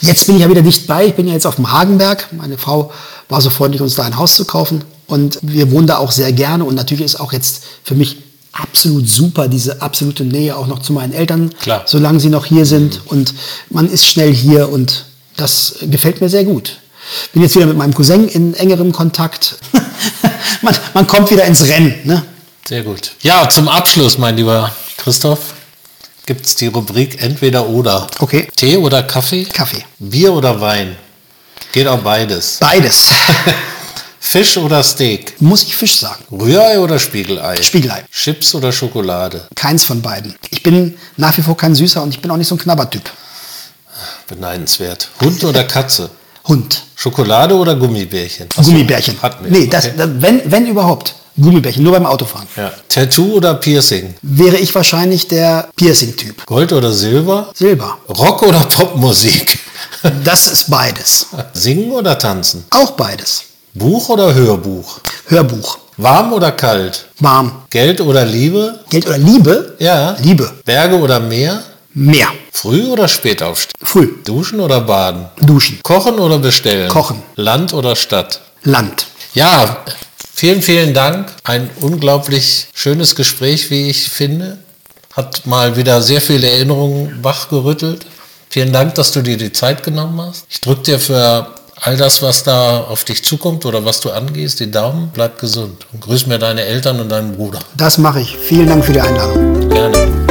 [0.00, 2.32] Jetzt bin ich ja wieder dicht bei, ich bin ja jetzt auf dem Hagenberg.
[2.32, 2.92] Meine Frau
[3.28, 4.84] war so freundlich, uns da ein Haus zu kaufen.
[5.06, 6.64] Und wir wohnen da auch sehr gerne.
[6.64, 8.25] Und natürlich ist auch jetzt für mich
[8.62, 11.82] absolut super, diese absolute Nähe auch noch zu meinen Eltern, Klar.
[11.86, 13.02] solange sie noch hier sind.
[13.06, 13.34] Und
[13.70, 15.06] man ist schnell hier und
[15.36, 16.78] das gefällt mir sehr gut.
[17.32, 19.56] Bin jetzt wieder mit meinem Cousin in engerem Kontakt.
[20.62, 21.94] man, man kommt wieder ins Rennen.
[22.04, 22.22] Ne?
[22.66, 23.12] Sehr gut.
[23.22, 25.54] Ja, zum Abschluss, mein lieber Christoph,
[26.26, 28.08] gibt es die Rubrik entweder oder.
[28.18, 28.48] Okay.
[28.56, 29.44] Tee oder Kaffee?
[29.44, 29.84] Kaffee.
[29.98, 30.96] Bier oder Wein?
[31.72, 32.56] Geht auch beides.
[32.58, 33.10] Beides.
[34.28, 35.40] Fisch oder Steak?
[35.40, 36.24] Muss ich Fisch sagen.
[36.32, 37.62] Rührei oder Spiegelei?
[37.62, 38.04] Spiegelei.
[38.10, 39.46] Chips oder Schokolade?
[39.54, 40.34] Keins von beiden.
[40.50, 43.08] Ich bin nach wie vor kein Süßer und ich bin auch nicht so ein Knabbertyp.
[44.26, 45.08] Beneidenswert.
[45.20, 46.10] Hund oder Katze?
[46.48, 46.82] Hund.
[46.96, 48.48] Schokolade oder Gummibärchen?
[48.56, 49.16] Ach so, Gummibärchen.
[49.22, 49.48] Hat mir.
[49.48, 49.94] Nee, das, okay.
[49.96, 51.14] das, wenn, wenn überhaupt.
[51.38, 52.48] Gummibärchen, nur beim Autofahren.
[52.56, 52.72] ja.
[52.88, 54.14] Tattoo oder Piercing?
[54.22, 56.46] Wäre ich wahrscheinlich der Piercing-Typ.
[56.46, 57.52] Gold oder Silber?
[57.54, 57.98] Silber.
[58.08, 59.60] Rock oder Popmusik?
[60.24, 61.26] Das ist beides.
[61.52, 62.64] Singen oder tanzen?
[62.70, 63.44] Auch beides.
[63.78, 65.00] Buch oder Hörbuch?
[65.26, 65.76] Hörbuch.
[65.98, 67.08] Warm oder kalt?
[67.18, 67.64] Warm.
[67.68, 68.80] Geld oder Liebe?
[68.88, 69.76] Geld oder Liebe?
[69.78, 70.16] Ja.
[70.22, 70.50] Liebe.
[70.64, 71.62] Berge oder Meer?
[71.92, 72.28] Mehr.
[72.52, 73.74] Früh oder spät aufstehen?
[73.82, 74.08] Früh.
[74.24, 75.26] Duschen oder baden?
[75.42, 75.78] Duschen.
[75.82, 76.88] Kochen oder bestellen?
[76.88, 77.22] Kochen.
[77.34, 78.40] Land oder Stadt?
[78.62, 79.08] Land.
[79.34, 79.84] Ja,
[80.32, 81.30] vielen, vielen Dank.
[81.44, 84.56] Ein unglaublich schönes Gespräch, wie ich finde.
[85.12, 88.06] Hat mal wieder sehr viele Erinnerungen wachgerüttelt.
[88.48, 90.46] Vielen Dank, dass du dir die Zeit genommen hast.
[90.48, 91.48] Ich drücke dir für
[91.80, 95.10] all das, was da auf dich zukommt oder was du angehst, die Daumen.
[95.12, 97.60] Bleib gesund und grüß mir deine Eltern und deinen Bruder.
[97.76, 98.36] Das mache ich.
[98.36, 99.68] Vielen Dank für die Einladung.
[99.68, 100.26] Gerne.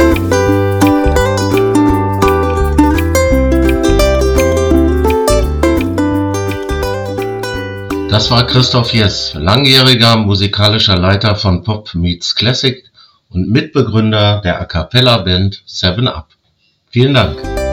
[8.10, 12.82] Das war Christoph Jess, langjähriger musikalischer Leiter von Pop Meets Classic
[13.28, 16.28] und Mitbegründer der A Cappella Band 7 Up.
[16.90, 17.65] Vielen Dank.